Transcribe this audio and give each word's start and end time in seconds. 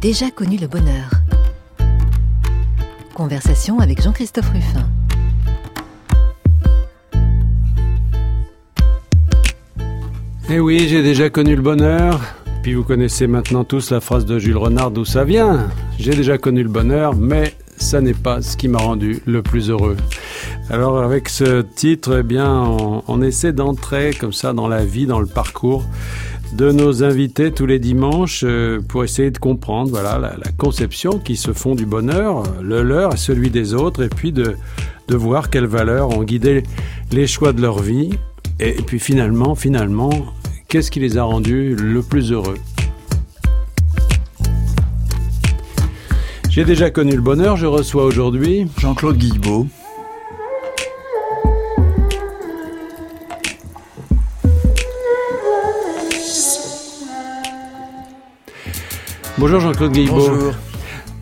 J'ai 0.00 0.10
déjà 0.10 0.30
connu 0.30 0.56
le 0.56 0.68
bonheur. 0.68 1.10
Conversation 3.14 3.80
avec 3.80 4.00
Jean-Christophe 4.00 4.48
Ruffin. 4.50 4.88
Eh 10.50 10.60
oui, 10.60 10.86
j'ai 10.88 11.02
déjà 11.02 11.30
connu 11.30 11.56
le 11.56 11.62
bonheur. 11.62 12.20
Puis 12.62 12.74
vous 12.74 12.84
connaissez 12.84 13.26
maintenant 13.26 13.64
tous 13.64 13.90
la 13.90 14.00
phrase 14.00 14.24
de 14.24 14.38
Jules 14.38 14.56
Renard 14.56 14.92
d'où 14.92 15.04
ça 15.04 15.24
vient. 15.24 15.66
J'ai 15.98 16.14
déjà 16.14 16.38
connu 16.38 16.62
le 16.62 16.68
bonheur, 16.68 17.16
mais 17.16 17.54
ça 17.76 18.00
n'est 18.00 18.14
pas 18.14 18.40
ce 18.40 18.56
qui 18.56 18.68
m'a 18.68 18.78
rendu 18.78 19.20
le 19.26 19.42
plus 19.42 19.68
heureux. 19.68 19.96
Alors 20.70 21.02
avec 21.02 21.28
ce 21.28 21.62
titre, 21.62 22.18
eh 22.20 22.22
bien, 22.22 22.48
on, 22.52 23.20
essaie 23.20 23.52
d'entrer 23.52 24.12
comme 24.14 24.32
ça 24.32 24.52
dans 24.52 24.68
la 24.68 24.84
vie, 24.84 25.06
dans 25.06 25.18
le 25.18 25.26
parcours 25.26 25.84
de 26.52 26.72
nos 26.72 27.04
invités 27.04 27.52
tous 27.52 27.66
les 27.66 27.78
dimanches 27.78 28.42
euh, 28.44 28.80
pour 28.80 29.04
essayer 29.04 29.30
de 29.30 29.38
comprendre 29.38 29.90
voilà 29.90 30.18
la, 30.18 30.52
conception 30.52 31.18
qui 31.18 31.36
se 31.36 31.52
font 31.52 31.74
du 31.74 31.86
bonheur, 31.86 32.42
le 32.62 32.82
leur 32.82 33.14
et 33.14 33.16
celui 33.16 33.50
des 33.50 33.74
autres, 33.74 34.02
et 34.02 34.08
puis 34.08 34.32
de, 34.32 34.56
de 35.08 35.16
voir 35.16 35.50
quelles 35.50 35.66
valeurs 35.66 36.16
ont 36.16 36.24
guidé 36.24 36.62
les 37.12 37.26
choix 37.26 37.52
de 37.52 37.60
leur 37.60 37.80
vie. 37.80 38.10
Et, 38.60 38.72
puis 38.72 38.98
finalement, 38.98 39.54
finalement, 39.54 40.10
qu'est-ce 40.68 40.90
qui 40.90 41.00
les 41.00 41.16
a 41.16 41.22
rendus 41.22 41.76
le 41.76 42.02
plus 42.02 42.32
heureux? 42.32 42.58
J'ai 46.50 46.64
déjà 46.64 46.90
connu 46.90 47.14
le 47.14 47.22
bonheur, 47.22 47.56
je 47.56 47.66
reçois 47.66 48.04
aujourd'hui 48.04 48.66
Jean-Claude 48.78 49.16
Guillebeau. 49.16 49.68
Bonjour 59.38 59.60
Jean-Claude 59.60 59.92
Guillebeau. 59.92 60.16
Bonjour. 60.16 60.52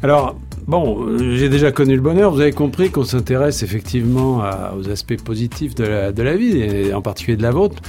Alors, 0.03 0.37
bon, 0.67 1.19
j'ai 1.19 1.51
déjà 1.51 1.71
connu 1.71 1.97
le 1.97 2.01
bonheur. 2.01 2.33
Vous 2.33 2.41
avez 2.41 2.53
compris 2.53 2.89
qu'on 2.89 3.05
s'intéresse 3.05 3.63
effectivement 3.63 4.43
aux 4.75 4.89
aspects 4.89 5.21
positifs 5.23 5.75
de 5.75 5.85
la, 5.85 6.13
de 6.13 6.23
la 6.23 6.35
vie, 6.35 6.57
et 6.59 6.95
en 6.95 7.03
particulier 7.03 7.37
de 7.37 7.43
la 7.43 7.51
vôtre. 7.51 7.83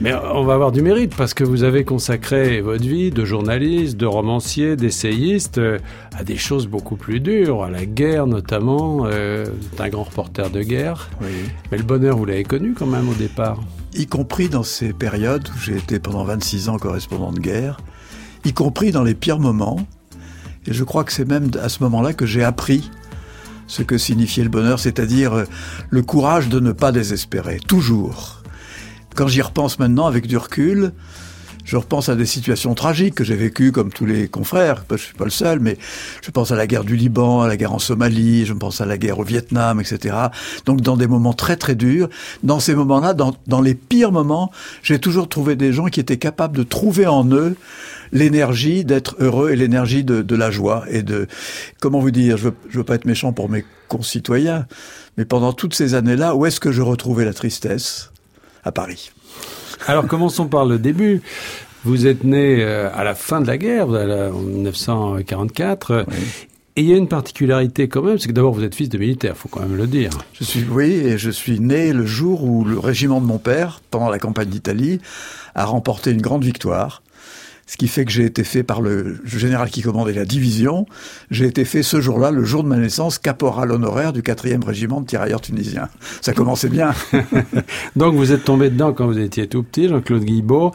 Mais 0.00 0.14
on 0.14 0.44
va 0.44 0.54
avoir 0.54 0.72
du 0.72 0.80
mérite 0.80 1.14
parce 1.14 1.34
que 1.34 1.44
vous 1.44 1.62
avez 1.62 1.84
consacré 1.84 2.62
votre 2.62 2.84
vie 2.84 3.10
de 3.10 3.26
journaliste, 3.26 3.98
de 3.98 4.06
romancier, 4.06 4.76
d'essayiste 4.76 5.58
euh, 5.58 5.78
à 6.18 6.24
des 6.24 6.38
choses 6.38 6.68
beaucoup 6.68 6.96
plus 6.96 7.20
dures, 7.20 7.62
à 7.62 7.68
la 7.68 7.84
guerre 7.84 8.26
notamment. 8.26 9.04
Euh, 9.04 9.44
un 9.78 9.88
grand 9.90 10.04
reporter 10.04 10.48
de 10.48 10.62
guerre. 10.62 11.10
Oui. 11.20 11.28
Mais 11.70 11.76
le 11.76 11.84
bonheur, 11.84 12.16
vous 12.16 12.24
l'avez 12.24 12.44
connu 12.44 12.72
quand 12.72 12.86
même 12.86 13.10
au 13.10 13.14
départ. 13.14 13.60
Y 13.94 14.06
compris 14.06 14.48
dans 14.48 14.62
ces 14.62 14.94
périodes 14.94 15.48
où 15.54 15.58
j'ai 15.60 15.76
été 15.76 15.98
pendant 15.98 16.24
26 16.24 16.70
ans 16.70 16.78
correspondant 16.78 17.32
de 17.32 17.40
guerre, 17.40 17.78
y 18.46 18.52
compris 18.52 18.92
dans 18.92 19.02
les 19.02 19.14
pires 19.14 19.40
moments. 19.40 19.78
Et 20.66 20.72
je 20.72 20.84
crois 20.84 21.04
que 21.04 21.12
c'est 21.12 21.24
même 21.24 21.50
à 21.60 21.68
ce 21.68 21.82
moment-là 21.82 22.12
que 22.12 22.26
j'ai 22.26 22.44
appris 22.44 22.90
ce 23.66 23.82
que 23.82 23.98
signifiait 23.98 24.44
le 24.44 24.48
bonheur, 24.48 24.78
c'est-à-dire 24.78 25.32
euh, 25.34 25.44
le 25.90 26.02
courage 26.02 26.48
de 26.48 26.60
ne 26.60 26.70
pas 26.70 26.92
désespérer, 26.92 27.58
toujours. 27.66 28.42
Quand 29.16 29.26
j'y 29.26 29.42
repense 29.42 29.80
maintenant 29.80 30.06
avec 30.06 30.28
du 30.28 30.36
recul, 30.36 30.92
je 31.66 31.76
repense 31.76 32.08
à 32.08 32.14
des 32.14 32.26
situations 32.26 32.74
tragiques 32.74 33.16
que 33.16 33.24
j'ai 33.24 33.34
vécues 33.34 33.72
comme 33.72 33.92
tous 33.92 34.06
les 34.06 34.28
confrères. 34.28 34.84
Je 34.88 34.96
suis 34.96 35.14
pas 35.14 35.24
le 35.24 35.30
seul, 35.30 35.58
mais 35.58 35.76
je 36.22 36.30
pense 36.30 36.52
à 36.52 36.56
la 36.56 36.68
guerre 36.68 36.84
du 36.84 36.94
Liban, 36.94 37.42
à 37.42 37.48
la 37.48 37.56
guerre 37.56 37.72
en 37.72 37.80
Somalie, 37.80 38.46
je 38.46 38.52
pense 38.52 38.80
à 38.80 38.86
la 38.86 38.96
guerre 38.96 39.18
au 39.18 39.24
Vietnam, 39.24 39.80
etc. 39.80 40.14
Donc 40.64 40.80
dans 40.80 40.96
des 40.96 41.08
moments 41.08 41.32
très 41.32 41.56
très 41.56 41.74
durs, 41.74 42.08
dans 42.44 42.60
ces 42.60 42.76
moments-là, 42.76 43.14
dans, 43.14 43.60
les 43.60 43.74
pires 43.74 44.12
moments, 44.12 44.52
j'ai 44.84 45.00
toujours 45.00 45.28
trouvé 45.28 45.56
des 45.56 45.72
gens 45.72 45.86
qui 45.86 45.98
étaient 45.98 46.18
capables 46.18 46.56
de 46.56 46.62
trouver 46.62 47.06
en 47.08 47.28
eux 47.32 47.56
l'énergie 48.12 48.84
d'être 48.84 49.16
heureux 49.18 49.50
et 49.50 49.56
l'énergie 49.56 50.04
de, 50.04 50.22
de, 50.22 50.36
la 50.36 50.52
joie 50.52 50.84
et 50.88 51.02
de 51.02 51.26
comment 51.80 51.98
vous 51.98 52.12
dire, 52.12 52.36
je 52.36 52.44
veux, 52.44 52.54
je 52.68 52.78
veux 52.78 52.84
pas 52.84 52.94
être 52.94 53.06
méchant 53.06 53.32
pour 53.32 53.48
mes 53.48 53.64
concitoyens, 53.88 54.66
mais 55.16 55.24
pendant 55.24 55.52
toutes 55.52 55.74
ces 55.74 55.94
années-là, 55.94 56.36
où 56.36 56.46
est-ce 56.46 56.60
que 56.60 56.70
je 56.70 56.82
retrouvais 56.82 57.24
la 57.24 57.34
tristesse? 57.34 58.12
À 58.62 58.72
Paris. 58.72 59.10
Alors 59.86 60.06
commençons 60.06 60.46
par 60.46 60.64
le 60.64 60.78
début. 60.78 61.22
Vous 61.84 62.06
êtes 62.06 62.24
né 62.24 62.62
euh, 62.62 62.90
à 62.94 63.04
la 63.04 63.14
fin 63.14 63.40
de 63.40 63.46
la 63.46 63.58
guerre, 63.58 63.88
en 63.88 64.40
1944. 64.40 66.06
Et 66.78 66.82
il 66.82 66.88
y 66.88 66.92
a 66.92 66.96
une 66.96 67.08
particularité 67.08 67.88
quand 67.88 68.02
même, 68.02 68.18
c'est 68.18 68.28
que 68.28 68.34
d'abord 68.34 68.52
vous 68.52 68.62
êtes 68.62 68.74
fils 68.74 68.90
de 68.90 68.98
militaire, 68.98 69.34
faut 69.34 69.48
quand 69.48 69.60
même 69.60 69.76
le 69.76 69.86
dire. 69.86 70.10
Je 70.34 70.44
suis, 70.44 70.62
oui, 70.70 70.92
et 70.92 71.16
je 71.16 71.30
suis 71.30 71.58
né 71.58 71.94
le 71.94 72.04
jour 72.04 72.44
où 72.44 72.66
le 72.66 72.78
régiment 72.78 73.22
de 73.22 73.26
mon 73.26 73.38
père, 73.38 73.80
pendant 73.90 74.10
la 74.10 74.18
campagne 74.18 74.50
d'Italie, 74.50 75.00
a 75.54 75.64
remporté 75.64 76.10
une 76.10 76.20
grande 76.20 76.44
victoire 76.44 77.02
ce 77.66 77.76
qui 77.76 77.88
fait 77.88 78.04
que 78.04 78.12
j'ai 78.12 78.24
été 78.24 78.44
fait 78.44 78.62
par 78.62 78.80
le 78.80 79.18
général 79.24 79.70
qui 79.70 79.82
commandait 79.82 80.12
la 80.12 80.24
division. 80.24 80.86
J'ai 81.30 81.46
été 81.46 81.64
fait 81.64 81.82
ce 81.82 82.00
jour-là, 82.00 82.30
le 82.30 82.44
jour 82.44 82.62
de 82.62 82.68
ma 82.68 82.76
naissance, 82.76 83.18
caporal 83.18 83.72
honoraire 83.72 84.12
du 84.12 84.22
4e 84.22 84.64
régiment 84.64 85.00
de 85.00 85.06
tirailleurs 85.06 85.40
tunisiens. 85.40 85.88
Ça 86.20 86.32
commençait 86.32 86.68
bien. 86.68 86.94
Donc 87.96 88.14
vous 88.14 88.32
êtes 88.32 88.44
tombé 88.44 88.70
dedans 88.70 88.92
quand 88.92 89.06
vous 89.06 89.18
étiez 89.18 89.48
tout 89.48 89.62
petit, 89.62 89.88
Jean-Claude 89.88 90.24
Guibault. 90.24 90.72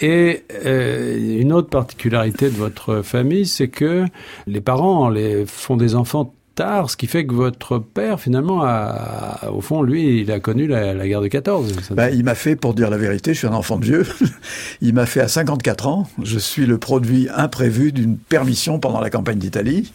Et 0.00 0.44
euh, 0.64 1.40
une 1.40 1.52
autre 1.52 1.70
particularité 1.70 2.50
de 2.50 2.56
votre 2.56 3.02
famille, 3.02 3.46
c'est 3.46 3.66
que 3.66 4.04
les 4.46 4.60
parents 4.60 5.10
les 5.10 5.44
font 5.44 5.76
des 5.76 5.96
enfants 5.96 6.32
ce 6.58 6.96
qui 6.96 7.06
fait 7.06 7.26
que 7.26 7.34
votre 7.34 7.78
père, 7.78 8.20
finalement, 8.20 8.62
a, 8.62 9.50
au 9.52 9.60
fond, 9.60 9.82
lui, 9.82 10.20
il 10.20 10.30
a 10.32 10.40
connu 10.40 10.66
la, 10.66 11.06
guerre 11.06 11.20
de 11.20 11.28
14. 11.28 11.90
Ben, 11.92 12.10
il 12.12 12.24
m'a 12.24 12.34
fait, 12.34 12.56
pour 12.56 12.74
dire 12.74 12.90
la 12.90 12.98
vérité, 12.98 13.34
je 13.34 13.38
suis 13.38 13.46
un 13.46 13.52
enfant 13.52 13.78
de 13.78 13.84
vieux, 13.84 14.06
il 14.80 14.94
m'a 14.94 15.06
fait 15.06 15.20
à 15.20 15.28
54 15.28 15.86
ans, 15.86 16.08
je 16.22 16.38
suis 16.38 16.66
le 16.66 16.78
produit 16.78 17.28
imprévu 17.34 17.92
d'une 17.92 18.16
permission 18.16 18.78
pendant 18.78 19.00
la 19.00 19.10
campagne 19.10 19.38
d'Italie. 19.38 19.92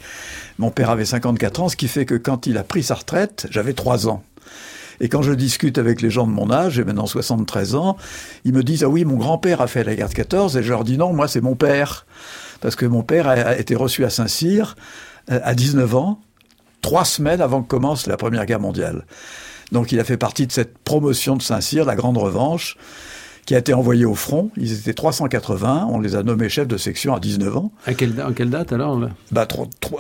Mon 0.59 0.71
père 0.71 0.89
avait 0.89 1.05
54 1.05 1.61
ans, 1.61 1.69
ce 1.69 1.75
qui 1.75 1.87
fait 1.87 2.05
que 2.05 2.15
quand 2.15 2.47
il 2.47 2.57
a 2.57 2.63
pris 2.63 2.83
sa 2.83 2.95
retraite, 2.95 3.47
j'avais 3.49 3.73
3 3.73 4.07
ans. 4.07 4.23
Et 4.99 5.09
quand 5.09 5.21
je 5.21 5.33
discute 5.33 5.77
avec 5.77 6.01
les 6.01 6.09
gens 6.09 6.27
de 6.27 6.31
mon 6.31 6.51
âge, 6.51 6.73
j'ai 6.73 6.83
maintenant 6.83 7.07
73 7.07 7.75
ans, 7.75 7.97
ils 8.45 8.53
me 8.53 8.63
disent 8.63 8.83
Ah 8.83 8.89
oui, 8.89 9.05
mon 9.05 9.17
grand-père 9.17 9.59
a 9.59 9.67
fait 9.67 9.83
la 9.83 9.95
guerre 9.95 10.09
de 10.09 10.13
14, 10.13 10.55
et 10.57 10.63
je 10.63 10.69
leur 10.69 10.83
dis 10.83 10.97
Non, 10.97 11.13
moi 11.13 11.27
c'est 11.27 11.41
mon 11.41 11.55
père. 11.55 12.05
Parce 12.61 12.75
que 12.75 12.85
mon 12.85 13.03
père 13.03 13.27
a 13.27 13.57
été 13.57 13.75
reçu 13.75 14.05
à 14.05 14.09
Saint-Cyr 14.09 14.77
euh, 15.31 15.39
à 15.43 15.53
19 15.53 15.95
ans, 15.95 16.21
trois 16.83 17.05
semaines 17.05 17.41
avant 17.41 17.63
que 17.63 17.67
commence 17.67 18.05
la 18.05 18.17
Première 18.17 18.45
Guerre 18.45 18.59
mondiale. 18.59 19.05
Donc 19.71 19.91
il 19.91 19.99
a 19.99 20.03
fait 20.03 20.17
partie 20.17 20.45
de 20.45 20.51
cette 20.51 20.77
promotion 20.77 21.35
de 21.35 21.41
Saint-Cyr, 21.41 21.85
la 21.85 21.95
Grande 21.95 22.17
Revanche, 22.17 22.77
qui 23.45 23.55
a 23.55 23.57
été 23.57 23.73
envoyé 23.73 24.05
au 24.05 24.15
front. 24.15 24.51
Ils 24.55 24.71
étaient 24.73 24.93
380. 24.93 25.87
On 25.89 25.99
les 25.99 26.15
a 26.15 26.23
nommés 26.23 26.47
chefs 26.49 26.67
de 26.67 26.77
section 26.77 27.13
à 27.13 27.19
19 27.19 27.57
ans. 27.57 27.71
À 27.85 27.93
quelle, 27.93 28.13
quelle 28.35 28.49
date 28.49 28.71
alors 28.71 28.99
bah, 29.31 29.47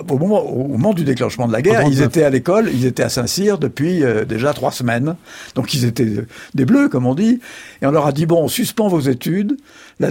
au, 0.09 0.17
moment, 0.17 0.41
au, 0.41 0.67
moment, 0.67 0.93
du 0.93 1.03
déclenchement 1.03 1.47
de 1.47 1.53
la 1.53 1.61
guerre, 1.61 1.83
ils 1.87 2.01
étaient 2.01 2.23
à 2.23 2.29
l'école, 2.29 2.69
ils 2.71 2.85
étaient 2.85 3.03
à 3.03 3.09
Saint-Cyr 3.09 3.57
depuis 3.57 4.03
euh, 4.03 4.23
déjà 4.23 4.53
trois 4.53 4.71
semaines. 4.71 5.15
Donc 5.55 5.73
ils 5.73 5.85
étaient 5.85 6.25
des 6.53 6.65
bleus, 6.65 6.87
comme 6.87 7.05
on 7.05 7.15
dit. 7.15 7.39
Et 7.81 7.85
on 7.85 7.91
leur 7.91 8.05
a 8.05 8.11
dit, 8.11 8.25
bon, 8.25 8.43
on 8.43 8.47
suspend 8.47 8.87
vos 8.87 9.01
études. 9.01 9.57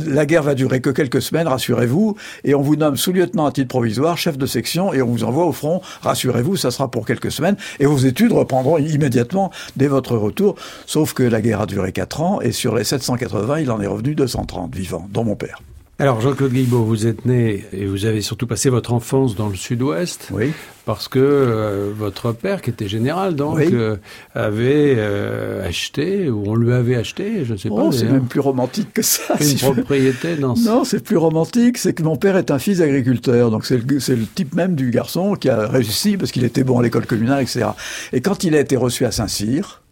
La, 0.01 0.27
guerre 0.27 0.43
va 0.43 0.55
durer 0.55 0.81
que 0.81 0.91
quelques 0.91 1.21
semaines, 1.23 1.49
rassurez-vous. 1.49 2.17
Et 2.45 2.55
on 2.55 2.63
vous 2.63 2.77
nomme 2.77 2.97
sous-lieutenant 2.97 3.47
à 3.47 3.53
titre 3.53 3.69
provisoire, 3.69 4.17
chef 4.17 4.39
de 4.39 4.47
section, 4.47 4.93
et 4.93 5.03
on 5.03 5.07
vous 5.07 5.25
envoie 5.25 5.45
au 5.45 5.53
front. 5.53 5.83
Rassurez-vous, 6.03 6.57
ça 6.57 6.71
sera 6.71 6.91
pour 6.91 7.07
quelques 7.07 7.31
semaines. 7.31 7.57
Et 7.81 7.87
vos 7.87 7.99
études 7.99 8.33
reprendront 8.33 8.79
immédiatement 8.79 9.51
dès 9.77 9.89
votre 9.89 10.17
retour. 10.17 10.57
Sauf 10.87 11.13
que 11.13 11.23
la 11.23 11.41
guerre 11.41 11.61
a 11.61 11.67
duré 11.67 11.93
quatre 11.93 12.21
ans, 12.21 12.41
et 12.41 12.53
sur 12.53 12.75
les 12.75 12.85
700 12.85 13.17
il 13.61 13.71
en 13.71 13.81
est 13.81 13.87
revenu 13.87 14.15
230 14.15 14.75
vivants, 14.75 15.07
dont 15.13 15.25
mon 15.25 15.37
père. 15.37 15.61
Alors 15.99 16.21
Jean-Claude 16.21 16.53
Guillebaud, 16.53 16.85
vous 16.85 17.07
êtes 17.07 17.27
né 17.27 17.65
et 17.73 17.85
vous 17.85 18.07
avez 18.07 18.23
surtout 18.23 18.47
passé 18.47 18.71
votre 18.71 18.93
enfance 18.93 19.37
dans 19.37 19.49
le 19.49 19.55
sud-ouest. 19.55 20.29
Oui. 20.33 20.53
Parce 20.85 21.07
que 21.07 21.19
euh, 21.21 21.93
votre 21.97 22.33
père, 22.33 22.61
qui 22.61 22.71
était 22.71 22.89
général, 22.89 23.37
donc, 23.37 23.61
euh, 23.61 23.99
avait 24.35 24.95
euh, 24.97 25.65
acheté, 25.69 26.29
ou 26.29 26.45
on 26.47 26.55
lui 26.57 26.73
avait 26.73 26.97
acheté, 26.97 27.45
je 27.45 27.53
ne 27.53 27.59
sais 27.59 27.69
pas. 27.69 27.77
Oh, 27.77 27.93
c'est 27.93 28.07
même 28.07 28.27
plus 28.27 28.41
romantique 28.41 28.93
que 28.93 29.03
ça. 29.03 29.37
Une 29.39 29.57
propriété 29.59 30.35
dans 30.37 30.55
Non, 30.55 30.85
c'est 30.85 31.05
plus 31.05 31.19
romantique, 31.19 31.79
c'est 31.79 31.93
que 31.93 32.03
mon 32.03 32.17
père 32.17 32.37
est 32.37 32.51
un 32.51 32.59
fils 32.59 32.79
d'agriculteur, 32.79 33.53
donc 33.53 33.65
c'est 33.65 33.77
le, 33.77 33.85
le, 33.85 34.27
type 34.27 34.55
même 34.55 34.75
du 34.75 34.91
garçon 34.91 35.35
qui 35.35 35.51
a 35.51 35.69
réussi 35.69 36.17
parce 36.17 36.33
qu'il 36.33 36.43
était 36.43 36.65
bon 36.65 36.81
à 36.81 36.83
l'école 36.83 37.07
communale, 37.07 37.43
etc. 37.43 37.67
Et 38.13 38.23
quand 38.23 38.43
il 38.43 38.57
a 38.57 38.61
été 38.61 38.77
reçu 38.77 39.05
à 39.05 39.13
Saint-Cyr, 39.13 39.83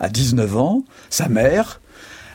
à 0.00 0.08
19 0.08 0.56
ans, 0.56 0.84
sa 1.08 1.28
mère 1.28 1.80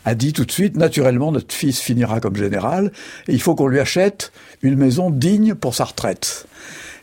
a 0.05 0.15
dit 0.15 0.33
tout 0.33 0.45
de 0.45 0.51
suite, 0.51 0.77
naturellement, 0.77 1.31
notre 1.31 1.53
fils 1.53 1.79
finira 1.79 2.19
comme 2.19 2.35
général, 2.35 2.91
et 3.27 3.33
il 3.33 3.41
faut 3.41 3.55
qu'on 3.55 3.67
lui 3.67 3.79
achète 3.79 4.31
une 4.61 4.75
maison 4.75 5.09
digne 5.09 5.55
pour 5.55 5.75
sa 5.75 5.85
retraite. 5.85 6.47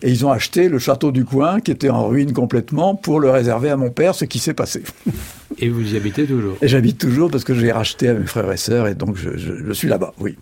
Et 0.02 0.10
ils 0.10 0.24
ont 0.24 0.30
acheté 0.30 0.68
le 0.68 0.78
château 0.78 1.10
du 1.10 1.24
coin, 1.24 1.60
qui 1.60 1.70
était 1.70 1.90
en 1.90 2.06
ruine 2.06 2.32
complètement, 2.32 2.94
pour 2.94 3.18
le 3.18 3.30
réserver 3.30 3.70
à 3.70 3.76
mon 3.76 3.90
père, 3.90 4.14
ce 4.14 4.24
qui 4.24 4.38
s'est 4.38 4.54
passé. 4.54 4.82
Et 5.58 5.68
vous 5.70 5.94
y 5.94 5.96
habitez 5.96 6.24
toujours 6.24 6.56
Et 6.62 6.68
j'habite 6.68 6.98
toujours 6.98 7.30
parce 7.30 7.42
que 7.42 7.54
j'ai 7.54 7.72
racheté 7.72 8.08
à 8.08 8.14
mes 8.14 8.26
frères 8.26 8.52
et 8.52 8.56
sœurs, 8.56 8.86
et 8.86 8.94
donc 8.94 9.16
je, 9.16 9.36
je, 9.36 9.52
je 9.66 9.72
suis 9.72 9.88
là-bas, 9.88 10.14
oui. 10.20 10.36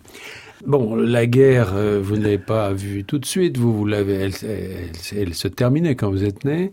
Bon, 0.65 0.95
la 0.95 1.27
guerre, 1.27 1.73
euh, 1.75 1.99
vous 2.01 2.17
ne 2.17 2.23
l'avez 2.23 2.37
pas 2.39 2.73
vue 2.73 3.03
tout 3.03 3.19
de 3.19 3.25
suite. 3.25 3.57
Vous, 3.57 3.73
vous 3.77 3.85
l'avez, 3.85 4.13
elle, 4.15 4.31
elle, 4.43 5.17
elle, 5.19 5.33
se 5.35 5.47
terminait 5.47 5.95
quand 5.95 6.09
vous 6.09 6.23
êtes 6.23 6.45
né. 6.45 6.71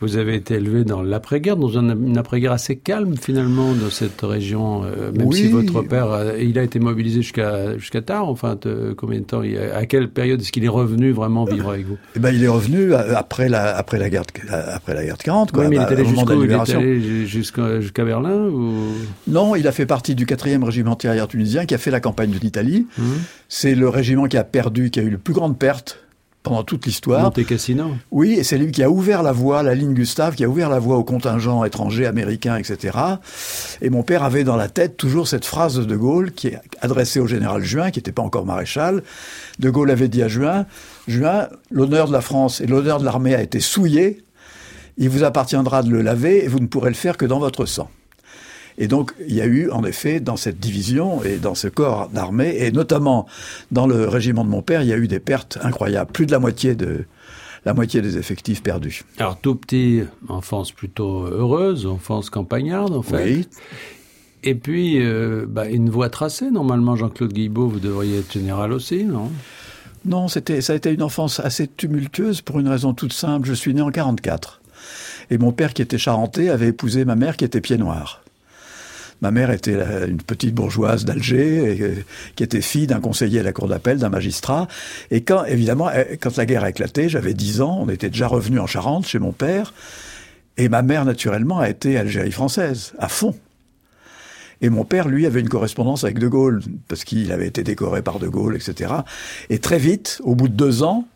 Vous 0.00 0.16
avez 0.16 0.36
été 0.36 0.54
élevé 0.54 0.84
dans 0.84 1.02
l'après-guerre, 1.02 1.56
dans 1.56 1.68
une, 1.78 2.16
après-guerre 2.16 2.52
assez 2.52 2.76
calme 2.76 3.16
finalement 3.16 3.72
dans 3.72 3.90
cette 3.90 4.20
région. 4.20 4.84
Euh, 4.84 5.10
même 5.12 5.26
Oui. 5.26 5.36
si 5.36 5.48
votre 5.48 5.82
père, 5.82 6.34
il 6.40 6.58
a 6.58 6.62
été 6.62 6.78
mobilisé 6.78 7.22
jusqu'à 7.22 7.76
jusqu'à 7.76 8.02
tard. 8.02 8.28
Enfin, 8.28 8.56
de- 8.60 8.94
combien 8.96 9.18
de 9.18 9.24
temps 9.24 9.42
À 9.74 9.86
quelle 9.86 10.08
période 10.10 10.40
est-ce 10.40 10.52
qu'il 10.52 10.64
est 10.64 10.68
revenu 10.68 11.10
vraiment 11.10 11.44
vivre 11.44 11.70
avec 11.70 11.86
vous? 11.86 11.98
Eh 12.14 12.20
ben, 12.20 12.30
il 12.32 12.44
est 12.44 12.48
revenu 12.48 12.92
euh, 12.92 13.16
après 13.16 13.48
la, 13.48 13.76
après 13.76 13.98
la 13.98 14.10
guerre, 14.10 14.22
de, 14.22 14.52
après 14.52 14.94
la 14.94 15.04
guerre 15.04 15.16
de 15.16 15.22
40, 15.22 15.50
quoi. 15.50 15.64
Oui, 15.64 15.70
mais 15.70 15.76
il 15.76 15.78
bah, 15.80 15.88
est 15.90 15.92
allé 15.92 16.04
jusqu'où? 16.04 16.32
Il 16.32 16.38
est 16.38 16.42
libération. 16.42 16.78
allé 16.78 17.26
jusqu'à 17.26 17.80
jusqu'à 17.80 18.04
Berlin 18.04 18.46
ou? 18.46 18.74
Non, 19.26 19.56
il 19.56 19.66
a 19.66 19.72
fait 19.72 19.86
partie 19.86 20.14
du 20.14 20.24
4e 20.24 20.62
régiment 20.62 20.94
tirailleur 20.94 21.26
tunisien 21.26 21.66
qui 21.66 21.74
a 21.74 21.78
fait 21.78 21.90
la 21.90 22.00
campagne 22.00 22.30
de 22.30 22.38
l'Italie. 22.38 22.86
Hum 22.98 23.04
C'est 23.48 23.74
le 23.74 23.88
régiment 23.88 24.26
qui 24.26 24.36
a 24.36 24.44
perdu, 24.44 24.90
qui 24.90 25.00
a 25.00 25.02
eu 25.02 25.10
le 25.10 25.18
plus 25.18 25.34
grande 25.34 25.58
perte 25.58 26.04
pendant 26.44 26.62
toute 26.62 26.84
l'histoire. 26.84 27.22
Monte 27.22 27.44
Cassino 27.46 27.96
Oui, 28.12 28.34
et 28.34 28.44
c'est 28.44 28.58
lui 28.58 28.70
qui 28.70 28.82
a 28.82 28.90
ouvert 28.90 29.22
la 29.22 29.32
voie, 29.32 29.62
la 29.62 29.74
ligne 29.74 29.94
Gustave, 29.94 30.36
qui 30.36 30.44
a 30.44 30.48
ouvert 30.48 30.68
la 30.68 30.78
voie 30.78 30.96
aux 30.96 31.02
contingents 31.02 31.64
étrangers, 31.64 32.06
américains, 32.06 32.56
etc. 32.56 32.98
Et 33.80 33.88
mon 33.88 34.02
père 34.02 34.22
avait 34.22 34.44
dans 34.44 34.54
la 34.54 34.68
tête 34.68 34.96
toujours 34.98 35.26
cette 35.26 35.46
phrase 35.46 35.76
de 35.76 35.84
De 35.84 35.96
Gaulle 35.96 36.32
qui 36.32 36.48
est 36.48 36.60
adressée 36.82 37.18
au 37.18 37.26
général 37.26 37.64
Juin, 37.64 37.90
qui 37.90 37.98
n'était 37.98 38.12
pas 38.12 38.22
encore 38.22 38.44
maréchal. 38.44 39.02
De 39.58 39.70
Gaulle 39.70 39.90
avait 39.90 40.08
dit 40.08 40.22
à 40.22 40.28
Juin, 40.28 40.66
Juin, 41.08 41.48
l'honneur 41.70 42.08
de 42.08 42.12
la 42.12 42.20
France 42.20 42.60
et 42.60 42.66
l'honneur 42.66 43.00
de 43.00 43.04
l'armée 43.06 43.34
a 43.34 43.40
été 43.40 43.58
souillé. 43.58 44.22
Il 44.98 45.08
vous 45.08 45.24
appartiendra 45.24 45.82
de 45.82 45.88
le 45.88 46.02
laver 46.02 46.44
et 46.44 46.48
vous 46.48 46.60
ne 46.60 46.66
pourrez 46.66 46.90
le 46.90 46.94
faire 46.94 47.16
que 47.16 47.24
dans 47.24 47.38
votre 47.38 47.64
sang. 47.64 47.88
Et 48.78 48.88
donc, 48.88 49.14
il 49.26 49.34
y 49.34 49.40
a 49.40 49.46
eu, 49.46 49.70
en 49.70 49.84
effet, 49.84 50.20
dans 50.20 50.36
cette 50.36 50.58
division 50.58 51.22
et 51.22 51.36
dans 51.36 51.54
ce 51.54 51.68
corps 51.68 52.08
d'armée, 52.08 52.56
et 52.58 52.72
notamment 52.72 53.26
dans 53.70 53.86
le 53.86 54.08
régiment 54.08 54.44
de 54.44 54.50
mon 54.50 54.62
père, 54.62 54.82
il 54.82 54.88
y 54.88 54.92
a 54.92 54.96
eu 54.96 55.08
des 55.08 55.20
pertes 55.20 55.58
incroyables. 55.62 56.10
Plus 56.10 56.26
de 56.26 56.32
la 56.32 56.40
moitié 56.40 56.74
de, 56.74 57.04
la 57.64 57.74
moitié 57.74 58.02
des 58.02 58.18
effectifs 58.18 58.62
perdus. 58.62 59.04
Alors 59.18 59.38
tout 59.38 59.54
petit, 59.54 60.02
enfance 60.28 60.72
plutôt 60.72 61.24
heureuse, 61.24 61.86
enfance 61.86 62.30
campagnarde 62.30 62.94
en 62.94 63.02
fait. 63.02 63.24
Oui. 63.24 63.48
Et 64.46 64.54
puis, 64.54 64.98
euh, 65.00 65.46
bah, 65.48 65.66
une 65.66 65.88
voie 65.88 66.10
tracée, 66.10 66.50
normalement, 66.50 66.96
Jean-Claude 66.96 67.32
Guilbeault, 67.32 67.66
vous 67.66 67.80
devriez 67.80 68.18
être 68.18 68.32
général 68.32 68.72
aussi, 68.72 69.04
non? 69.04 69.30
Non, 70.04 70.28
c'était, 70.28 70.60
ça 70.60 70.74
a 70.74 70.76
été 70.76 70.92
une 70.92 71.02
enfance 71.02 71.40
assez 71.40 71.66
tumultueuse 71.66 72.42
pour 72.42 72.60
une 72.60 72.68
raison 72.68 72.92
toute 72.92 73.14
simple. 73.14 73.48
Je 73.48 73.54
suis 73.54 73.72
né 73.72 73.80
en 73.80 73.90
44. 73.90 74.60
Et 75.30 75.38
mon 75.38 75.50
père, 75.50 75.72
qui 75.72 75.80
était 75.80 75.96
charentais, 75.96 76.50
avait 76.50 76.68
épousé 76.68 77.06
ma 77.06 77.16
mère, 77.16 77.38
qui 77.38 77.46
était 77.46 77.62
pied 77.62 77.78
noir. 77.78 78.23
Ma 79.20 79.30
mère 79.30 79.50
était 79.50 79.76
une 80.06 80.18
petite 80.18 80.54
bourgeoise 80.54 81.04
d'Alger, 81.04 81.78
euh, 81.80 81.94
qui 82.36 82.42
était 82.42 82.60
fille 82.60 82.86
d'un 82.86 83.00
conseiller 83.00 83.40
à 83.40 83.42
la 83.42 83.52
cour 83.52 83.68
d'appel, 83.68 83.98
d'un 83.98 84.08
magistrat. 84.08 84.68
Et 85.10 85.22
quand, 85.22 85.44
évidemment, 85.44 85.88
euh, 85.88 86.04
quand 86.20 86.36
la 86.36 86.46
guerre 86.46 86.64
a 86.64 86.70
éclaté, 86.70 87.08
j'avais 87.08 87.34
10 87.34 87.60
ans, 87.60 87.78
on 87.80 87.88
était 87.88 88.10
déjà 88.10 88.26
revenu 88.26 88.58
en 88.58 88.66
Charente, 88.66 89.06
chez 89.06 89.18
mon 89.18 89.32
père. 89.32 89.72
Et 90.56 90.68
ma 90.68 90.82
mère, 90.82 91.04
naturellement, 91.04 91.58
a 91.58 91.68
été 91.68 91.96
Algérie 91.96 92.32
française, 92.32 92.92
à 92.98 93.08
fond. 93.08 93.34
Et 94.60 94.70
mon 94.70 94.84
père, 94.84 95.08
lui, 95.08 95.26
avait 95.26 95.40
une 95.40 95.48
correspondance 95.48 96.04
avec 96.04 96.18
De 96.18 96.28
Gaulle, 96.28 96.62
parce 96.88 97.04
qu'il 97.04 97.32
avait 97.32 97.48
été 97.48 97.62
décoré 97.62 98.02
par 98.02 98.18
De 98.18 98.28
Gaulle, 98.28 98.56
etc. 98.56 98.92
Et 99.50 99.58
très 99.58 99.78
vite, 99.78 100.20
au 100.24 100.34
bout 100.34 100.48
de 100.48 100.54
deux 100.54 100.82
ans, 100.82 101.06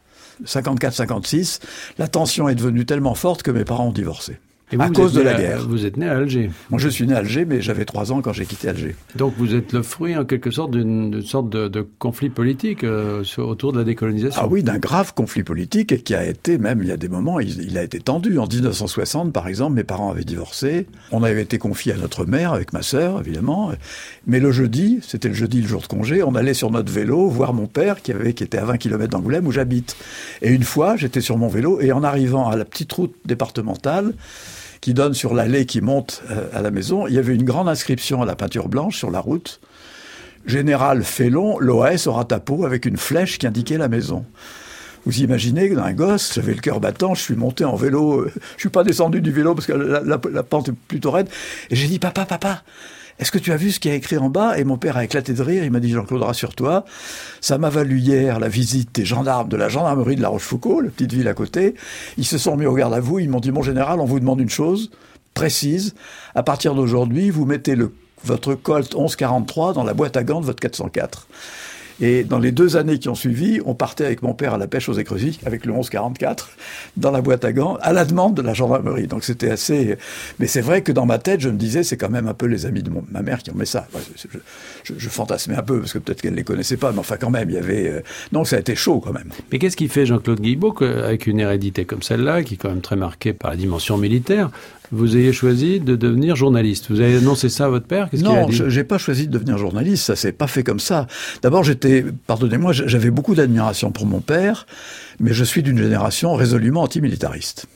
54-56, 0.44 1.60
la 1.98 2.08
tension 2.08 2.48
est 2.48 2.54
devenue 2.54 2.86
tellement 2.86 3.14
forte 3.14 3.42
que 3.42 3.50
mes 3.50 3.64
parents 3.64 3.88
ont 3.88 3.92
divorcé. 3.92 4.38
Et 4.70 4.76
vous, 4.76 4.82
à 4.82 4.86
vous 4.88 4.92
cause 4.92 5.12
de 5.14 5.22
la 5.22 5.34
à- 5.36 5.40
guerre. 5.40 5.66
Vous 5.68 5.86
êtes 5.86 5.96
né 5.96 6.06
à 6.06 6.16
Alger. 6.18 6.50
Moi, 6.68 6.78
je 6.78 6.88
suis 6.88 7.06
né 7.06 7.14
à 7.14 7.18
Alger, 7.18 7.44
mais 7.46 7.60
j'avais 7.62 7.84
trois 7.86 8.12
ans 8.12 8.20
quand 8.20 8.32
j'ai 8.34 8.44
quitté 8.44 8.68
Alger. 8.68 8.96
Donc 9.16 9.32
vous 9.38 9.54
êtes 9.54 9.72
le 9.72 9.82
fruit, 9.82 10.14
en 10.16 10.24
quelque 10.26 10.50
sorte, 10.50 10.72
d'une 10.72 11.10
d'une 11.10 11.22
sorte 11.22 11.48
de, 11.48 11.68
de 11.68 11.86
conflit 11.98 12.28
politique 12.28 12.84
euh, 12.84 13.24
sur- 13.24 13.48
autour 13.48 13.72
de 13.72 13.78
la 13.78 13.84
décolonisation. 13.84 14.40
Ah 14.42 14.46
oui, 14.46 14.62
d'un 14.62 14.78
grave 14.78 15.14
conflit 15.14 15.42
politique 15.42 15.92
et 15.92 16.00
qui 16.00 16.14
a 16.14 16.26
été, 16.26 16.58
même 16.58 16.82
il 16.82 16.88
y 16.88 16.92
a 16.92 16.96
des 16.98 17.08
moments, 17.08 17.40
il, 17.40 17.62
il 17.62 17.78
a 17.78 17.82
été 17.82 17.98
tendu. 17.98 18.38
En 18.38 18.46
1960, 18.46 19.32
par 19.32 19.48
exemple, 19.48 19.74
mes 19.74 19.84
parents 19.84 20.10
avaient 20.10 20.24
divorcé. 20.24 20.86
On 21.12 21.22
avait 21.22 21.42
été 21.42 21.56
confiés 21.58 21.92
à 21.92 21.96
notre 21.96 22.26
mère, 22.26 22.52
avec 22.52 22.72
ma 22.74 22.82
sœur, 22.82 23.20
évidemment. 23.20 23.72
Mais 24.26 24.38
le 24.40 24.52
jeudi, 24.52 24.98
c'était 25.02 25.28
le 25.28 25.34
jeudi, 25.34 25.62
le 25.62 25.66
jour 25.68 25.80
de 25.80 25.86
congé, 25.86 26.22
on 26.22 26.34
allait 26.34 26.52
sur 26.54 26.70
notre 26.70 26.92
vélo 26.92 27.28
voir 27.28 27.54
mon 27.54 27.66
père 27.66 28.02
qui, 28.02 28.12
avait, 28.12 28.34
qui 28.34 28.44
était 28.44 28.58
à 28.58 28.64
20 28.66 28.76
km 28.76 29.08
d'Angoulême 29.10 29.46
où 29.46 29.52
j'habite. 29.52 29.96
Et 30.42 30.50
une 30.50 30.62
fois, 30.64 30.96
j'étais 30.96 31.22
sur 31.22 31.38
mon 31.38 31.48
vélo 31.48 31.80
et 31.80 31.90
en 31.92 32.02
arrivant 32.04 32.48
à 32.48 32.56
la 32.56 32.64
petite 32.66 32.92
route 32.92 33.14
départementale, 33.24 34.12
qui 34.80 34.94
donne 34.94 35.14
sur 35.14 35.34
l'allée 35.34 35.66
qui 35.66 35.80
monte 35.80 36.22
euh, 36.30 36.48
à 36.52 36.62
la 36.62 36.70
maison, 36.70 37.06
il 37.06 37.14
y 37.14 37.19
avait 37.19 37.34
une 37.34 37.44
grande 37.44 37.69
inscription 37.69 38.22
à 38.22 38.26
la 38.26 38.36
peinture 38.36 38.69
blanche 38.69 38.96
sur 38.98 39.10
la 39.10 39.20
route. 39.20 39.60
Général 40.46 41.02
Félon, 41.02 41.58
l'OAS 41.58 42.06
aura 42.06 42.25
ta 42.25 42.40
avec 42.64 42.86
une 42.86 42.96
flèche 42.96 43.38
qui 43.38 43.46
indiquait 43.46 43.76
la 43.78 43.88
maison. 43.88 44.25
Vous 45.04 45.20
imaginez 45.20 45.69
que 45.70 45.75
d'un 45.75 45.92
gosse, 45.92 46.34
j'avais 46.34 46.54
le 46.54 46.60
cœur 46.60 46.80
battant, 46.80 47.14
je 47.14 47.22
suis 47.22 47.36
monté 47.36 47.64
en 47.64 47.76
vélo, 47.76 48.20
euh, 48.20 48.32
je 48.56 48.60
suis 48.60 48.69
pas 48.69 48.84
descendu 48.84 49.20
du 49.20 49.30
vélo 49.30 49.54
parce 49.54 49.66
que 49.66 49.72
la, 49.72 50.00
la- 50.00 50.20
la 50.30 50.42
pente 50.42 50.69
est 50.70 50.75
plutôt 50.88 51.10
raide, 51.10 51.28
et 51.70 51.76
j'ai 51.76 51.86
dit 51.88 51.98
papa, 51.98 52.25
papa, 52.26 52.62
est-ce 53.18 53.32
que 53.32 53.38
tu 53.38 53.52
as 53.52 53.56
vu 53.56 53.72
ce 53.72 53.80
qu'il 53.80 53.90
y 53.90 53.94
a 53.94 53.96
écrit 53.96 54.16
en 54.18 54.30
bas? 54.30 54.58
Et 54.58 54.64
mon 54.64 54.76
père 54.76 54.96
a 54.96 55.04
éclaté 55.04 55.32
de 55.32 55.42
rire, 55.42 55.64
il 55.64 55.70
m'a 55.70 55.80
dit 55.80 55.90
Jean-Claude, 55.90 56.22
rassure-toi, 56.22 56.84
ça 57.40 57.58
m'a 57.58 57.70
valu 57.70 57.98
hier 57.98 58.38
la 58.38 58.48
visite 58.48 58.94
des 58.94 59.04
gendarmes 59.04 59.48
de 59.48 59.56
la 59.56 59.68
gendarmerie 59.68 60.16
de 60.16 60.22
La 60.22 60.28
Rochefoucauld, 60.28 60.84
la 60.84 60.90
petite 60.90 61.12
ville 61.12 61.28
à 61.28 61.34
côté. 61.34 61.74
Ils 62.16 62.26
se 62.26 62.38
sont 62.38 62.56
mis 62.56 62.66
au 62.66 62.74
garde 62.74 62.94
à 62.94 63.00
vous, 63.00 63.18
ils 63.18 63.28
m'ont 63.28 63.40
dit 63.40 63.50
mon 63.50 63.62
général, 63.62 64.00
on 64.00 64.04
vous 64.04 64.20
demande 64.20 64.40
une 64.40 64.50
chose 64.50 64.90
précise, 65.38 65.94
à 66.34 66.42
partir 66.42 66.74
d'aujourd'hui, 66.74 67.30
vous 67.30 67.44
mettez 67.44 67.76
le, 67.76 67.94
votre 68.24 68.54
Colt 68.54 68.92
1143 68.94 69.72
dans 69.72 69.84
la 69.84 69.94
boîte 69.94 70.16
à 70.16 70.24
gants 70.24 70.40
de 70.40 70.46
votre 70.46 70.60
404. 70.60 71.28
Et 72.00 72.22
dans 72.24 72.38
les 72.38 72.52
deux 72.52 72.76
années 72.76 72.98
qui 72.98 73.08
ont 73.08 73.14
suivi, 73.16 73.60
on 73.64 73.74
partait 73.74 74.04
avec 74.04 74.22
mon 74.22 74.32
père 74.34 74.54
à 74.54 74.58
la 74.58 74.66
pêche 74.68 74.88
aux 74.88 74.92
écrevisses, 74.94 75.38
avec 75.44 75.66
le 75.66 75.72
1144, 75.72 76.50
dans 76.96 77.10
la 77.10 77.20
boîte 77.20 77.44
à 77.44 77.52
gants, 77.52 77.76
à 77.82 77.92
la 77.92 78.04
demande 78.04 78.34
de 78.34 78.42
la 78.42 78.54
gendarmerie. 78.54 79.08
Donc 79.08 79.24
c'était 79.24 79.50
assez... 79.50 79.98
Mais 80.38 80.46
c'est 80.46 80.60
vrai 80.60 80.82
que 80.82 80.92
dans 80.92 81.06
ma 81.06 81.18
tête, 81.18 81.40
je 81.40 81.48
me 81.48 81.56
disais, 81.56 81.82
c'est 81.82 81.96
quand 81.96 82.10
même 82.10 82.28
un 82.28 82.34
peu 82.34 82.46
les 82.46 82.66
amis 82.66 82.82
de 82.84 82.90
mon- 82.90 83.04
ma 83.10 83.22
mère 83.22 83.42
qui 83.42 83.50
ont 83.50 83.54
mis 83.56 83.66
ça. 83.66 83.88
Je, 84.84 84.94
je- 84.96 85.08
fantasmais 85.08 85.56
un 85.56 85.62
peu, 85.62 85.80
parce 85.80 85.92
que 85.92 85.98
peut-être 85.98 86.22
qu'elle 86.22 86.32
ne 86.32 86.36
les 86.36 86.44
connaissait 86.44 86.76
pas, 86.76 86.92
mais 86.92 86.98
enfin 87.00 87.16
quand 87.20 87.30
même, 87.30 87.50
il 87.50 87.54
y 87.56 87.58
avait... 87.58 87.88
euh, 87.88 88.00
Donc 88.30 88.46
ça 88.46 88.56
a 88.56 88.60
été 88.60 88.76
chaud 88.76 89.00
quand 89.00 89.12
même. 89.12 89.30
Mais 89.50 89.58
qu'est-ce 89.58 89.76
qui 89.76 89.88
fait 89.88 90.06
Jean-Claude 90.06 90.40
Guilbeault 90.40 90.72
que, 90.72 91.02
avec 91.02 91.26
une 91.26 91.40
hérédité 91.40 91.84
comme 91.84 92.02
celle-là, 92.02 92.42
qui 92.44 92.54
est 92.54 92.56
quand 92.58 92.68
même 92.68 92.80
très 92.80 92.96
marquée 92.96 93.32
par 93.32 93.50
la 93.50 93.56
dimension 93.56 93.96
militaire, 93.98 94.50
vous 94.93 95.17
ayez 95.17 95.32
choisi 95.32 95.81
de 95.81 95.96
devenir 95.96 96.35
journaliste 96.37 96.87
Vous 96.90 97.00
avez 97.00 97.17
annoncé 97.19 97.49
ça 97.49 97.67
à 97.67 97.69
votre 97.69 97.87
père 97.87 98.08
Qu'est-ce 98.11 98.23
Non, 98.23 98.49
je- 98.50 98.69
j'ai 98.69 98.85
pas 98.85 98.99
choisi 98.99 99.26
de 99.26 99.32
devenir 99.32 99.58
journaliste, 99.58 100.05
ça 100.05 100.17
s'est 100.17 100.32
pas 100.32 100.46
fait 100.46 100.62
comme 100.64 100.81
ça. 100.81 101.06
D'abord, 101.43 101.64
j'étais, 101.64 102.05
pardonnez-moi, 102.26 102.73
j'avais 102.73 103.11
beaucoup 103.11 103.35
d'admiration 103.35 103.90
pour 103.93 104.06
mon 104.06 104.20
père, 104.20 104.67
mais 105.20 105.32
je 105.32 105.44
suis 105.44 105.62
d'une 105.62 105.79
génération 105.79 106.35
résolument 106.35 106.83
antimilitariste. 106.83 107.66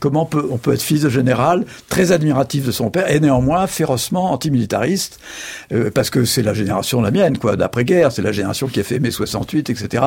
Comment 0.00 0.24
peut, 0.24 0.48
on 0.50 0.58
peut 0.58 0.72
être 0.72 0.82
fils 0.82 1.02
de 1.02 1.08
général, 1.08 1.64
très 1.88 2.10
admiratif 2.12 2.66
de 2.66 2.72
son 2.72 2.90
père, 2.90 3.10
et 3.10 3.20
néanmoins 3.20 3.66
férocement 3.66 4.32
antimilitariste, 4.32 5.20
euh, 5.72 5.90
parce 5.90 6.10
que 6.10 6.24
c'est 6.24 6.42
la 6.42 6.54
génération 6.54 7.00
la 7.00 7.10
mienne, 7.10 7.38
quoi, 7.38 7.56
d'après-guerre, 7.56 8.10
c'est 8.10 8.22
la 8.22 8.32
génération 8.32 8.66
qui 8.66 8.80
a 8.80 8.82
fait 8.82 8.98
mai 8.98 9.10
68, 9.10 9.70
etc. 9.70 10.06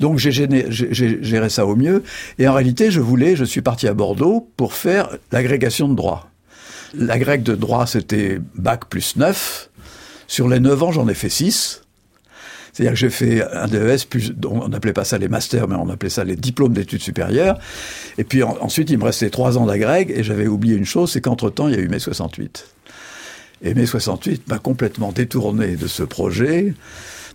Donc 0.00 0.18
j'ai 0.18 0.32
géré 0.32 1.48
ça 1.48 1.66
au 1.66 1.76
mieux, 1.76 2.02
et 2.38 2.46
en 2.46 2.52
réalité, 2.52 2.90
je 2.90 3.00
voulais, 3.00 3.34
je 3.34 3.44
suis 3.44 3.62
parti 3.62 3.88
à 3.88 3.94
Bordeaux 3.94 4.48
pour 4.56 4.74
faire 4.74 5.08
l'agrégation 5.32 5.88
de 5.88 5.94
droit. 5.94 6.28
L'agrég 6.94 7.42
de 7.42 7.54
droit, 7.54 7.86
c'était 7.86 8.38
bac 8.54 8.86
plus 8.86 9.16
9. 9.16 9.70
Sur 10.26 10.48
les 10.48 10.60
9 10.60 10.82
ans, 10.82 10.92
j'en 10.92 11.08
ai 11.08 11.14
fait 11.14 11.30
6. 11.30 11.82
C'est-à-dire 12.72 12.92
que 12.92 12.98
j'ai 12.98 13.10
fait 13.10 13.42
un 13.52 13.66
DES, 13.68 14.06
on 14.50 14.68
n'appelait 14.68 14.94
pas 14.94 15.04
ça 15.04 15.18
les 15.18 15.28
masters, 15.28 15.68
mais 15.68 15.76
on 15.76 15.90
appelait 15.90 16.08
ça 16.10 16.24
les 16.24 16.36
diplômes 16.36 16.72
d'études 16.72 17.02
supérieures. 17.02 17.58
Et 18.16 18.24
puis 18.24 18.42
en- 18.42 18.56
ensuite, 18.62 18.88
il 18.90 18.98
me 18.98 19.04
restait 19.04 19.28
3 19.28 19.58
ans 19.58 19.66
d'agrég, 19.66 20.10
et 20.10 20.22
j'avais 20.22 20.46
oublié 20.46 20.74
une 20.76 20.86
chose, 20.86 21.10
c'est 21.12 21.20
qu'entre-temps, 21.20 21.68
il 21.68 21.74
y 21.74 21.78
a 21.78 21.80
eu 21.80 21.88
mai 21.88 21.98
68. 21.98 22.66
Et 23.64 23.74
mai 23.74 23.84
68 23.86 24.48
m'a 24.48 24.58
complètement 24.58 25.12
détourné 25.12 25.76
de 25.76 25.86
ce 25.86 26.02
projet, 26.02 26.74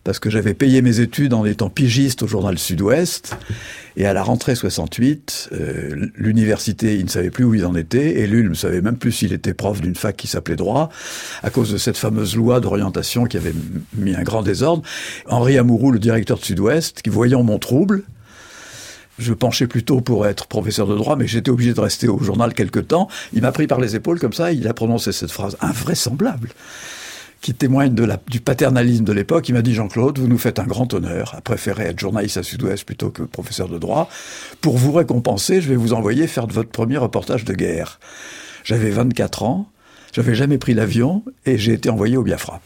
parce 0.03 0.19
que 0.19 0.29
j'avais 0.29 0.53
payé 0.53 0.81
mes 0.81 0.99
études 0.99 1.33
en 1.33 1.45
étant 1.45 1.69
pigiste 1.69 2.23
au 2.23 2.27
journal 2.27 2.57
Sud-Ouest. 2.57 3.37
Et 3.95 4.05
à 4.05 4.13
la 4.13 4.23
rentrée 4.23 4.55
68, 4.55 5.49
euh, 5.53 6.07
l'université, 6.15 6.95
ils 6.95 7.05
ne 7.05 7.09
savaient 7.09 7.31
plus 7.31 7.43
où 7.43 7.55
ils 7.55 7.65
en 7.65 7.75
étaient, 7.75 8.19
et 8.19 8.27
l'UL 8.27 8.49
ne 8.49 8.53
savait 8.53 8.81
même 8.81 8.97
plus 8.97 9.11
s'il 9.11 9.33
était 9.33 9.53
prof 9.53 9.81
d'une 9.81 9.95
fac 9.95 10.15
qui 10.15 10.27
s'appelait 10.27 10.55
droit, 10.55 10.89
à 11.41 11.49
cause 11.49 11.71
de 11.71 11.77
cette 11.77 11.97
fameuse 11.97 12.35
loi 12.35 12.59
d'orientation 12.59 13.25
qui 13.25 13.37
avait 13.37 13.53
mis 13.95 14.15
un 14.15 14.23
grand 14.23 14.43
désordre. 14.43 14.83
Henri 15.27 15.57
Amouroux, 15.57 15.91
le 15.91 15.99
directeur 15.99 16.37
de 16.37 16.43
Sud-Ouest, 16.43 17.01
qui 17.01 17.09
voyant 17.09 17.43
mon 17.43 17.57
trouble, 17.57 18.03
je 19.17 19.33
penchais 19.33 19.67
plutôt 19.67 20.01
pour 20.01 20.27
être 20.27 20.47
professeur 20.47 20.87
de 20.87 20.95
droit, 20.95 21.15
mais 21.15 21.27
j'étais 21.27 21.49
obligé 21.49 21.73
de 21.73 21.81
rester 21.81 22.07
au 22.07 22.19
journal 22.19 22.53
quelque 22.53 22.79
temps. 22.79 23.07
Il 23.33 23.41
m'a 23.41 23.51
pris 23.51 23.67
par 23.67 23.79
les 23.79 23.95
épaules 23.95 24.19
comme 24.19 24.33
ça, 24.33 24.51
il 24.51 24.67
a 24.67 24.73
prononcé 24.73 25.11
cette 25.11 25.31
phrase 25.31 25.57
invraisemblable 25.61 26.49
qui 27.41 27.53
témoigne 27.53 27.95
du 28.27 28.39
paternalisme 28.39 29.03
de 29.03 29.13
l'époque. 29.13 29.47
Il 29.49 29.53
m'a 29.53 29.61
dit 29.61 29.73
Jean-Claude, 29.73 30.19
vous 30.19 30.27
nous 30.27 30.37
faites 30.37 30.59
un 30.59 30.65
grand 30.65 30.93
honneur 30.93 31.35
à 31.35 31.41
préférer 31.41 31.85
être 31.85 31.99
journaliste 31.99 32.37
à 32.37 32.43
Sud-Ouest 32.43 32.83
plutôt 32.83 33.09
que 33.09 33.23
professeur 33.23 33.69
de 33.69 33.77
droit. 33.77 34.09
Pour 34.61 34.77
vous 34.77 34.91
récompenser, 34.91 35.61
je 35.61 35.69
vais 35.69 35.75
vous 35.75 35.93
envoyer 35.93 36.27
faire 36.27 36.47
votre 36.47 36.69
premier 36.69 36.97
reportage 36.97 37.45
de 37.45 37.53
guerre. 37.53 37.99
J'avais 38.63 38.89
24 38.89 39.43
ans, 39.43 39.69
j'avais 40.13 40.35
jamais 40.35 40.57
pris 40.57 40.73
l'avion 40.73 41.23
et 41.45 41.57
j'ai 41.57 41.73
été 41.73 41.89
envoyé 41.89 42.17
au 42.17 42.23
Biafra. 42.23 42.61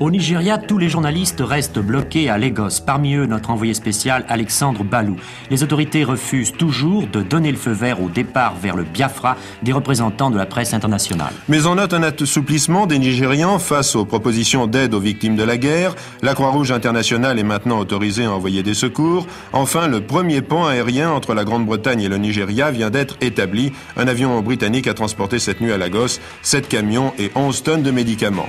Au 0.00 0.10
Nigeria, 0.10 0.58
tous 0.58 0.78
les 0.78 0.88
journalistes 0.88 1.40
restent 1.40 1.78
bloqués 1.78 2.28
à 2.28 2.36
Lagos, 2.36 2.80
parmi 2.84 3.14
eux 3.14 3.26
notre 3.26 3.50
envoyé 3.50 3.74
spécial 3.74 4.24
Alexandre 4.28 4.82
Balou. 4.82 5.16
Les 5.50 5.62
autorités 5.62 6.02
refusent 6.02 6.52
toujours 6.52 7.06
de 7.06 7.22
donner 7.22 7.52
le 7.52 7.56
feu 7.56 7.70
vert 7.70 8.02
au 8.02 8.08
départ 8.08 8.54
vers 8.60 8.74
le 8.74 8.82
Biafra 8.82 9.36
des 9.62 9.72
représentants 9.72 10.30
de 10.30 10.36
la 10.36 10.46
presse 10.46 10.74
internationale. 10.74 11.32
Mais 11.48 11.66
on 11.66 11.76
note 11.76 11.94
un 11.94 12.02
assouplissement 12.02 12.86
des 12.86 12.98
Nigérians 12.98 13.58
face 13.58 13.94
aux 13.94 14.04
propositions 14.04 14.66
d'aide 14.66 14.94
aux 14.94 15.00
victimes 15.00 15.36
de 15.36 15.44
la 15.44 15.56
guerre. 15.56 15.94
La 16.22 16.34
Croix-Rouge 16.34 16.72
internationale 16.72 17.38
est 17.38 17.44
maintenant 17.44 17.78
autorisée 17.78 18.24
à 18.24 18.32
envoyer 18.32 18.62
des 18.62 18.74
secours. 18.74 19.26
Enfin, 19.52 19.86
le 19.86 20.00
premier 20.00 20.42
pont 20.42 20.64
aérien 20.64 21.10
entre 21.12 21.34
la 21.34 21.44
Grande-Bretagne 21.44 22.00
et 22.02 22.08
le 22.08 22.18
Nigeria 22.18 22.70
vient 22.72 22.90
d'être 22.90 23.16
établi. 23.20 23.72
Un 23.96 24.08
avion 24.08 24.40
britannique 24.42 24.88
a 24.88 24.94
transporté 24.94 25.38
cette 25.38 25.60
nuit 25.60 25.72
à 25.72 25.78
Lagos 25.78 26.18
7 26.42 26.68
camions 26.68 27.12
et 27.18 27.30
11 27.36 27.62
tonnes 27.62 27.82
de 27.82 27.90
médicaments. 27.90 28.48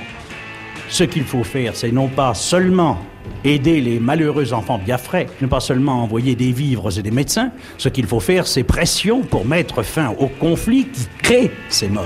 Ce 0.88 1.04
qu'il 1.04 1.24
faut 1.24 1.44
faire, 1.44 1.74
c'est 1.74 1.92
non 1.92 2.08
pas 2.08 2.34
seulement 2.34 2.98
aider 3.44 3.80
les 3.80 3.98
malheureux 3.98 4.52
enfants 4.52 4.78
biafrais, 4.78 5.26
ne 5.40 5.46
pas 5.46 5.60
seulement 5.60 6.02
envoyer 6.02 6.34
des 6.34 6.52
vivres 6.52 6.98
et 6.98 7.02
des 7.02 7.10
médecins, 7.10 7.50
ce 7.78 7.88
qu'il 7.88 8.06
faut 8.06 8.20
faire, 8.20 8.46
c'est 8.46 8.62
pression 8.62 9.22
pour 9.22 9.44
mettre 9.44 9.82
fin 9.82 10.14
au 10.18 10.28
conflit 10.28 10.86
qui 10.86 11.08
crée 11.22 11.50
ces 11.68 11.88
morts. 11.88 12.04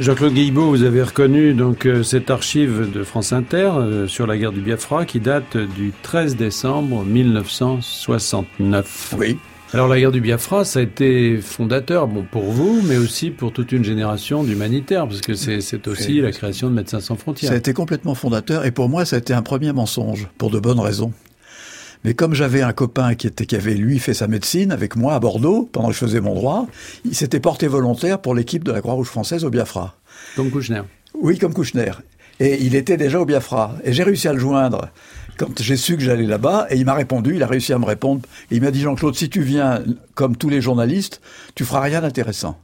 Jean-Claude 0.00 0.32
Guilbeault, 0.32 0.70
vous 0.70 0.84
avez 0.84 1.02
reconnu 1.02 1.52
donc 1.54 1.86
euh, 1.86 2.02
cette 2.02 2.30
archive 2.30 2.90
de 2.90 3.04
France 3.04 3.32
Inter 3.32 3.70
euh, 3.76 4.08
sur 4.08 4.26
la 4.26 4.36
guerre 4.38 4.52
du 4.52 4.60
Biafra 4.60 5.04
qui 5.04 5.20
date 5.20 5.56
du 5.56 5.92
13 6.02 6.34
décembre 6.34 7.04
1969. 7.04 9.14
Oui. 9.18 9.38
Alors 9.74 9.88
la 9.88 9.98
guerre 9.98 10.12
du 10.12 10.20
Biafra, 10.20 10.66
ça 10.66 10.80
a 10.80 10.82
été 10.82 11.38
fondateur, 11.38 12.06
bon 12.06 12.26
pour 12.30 12.42
vous, 12.42 12.82
mais 12.84 12.98
aussi 12.98 13.30
pour 13.30 13.54
toute 13.54 13.72
une 13.72 13.82
génération 13.82 14.44
d'humanitaires, 14.44 15.08
parce 15.08 15.22
que 15.22 15.32
c'est 15.32 15.88
aussi 15.88 16.20
la 16.20 16.30
création 16.30 16.68
de 16.68 16.74
Médecins 16.74 17.00
sans 17.00 17.16
frontières. 17.16 17.48
Ça 17.48 17.54
a 17.54 17.58
été 17.58 17.72
complètement 17.72 18.14
fondateur, 18.14 18.66
et 18.66 18.70
pour 18.70 18.90
moi, 18.90 19.06
ça 19.06 19.16
a 19.16 19.18
été 19.18 19.32
un 19.32 19.40
premier 19.40 19.72
mensonge, 19.72 20.28
pour 20.36 20.50
de 20.50 20.60
bonnes 20.60 20.78
raisons. 20.78 21.14
Mais 22.04 22.12
comme 22.12 22.34
j'avais 22.34 22.60
un 22.60 22.74
copain 22.74 23.14
qui, 23.14 23.26
était, 23.26 23.46
qui 23.46 23.56
avait 23.56 23.72
lui 23.72 23.98
fait 23.98 24.12
sa 24.12 24.28
médecine 24.28 24.72
avec 24.72 24.94
moi 24.94 25.14
à 25.14 25.20
Bordeaux 25.20 25.70
pendant 25.72 25.88
que 25.88 25.94
je 25.94 26.00
faisais 26.00 26.20
mon 26.20 26.34
droit, 26.34 26.66
il 27.06 27.14
s'était 27.14 27.40
porté 27.40 27.66
volontaire 27.66 28.20
pour 28.20 28.34
l'équipe 28.34 28.64
de 28.64 28.72
la 28.72 28.82
Croix-Rouge 28.82 29.06
française 29.06 29.42
au 29.42 29.50
Biafra. 29.50 29.96
Comme 30.36 30.50
Kouchner. 30.50 30.82
Oui, 31.14 31.38
comme 31.38 31.54
Kouchner. 31.54 31.92
Et 32.40 32.62
il 32.62 32.74
était 32.74 32.98
déjà 32.98 33.20
au 33.20 33.24
Biafra. 33.24 33.76
Et 33.84 33.94
j'ai 33.94 34.02
réussi 34.02 34.28
à 34.28 34.34
le 34.34 34.38
joindre 34.38 34.90
j'ai 35.60 35.76
su 35.76 35.96
que 35.96 36.02
j'allais 36.02 36.26
là-bas, 36.26 36.66
et 36.70 36.76
il 36.76 36.84
m'a 36.84 36.94
répondu, 36.94 37.36
il 37.36 37.42
a 37.42 37.46
réussi 37.46 37.72
à 37.72 37.78
me 37.78 37.84
répondre. 37.84 38.22
Il 38.50 38.62
m'a 38.62 38.70
dit, 38.70 38.80
Jean-Claude, 38.80 39.14
si 39.14 39.28
tu 39.28 39.42
viens 39.42 39.82
comme 40.14 40.36
tous 40.36 40.48
les 40.48 40.60
journalistes, 40.60 41.20
tu 41.54 41.64
feras 41.64 41.80
rien 41.80 42.00
d'intéressant. 42.00 42.58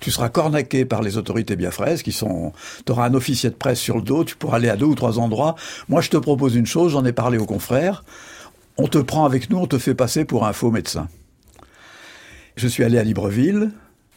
Tu 0.00 0.10
seras 0.10 0.28
cornaqué 0.28 0.84
par 0.84 1.02
les 1.02 1.16
autorités 1.16 1.56
biafraises 1.56 2.02
qui 2.02 2.12
sont, 2.12 2.52
tu 2.86 2.92
auras 2.92 3.06
un 3.08 3.14
officier 3.14 3.50
de 3.50 3.54
presse 3.56 3.80
sur 3.80 3.96
le 3.96 4.02
dos, 4.02 4.24
tu 4.24 4.36
pourras 4.36 4.56
aller 4.56 4.68
à 4.68 4.76
deux 4.76 4.86
ou 4.86 4.94
trois 4.94 5.18
endroits. 5.18 5.56
Moi, 5.88 6.00
je 6.00 6.10
te 6.10 6.16
propose 6.16 6.54
une 6.54 6.66
chose, 6.66 6.92
j'en 6.92 7.04
ai 7.04 7.12
parlé 7.12 7.36
aux 7.36 7.46
confrères. 7.46 8.04
On 8.76 8.86
te 8.86 8.98
prend 8.98 9.24
avec 9.24 9.50
nous, 9.50 9.58
on 9.58 9.66
te 9.66 9.78
fait 9.78 9.94
passer 9.94 10.24
pour 10.24 10.46
un 10.46 10.52
faux 10.52 10.70
médecin. 10.70 11.08
Je 12.54 12.68
suis 12.68 12.84
allé 12.84 12.98
à 12.98 13.02
Libreville, 13.02 13.72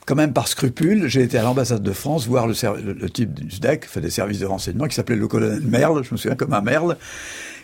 quand 0.06 0.16
même 0.16 0.34
par 0.34 0.48
scrupule, 0.48 1.08
j'ai 1.08 1.22
été 1.22 1.38
à 1.38 1.44
l'ambassade 1.44 1.84
de 1.84 1.92
France 1.92 2.28
voir 2.28 2.48
le, 2.48 3.10
type 3.10 3.34
du 3.34 3.52
SDEC, 3.52 3.86
fait 3.86 4.02
des 4.02 4.10
services 4.10 4.40
de 4.40 4.46
renseignement, 4.46 4.88
qui 4.88 4.96
s'appelait 4.96 5.16
le 5.16 5.28
colonel 5.28 5.62
Merle, 5.62 6.04
je 6.04 6.12
me 6.12 6.18
souviens 6.18 6.36
comme 6.36 6.54
un 6.54 6.62
Merle. 6.62 6.98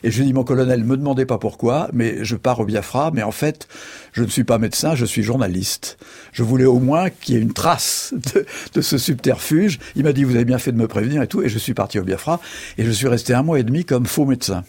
Et 0.04 0.12
je 0.12 0.18
lui 0.18 0.24
ai 0.24 0.28
dit, 0.28 0.34
mon 0.34 0.44
colonel, 0.44 0.84
me 0.84 0.96
demandez 0.96 1.26
pas 1.26 1.40
pourquoi, 1.40 1.90
mais 1.92 2.24
je 2.24 2.36
pars 2.36 2.60
au 2.60 2.66
Biafra, 2.66 3.10
mais 3.12 3.24
en 3.24 3.32
fait, 3.32 3.68
je 4.14 4.24
ne 4.24 4.28
suis 4.28 4.44
pas 4.44 4.60
médecin, 4.60 4.94
je 4.94 5.06
suis 5.06 5.24
journaliste. 5.24 5.98
Je 6.34 6.44
voulais 6.44 6.66
au 6.66 6.80
moins 6.80 7.10
qu'il 7.10 7.34
y 7.34 7.38
ait 7.38 7.42
une 7.42 7.54
trace 7.54 8.14
de 8.74 8.82
ce 8.82 9.00
subterfuge. 9.00 9.80
Il 9.96 10.04
m'a 10.04 10.14
dit, 10.14 10.24
vous 10.24 10.36
avez 10.36 10.46
bien 10.46 10.60
fait 10.60 10.72
de 10.72 10.78
me 10.78 10.88
prévenir 10.88 11.24
et 11.24 11.28
tout, 11.28 11.42
et 11.42 11.50
je 11.50 11.58
suis 11.58 11.74
parti 11.74 11.98
au 11.98 12.04
Biafra, 12.04 12.40
et 12.78 12.86
je 12.86 12.92
suis 12.92 13.08
resté 13.08 13.34
un 13.34 13.42
mois 13.42 13.60
et 13.60 13.64
demi 13.64 13.86
comme 13.86 14.06
faux 14.06 14.26
médecin 14.26 14.64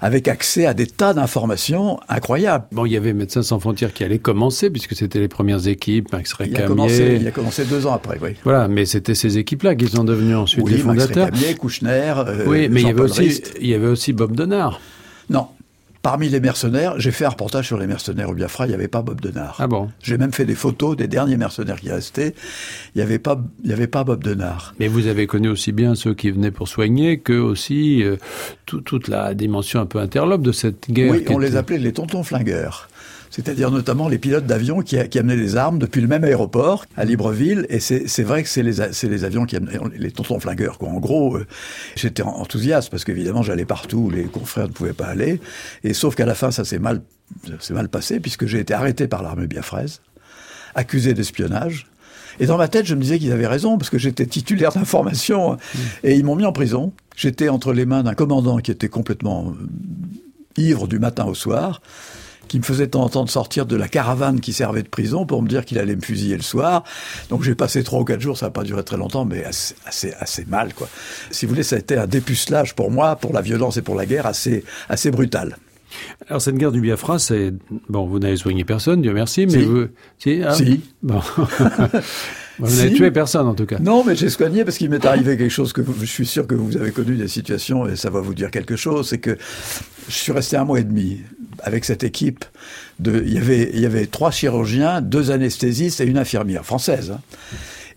avec 0.00 0.28
accès 0.28 0.66
à 0.66 0.74
des 0.74 0.86
tas 0.86 1.14
d'informations 1.14 2.00
incroyables. 2.08 2.66
Bon, 2.72 2.86
il 2.86 2.92
y 2.92 2.96
avait 2.96 3.12
Médecins 3.12 3.42
sans 3.42 3.58
frontières 3.58 3.92
qui 3.92 4.04
allait 4.04 4.18
commencer, 4.18 4.70
puisque 4.70 4.94
c'était 4.94 5.18
les 5.18 5.28
premières 5.28 5.66
équipes, 5.66 6.12
Max 6.12 6.34
il 6.40 6.56
a, 6.56 6.62
commencé, 6.62 7.18
il 7.20 7.26
a 7.26 7.30
commencé 7.30 7.64
deux 7.64 7.86
ans 7.86 7.94
après, 7.94 8.18
oui. 8.22 8.30
Voilà, 8.44 8.68
mais 8.68 8.84
c'était 8.84 9.14
ces 9.14 9.38
équipes-là 9.38 9.74
qui 9.74 9.88
sont 9.88 10.04
devenues 10.04 10.36
ensuite 10.36 10.64
oui, 10.64 10.72
les 10.72 10.78
fondateurs. 10.78 11.30
Max 11.32 11.54
Kouchner, 11.54 12.14
euh, 12.18 12.44
Oui, 12.46 12.68
mais 12.70 12.82
il 12.82 12.86
y, 12.86 12.90
avait 12.90 13.00
aussi, 13.00 13.42
il 13.60 13.66
y 13.66 13.74
avait 13.74 13.86
aussi 13.86 14.12
Bob 14.12 14.36
Denard. 14.36 14.80
Non, 15.30 15.48
Parmi 16.06 16.28
les 16.28 16.38
mercenaires, 16.38 17.00
j'ai 17.00 17.10
fait 17.10 17.24
un 17.24 17.30
reportage 17.30 17.66
sur 17.66 17.78
les 17.78 17.88
mercenaires 17.88 18.30
au 18.30 18.32
Biafra, 18.32 18.66
il 18.66 18.68
n'y 18.68 18.76
avait 18.76 18.86
pas 18.86 19.02
Bob 19.02 19.20
Denard. 19.20 19.56
Ah 19.58 19.66
bon? 19.66 19.90
J'ai 20.00 20.16
même 20.16 20.32
fait 20.32 20.44
des 20.44 20.54
photos 20.54 20.96
des 20.96 21.08
derniers 21.08 21.36
mercenaires 21.36 21.80
qui 21.80 21.90
restaient, 21.90 22.32
il 22.94 22.98
n'y 22.98 23.02
avait, 23.02 23.18
pas, 23.18 23.42
il 23.64 23.70
y 23.70 23.72
avait 23.72 23.88
pas 23.88 24.04
Bob 24.04 24.22
Denard. 24.22 24.72
Mais 24.78 24.86
vous 24.86 25.08
avez 25.08 25.26
connu 25.26 25.48
aussi 25.48 25.72
bien 25.72 25.96
ceux 25.96 26.14
qui 26.14 26.30
venaient 26.30 26.52
pour 26.52 26.68
soigner 26.68 27.18
que 27.18 27.32
aussi 27.32 28.04
euh, 28.04 28.18
tout, 28.66 28.82
toute 28.82 29.08
la 29.08 29.34
dimension 29.34 29.80
un 29.80 29.86
peu 29.86 29.98
interlope 29.98 30.42
de 30.42 30.52
cette 30.52 30.88
guerre. 30.88 31.10
Oui, 31.10 31.24
on 31.28 31.38
les 31.38 31.56
appelait 31.56 31.78
les 31.78 31.92
tontons 31.92 32.22
flingueurs 32.22 32.88
c'est-à-dire 33.30 33.70
notamment 33.70 34.08
les 34.08 34.18
pilotes 34.18 34.46
d'avions 34.46 34.82
qui, 34.82 34.98
amenaient 34.98 35.36
des 35.36 35.56
armes 35.56 35.78
depuis 35.78 36.00
le 36.00 36.08
même 36.08 36.24
aéroport 36.24 36.84
à 36.96 37.04
Libreville. 37.04 37.66
Et 37.68 37.80
c'est 37.80 38.22
vrai 38.22 38.42
que 38.42 38.48
c'est 38.48 38.62
les, 38.62 39.24
avions 39.24 39.46
qui 39.46 39.56
amenaient 39.56 39.78
les 39.96 40.10
tontons 40.10 40.40
flingueurs. 40.40 40.78
En 40.80 41.00
gros, 41.00 41.36
euh, 41.36 41.46
j'étais 41.96 42.22
enthousiaste 42.22 42.90
parce 42.90 43.04
qu'évidemment 43.04 43.42
j'allais 43.42 43.64
partout 43.64 43.98
où 43.98 44.10
les 44.10 44.24
confrères 44.24 44.68
ne 44.68 44.72
pouvaient 44.72 44.92
pas 44.92 45.06
aller. 45.06 45.40
Et 45.84 45.94
sauf 45.94 46.14
qu'à 46.14 46.26
la 46.26 46.34
fin, 46.34 46.50
ça 46.50 46.64
s'est 46.64 46.78
mal, 46.78 47.02
passé 47.90 48.20
puisque 48.20 48.46
j'ai 48.46 48.60
été 48.60 48.74
arrêté 48.74 49.08
par 49.08 49.22
l'armée 49.22 49.46
biafraise, 49.46 50.00
accusé 50.74 51.14
d'espionnage. 51.14 51.86
Et 52.38 52.46
dans 52.46 52.58
ma 52.58 52.68
tête, 52.68 52.86
je 52.86 52.94
me 52.94 53.00
disais 53.00 53.18
qu'ils 53.18 53.32
avaient 53.32 53.46
raison, 53.46 53.78
parce 53.78 53.88
que 53.88 53.96
j'étais 53.96 54.26
titulaire 54.26 54.70
d'information, 54.70 55.54
mmh. 55.54 55.78
et 56.04 56.16
ils 56.16 56.24
m'ont 56.24 56.36
mis 56.36 56.44
en 56.44 56.52
prison. 56.52 56.92
J'étais 57.16 57.48
entre 57.48 57.72
les 57.72 57.86
mains 57.86 58.02
d'un 58.02 58.12
commandant 58.12 58.58
qui 58.58 58.70
était 58.70 58.90
complètement 58.90 59.54
euh, 59.58 60.60
ivre 60.60 60.86
du 60.86 60.98
matin 60.98 61.24
au 61.24 61.34
soir, 61.34 61.80
qui 62.48 62.58
me 62.58 62.64
faisait 62.64 62.86
de 62.86 62.90
temps 62.90 63.04
en 63.04 63.08
temps 63.08 63.24
de 63.24 63.30
sortir 63.30 63.66
de 63.66 63.76
la 63.76 63.88
caravane 63.88 64.40
qui 64.40 64.52
servait 64.52 64.82
de 64.82 64.88
prison 64.88 65.26
pour 65.26 65.42
me 65.42 65.48
dire 65.48 65.64
qu'il 65.64 65.78
allait 65.78 65.96
me 65.96 66.00
fusiller 66.00 66.36
le 66.36 66.42
soir. 66.42 66.84
Donc 67.30 67.42
j'ai 67.42 67.54
passé 67.54 67.82
trois 67.82 68.00
ou 68.00 68.04
quatre 68.04 68.20
jours, 68.20 68.36
ça 68.38 68.46
n'a 68.46 68.50
pas 68.50 68.64
duré 68.64 68.82
très 68.84 68.96
longtemps, 68.96 69.24
mais 69.24 69.44
assez, 69.44 69.74
assez, 69.86 70.12
assez, 70.18 70.44
mal, 70.46 70.74
quoi. 70.74 70.88
Si 71.30 71.46
vous 71.46 71.50
voulez, 71.50 71.62
ça 71.62 71.76
a 71.76 71.78
été 71.78 71.96
un 71.96 72.06
dépucelage 72.06 72.74
pour 72.74 72.90
moi, 72.90 73.16
pour 73.16 73.32
la 73.32 73.40
violence 73.40 73.76
et 73.76 73.82
pour 73.82 73.94
la 73.94 74.06
guerre, 74.06 74.26
assez, 74.26 74.64
assez 74.88 75.10
brutal. 75.10 75.56
Alors 76.28 76.42
cette 76.42 76.56
guerre 76.56 76.72
du 76.72 76.80
Biafra, 76.80 77.18
c'est 77.18 77.52
bon, 77.88 78.06
vous 78.06 78.18
n'avez 78.18 78.36
soigné 78.36 78.64
personne, 78.64 79.02
Dieu 79.02 79.12
merci, 79.12 79.46
mais 79.46 79.52
si. 79.52 79.64
vous, 79.64 79.86
si, 80.18 80.42
ah, 80.44 80.54
si. 80.54 80.80
bon. 81.02 81.20
Vous 82.58 82.74
n'avez 82.76 82.92
tué 82.92 83.10
personne 83.10 83.46
en 83.46 83.54
tout 83.54 83.66
cas. 83.66 83.78
Non, 83.78 84.02
mais 84.04 84.16
j'ai 84.16 84.30
soigné 84.30 84.64
parce 84.64 84.78
qu'il 84.78 84.88
m'est 84.88 85.04
arrivé 85.04 85.36
quelque 85.36 85.50
chose 85.50 85.72
que 85.72 85.82
vous, 85.82 85.94
je 86.00 86.06
suis 86.06 86.26
sûr 86.26 86.46
que 86.46 86.54
vous 86.54 86.76
avez 86.76 86.90
connu 86.90 87.16
des 87.16 87.28
situations 87.28 87.86
et 87.86 87.96
ça 87.96 88.08
va 88.08 88.20
vous 88.20 88.34
dire 88.34 88.50
quelque 88.50 88.76
chose. 88.76 89.08
C'est 89.08 89.18
que 89.18 89.36
je 90.08 90.14
suis 90.14 90.32
resté 90.32 90.56
un 90.56 90.64
mois 90.64 90.80
et 90.80 90.84
demi 90.84 91.20
avec 91.62 91.84
cette 91.84 92.04
équipe. 92.04 92.44
De, 92.98 93.22
il, 93.26 93.32
y 93.32 93.86
avait, 93.86 94.06
trois 94.06 94.30
chirurgiens, 94.30 95.00
deux 95.00 95.30
anesthésistes 95.30 96.00
et 96.00 96.04
une 96.04 96.18
infirmière 96.18 96.64
française. 96.64 97.12
Hein. 97.12 97.20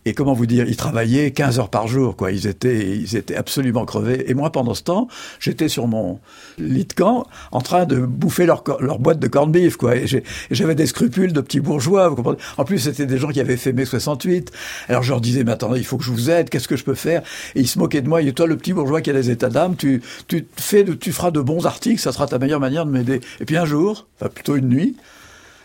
Et 0.05 0.13
comment 0.13 0.33
vous 0.33 0.45
dire, 0.45 0.67
ils 0.67 0.75
travaillaient 0.77 1.31
15 1.31 1.59
heures 1.59 1.69
par 1.69 1.87
jour, 1.87 2.15
quoi. 2.15 2.31
Ils 2.31 2.47
étaient, 2.47 2.97
ils 2.97 3.15
étaient 3.15 3.35
absolument 3.35 3.85
crevés. 3.85 4.29
Et 4.29 4.33
moi, 4.33 4.51
pendant 4.51 4.73
ce 4.73 4.83
temps, 4.83 5.07
j'étais 5.39 5.67
sur 5.67 5.87
mon 5.87 6.19
lit 6.57 6.85
de 6.85 6.93
camp, 6.93 7.25
en 7.51 7.61
train 7.61 7.85
de 7.85 7.99
bouffer 7.99 8.45
leur, 8.45 8.63
leur 8.79 8.99
boîte 8.99 9.19
de 9.19 9.27
corned 9.27 9.51
beef, 9.51 9.77
quoi. 9.77 9.95
Et 9.95 10.05
j'avais 10.51 10.75
des 10.75 10.87
scrupules 10.87 11.33
de 11.33 11.41
petits 11.41 11.59
bourgeois, 11.59 12.09
vous 12.09 12.15
comprenez. 12.15 12.37
En 12.57 12.65
plus, 12.65 12.79
c'était 12.79 13.05
des 13.05 13.17
gens 13.17 13.29
qui 13.29 13.41
avaient 13.41 13.57
fait 13.57 13.73
mai 13.73 13.85
68. 13.85 14.51
Alors, 14.87 15.03
je 15.03 15.09
leur 15.09 15.21
disais, 15.21 15.43
mais 15.43 15.51
attendez, 15.51 15.79
il 15.79 15.85
faut 15.85 15.97
que 15.97 16.03
je 16.03 16.11
vous 16.11 16.29
aide, 16.29 16.49
qu'est-ce 16.49 16.67
que 16.67 16.77
je 16.77 16.83
peux 16.83 16.95
faire? 16.95 17.21
Et 17.55 17.61
ils 17.61 17.67
se 17.67 17.77
moquaient 17.77 18.01
de 18.01 18.09
moi. 18.09 18.21
Et 18.21 18.33
toi, 18.33 18.47
le 18.47 18.57
petit 18.57 18.73
bourgeois 18.73 19.01
qui 19.01 19.09
a 19.09 19.13
des 19.13 19.29
états 19.29 19.49
d'âme, 19.49 19.75
tu, 19.75 20.01
tu 20.27 20.45
fais 20.55 20.83
de, 20.83 20.93
tu 20.93 21.11
feras 21.11 21.31
de 21.31 21.41
bons 21.41 21.65
articles, 21.65 21.99
ça 21.99 22.11
sera 22.11 22.27
ta 22.27 22.39
meilleure 22.39 22.59
manière 22.59 22.85
de 22.85 22.91
m'aider. 22.91 23.21
Et 23.39 23.45
puis 23.45 23.57
un 23.57 23.65
jour, 23.65 24.07
enfin, 24.19 24.29
plutôt 24.29 24.55
une 24.55 24.69
nuit, 24.69 24.95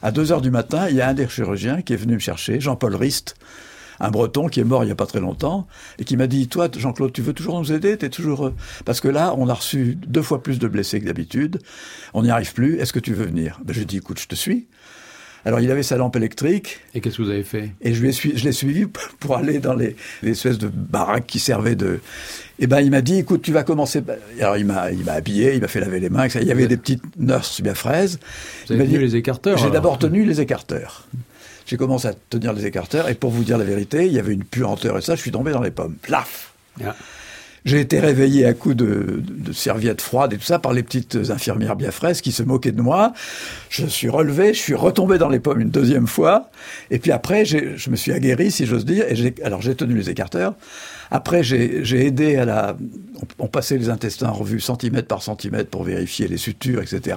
à 0.02 0.10
2 0.10 0.32
heures 0.32 0.42
du 0.42 0.50
matin, 0.50 0.88
il 0.90 0.96
y 0.96 1.00
a 1.00 1.08
un 1.08 1.14
des 1.14 1.28
chirurgiens 1.28 1.82
qui 1.82 1.94
est 1.94 1.96
venu 1.96 2.14
me 2.14 2.18
chercher, 2.18 2.60
Jean-Paul 2.60 2.94
Rist, 2.94 3.36
un 4.00 4.10
Breton 4.10 4.48
qui 4.48 4.60
est 4.60 4.64
mort 4.64 4.82
il 4.84 4.86
n'y 4.86 4.92
a 4.92 4.96
pas 4.96 5.06
très 5.06 5.20
longtemps, 5.20 5.66
et 5.98 6.04
qui 6.04 6.16
m'a 6.16 6.26
dit, 6.26 6.48
toi, 6.48 6.68
Jean-Claude, 6.76 7.12
tu 7.12 7.22
veux 7.22 7.32
toujours 7.32 7.58
nous 7.58 7.72
aider? 7.72 7.96
T'es 7.96 8.08
toujours... 8.08 8.52
Parce 8.84 9.00
que 9.00 9.08
là, 9.08 9.34
on 9.36 9.48
a 9.48 9.54
reçu 9.54 9.98
deux 10.06 10.22
fois 10.22 10.42
plus 10.42 10.58
de 10.58 10.68
blessés 10.68 11.00
que 11.00 11.06
d'habitude, 11.06 11.60
on 12.12 12.22
n'y 12.22 12.30
arrive 12.30 12.52
plus, 12.52 12.78
est-ce 12.78 12.92
que 12.92 13.00
tu 13.00 13.14
veux 13.14 13.26
venir? 13.26 13.60
Ben, 13.64 13.72
Je 13.72 13.78
lui 13.78 13.82
ai 13.82 13.86
dit, 13.86 13.96
écoute, 13.98 14.20
je 14.20 14.28
te 14.28 14.34
suis. 14.34 14.66
Alors 15.46 15.60
il 15.60 15.70
avait 15.70 15.82
sa 15.82 15.96
lampe 15.96 16.16
électrique. 16.16 16.80
Et 16.94 17.00
qu'est-ce 17.00 17.18
que 17.18 17.22
vous 17.22 17.30
avez 17.30 17.42
fait? 17.42 17.72
Et 17.82 17.92
je, 17.92 18.02
l'ai 18.02 18.52
suivi 18.52 18.86
pour 19.20 19.36
aller 19.36 19.58
dans 19.58 19.74
les, 19.74 19.96
les, 20.22 20.30
espèces 20.30 20.58
de 20.58 20.68
baraques 20.68 21.26
qui 21.26 21.38
servaient 21.38 21.74
de... 21.74 22.00
Et 22.58 22.66
ben 22.66 22.80
il 22.80 22.90
m'a 22.90 23.02
dit, 23.02 23.18
écoute, 23.18 23.42
tu 23.42 23.52
vas 23.52 23.62
commencer... 23.62 24.02
Alors 24.40 24.56
il 24.56 24.64
m'a, 24.64 24.90
il 24.90 25.04
m'a 25.04 25.12
habillé, 25.12 25.54
il 25.54 25.60
m'a 25.60 25.68
fait 25.68 25.80
laver 25.80 26.00
les 26.00 26.08
mains. 26.08 26.28
Il 26.28 26.46
y 26.46 26.52
avait 26.52 26.66
des 26.66 26.76
petites 26.76 27.02
nurses 27.18 27.60
bien 27.60 27.74
fraises. 27.74 28.18
Vous 28.66 28.74
avez 28.74 28.86
tenu 28.86 28.98
les 28.98 29.16
écarteurs 29.16 29.58
J'ai 29.58 29.70
d'abord 29.70 29.98
tenu 29.98 30.24
les 30.24 30.40
écarteurs. 30.40 31.06
J'ai 31.66 31.76
commencé 31.76 32.08
à 32.08 32.14
tenir 32.30 32.52
les 32.52 32.66
écarteurs, 32.66 33.08
et 33.08 33.14
pour 33.14 33.30
vous 33.30 33.44
dire 33.44 33.58
la 33.58 33.64
vérité, 33.64 34.06
il 34.06 34.12
y 34.12 34.18
avait 34.18 34.34
une 34.34 34.44
puanteur, 34.44 34.98
et 34.98 35.00
ça, 35.00 35.14
je 35.14 35.20
suis 35.20 35.30
tombé 35.30 35.52
dans 35.52 35.62
les 35.62 35.70
pommes. 35.70 35.96
Plaf 36.02 36.52
yeah. 36.80 36.94
J'ai 37.64 37.80
été 37.80 37.98
réveillé 37.98 38.44
à 38.44 38.52
coups 38.52 38.76
de, 38.76 39.22
de, 39.26 39.52
serviettes 39.54 40.02
froides 40.02 40.34
et 40.34 40.36
tout 40.36 40.44
ça 40.44 40.58
par 40.58 40.74
les 40.74 40.82
petites 40.82 41.16
infirmières 41.30 41.76
bien 41.76 41.90
fraîches 41.90 42.20
qui 42.20 42.30
se 42.30 42.42
moquaient 42.42 42.72
de 42.72 42.82
moi. 42.82 43.14
Je 43.70 43.86
suis 43.86 44.10
relevé, 44.10 44.52
je 44.52 44.58
suis 44.58 44.74
retombé 44.74 45.16
dans 45.16 45.30
les 45.30 45.40
pommes 45.40 45.62
une 45.62 45.70
deuxième 45.70 46.06
fois. 46.06 46.50
Et 46.90 46.98
puis 46.98 47.10
après, 47.10 47.46
je 47.46 47.88
me 47.88 47.96
suis 47.96 48.12
aguerri, 48.12 48.50
si 48.50 48.66
j'ose 48.66 48.84
dire. 48.84 49.06
Et 49.08 49.34
alors 49.42 49.62
j'ai 49.62 49.74
tenu 49.74 49.94
les 49.94 50.10
écarteurs. 50.10 50.56
Après, 51.14 51.44
j'ai 51.44 52.06
aidé 52.06 52.34
à 52.34 52.44
la... 52.44 52.76
On, 53.38 53.46
passait 53.46 53.78
les 53.78 53.88
intestins 53.88 54.30
en 54.30 54.32
revue 54.32 54.58
centimètre 54.58 55.06
par 55.06 55.22
centimètre 55.22 55.70
pour 55.70 55.84
vérifier 55.84 56.26
les 56.26 56.38
sutures, 56.38 56.82
etc. 56.82 57.16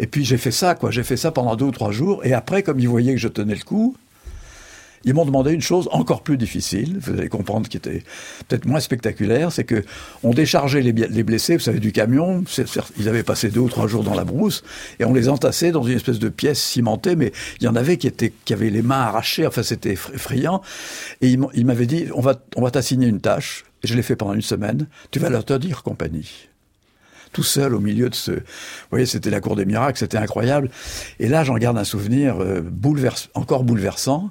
Et 0.00 0.06
puis 0.06 0.24
j'ai 0.24 0.38
fait 0.38 0.50
ça, 0.50 0.74
quoi. 0.74 0.90
J'ai 0.90 1.02
fait 1.02 1.18
ça 1.18 1.30
pendant 1.30 1.54
deux 1.54 1.66
ou 1.66 1.70
trois 1.70 1.92
jours. 1.92 2.24
Et 2.24 2.32
après, 2.32 2.62
comme 2.62 2.80
ils 2.80 2.88
voyaient 2.88 3.12
que 3.12 3.20
je 3.20 3.28
tenais 3.28 3.56
le 3.56 3.62
coup, 3.62 3.94
ils 5.04 5.14
m'ont 5.14 5.24
demandé 5.24 5.52
une 5.52 5.60
chose 5.60 5.88
encore 5.92 6.22
plus 6.22 6.36
difficile, 6.36 6.98
vous 7.00 7.12
allez 7.12 7.28
comprendre, 7.28 7.68
qui 7.68 7.76
était 7.76 8.02
peut-être 8.48 8.66
moins 8.66 8.80
spectaculaire, 8.80 9.52
c'est 9.52 9.64
que 9.64 9.84
on 10.22 10.32
déchargeait 10.32 10.80
les, 10.80 10.92
blessés, 11.22 11.56
vous 11.56 11.62
savez, 11.62 11.80
du 11.80 11.92
camion, 11.92 12.44
ils 12.98 13.08
avaient 13.08 13.22
passé 13.22 13.50
deux 13.50 13.60
ou 13.60 13.68
trois 13.68 13.86
jours 13.86 14.04
dans 14.04 14.14
la 14.14 14.24
brousse, 14.24 14.64
et 14.98 15.04
on 15.04 15.12
les 15.12 15.28
entassait 15.28 15.72
dans 15.72 15.82
une 15.82 15.96
espèce 15.96 16.18
de 16.18 16.28
pièce 16.28 16.60
cimentée, 16.60 17.16
mais 17.16 17.32
il 17.60 17.64
y 17.64 17.68
en 17.68 17.76
avait 17.76 17.96
qui, 17.96 18.06
étaient, 18.06 18.32
qui 18.44 18.52
avaient 18.52 18.70
les 18.70 18.82
mains 18.82 19.00
arrachées, 19.00 19.46
enfin 19.46 19.62
c'était 19.62 19.92
effrayant, 19.92 20.62
et 21.20 21.36
ils 21.54 21.66
m'avaient 21.66 21.86
dit, 21.86 22.06
on 22.14 22.20
va, 22.20 22.40
on 22.56 22.62
va 22.62 22.70
t'assigner 22.70 23.06
une 23.06 23.20
tâche, 23.20 23.64
et 23.82 23.86
je 23.86 23.94
l'ai 23.94 24.02
fait 24.02 24.16
pendant 24.16 24.34
une 24.34 24.42
semaine, 24.42 24.86
tu 25.10 25.18
vas 25.18 25.28
leur 25.28 25.44
tenir 25.44 25.82
compagnie. 25.82 26.48
Tout 27.32 27.42
seul 27.42 27.74
au 27.74 27.80
milieu 27.80 28.08
de 28.08 28.14
ce... 28.14 28.30
Vous 28.30 28.90
voyez, 28.90 29.06
c'était 29.06 29.28
la 29.28 29.40
cour 29.40 29.56
des 29.56 29.66
miracles, 29.66 29.98
c'était 29.98 30.18
incroyable. 30.18 30.70
Et 31.18 31.26
là, 31.26 31.42
j'en 31.42 31.58
garde 31.58 31.76
un 31.76 31.84
souvenir 31.84 32.40
euh, 32.40 32.62
encore 33.34 33.64
bouleversant. 33.64 34.30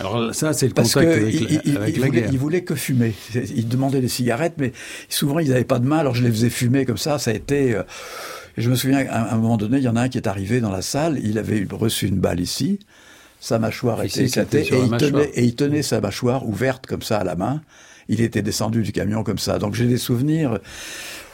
Alors 0.00 0.34
ça, 0.34 0.52
c'est 0.52 0.66
le 0.66 0.74
contact 0.74 0.96
avec, 0.96 1.34
il, 1.34 1.76
avec 1.76 1.96
il, 1.96 2.00
la 2.00 2.08
voulait, 2.38 2.60
guerre. 2.60 2.64
Que 2.64 2.74
fumer. 2.74 3.14
Il 3.34 3.68
demandait 3.68 4.00
des 4.00 4.08
cigarettes, 4.08 4.54
mais 4.58 4.72
souvent 5.08 5.38
ils 5.38 5.48
n'avaient 5.48 5.64
pas 5.64 5.78
de 5.78 5.86
main, 5.86 5.98
alors 5.98 6.14
je 6.14 6.22
les 6.22 6.30
faisais 6.30 6.50
fumer 6.50 6.84
comme 6.84 6.98
ça. 6.98 7.18
Ça 7.18 7.30
a 7.30 7.34
été. 7.34 7.74
Euh, 7.74 7.82
je 8.56 8.70
me 8.70 8.74
souviens, 8.74 9.06
à 9.08 9.34
un 9.34 9.36
moment 9.36 9.56
donné, 9.56 9.78
il 9.78 9.82
y 9.82 9.88
en 9.88 9.96
a 9.96 10.02
un 10.02 10.08
qui 10.08 10.18
est 10.18 10.26
arrivé 10.26 10.60
dans 10.60 10.70
la 10.70 10.82
salle. 10.82 11.18
Il 11.22 11.38
avait 11.38 11.66
reçu 11.70 12.06
une 12.06 12.18
balle 12.18 12.40
ici. 12.40 12.78
Sa 13.40 13.58
mâchoire 13.58 14.02
était 14.02 14.24
éclatée 14.24 14.66
et 14.72 14.78
il, 14.78 14.90
tenait, 14.96 15.30
et 15.34 15.44
il 15.44 15.54
tenait 15.54 15.82
sa 15.82 16.00
mâchoire 16.00 16.48
ouverte 16.48 16.86
comme 16.86 17.02
ça 17.02 17.18
à 17.18 17.24
la 17.24 17.36
main. 17.36 17.62
Il 18.08 18.20
était 18.20 18.42
descendu 18.42 18.82
du 18.82 18.92
camion 18.92 19.24
comme 19.24 19.38
ça. 19.38 19.58
Donc 19.58 19.74
j'ai 19.74 19.86
des 19.86 19.98
souvenirs. 19.98 20.58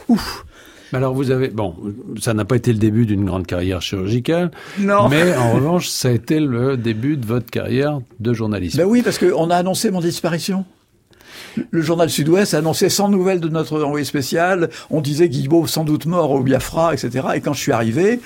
Ouf 0.08 0.44
alors 0.92 1.14
vous 1.14 1.30
avez 1.30 1.48
bon, 1.48 1.74
ça 2.20 2.34
n'a 2.34 2.44
pas 2.44 2.56
été 2.56 2.72
le 2.72 2.78
début 2.78 3.06
d'une 3.06 3.24
grande 3.24 3.46
carrière 3.46 3.80
chirurgicale, 3.80 4.50
non. 4.78 5.08
mais 5.08 5.34
en 5.36 5.52
revanche, 5.52 5.88
ça 5.88 6.08
a 6.08 6.12
été 6.12 6.40
le 6.40 6.76
début 6.76 7.16
de 7.16 7.26
votre 7.26 7.50
carrière 7.50 8.00
de 8.20 8.32
journaliste. 8.32 8.76
Ben 8.76 8.84
oui, 8.84 9.02
parce 9.02 9.18
qu'on 9.18 9.50
a 9.50 9.56
annoncé 9.56 9.90
mon 9.90 10.00
disparition. 10.00 10.64
Le 11.70 11.82
journal 11.82 12.08
Sud-Ouest 12.08 12.54
a 12.54 12.58
annoncé 12.58 12.88
sans 12.88 13.08
nouvelles 13.08 13.40
de 13.40 13.48
notre 13.48 13.82
envoyé 13.82 14.04
spécial. 14.04 14.70
On 14.90 15.00
disait 15.00 15.28
Guilbault 15.28 15.66
sans 15.66 15.84
doute 15.84 16.06
mort 16.06 16.30
au 16.30 16.42
Biafra, 16.42 16.94
etc. 16.94 17.26
Et 17.34 17.40
quand 17.40 17.52
je 17.52 17.60
suis 17.60 17.72
arrivé, 17.72 18.20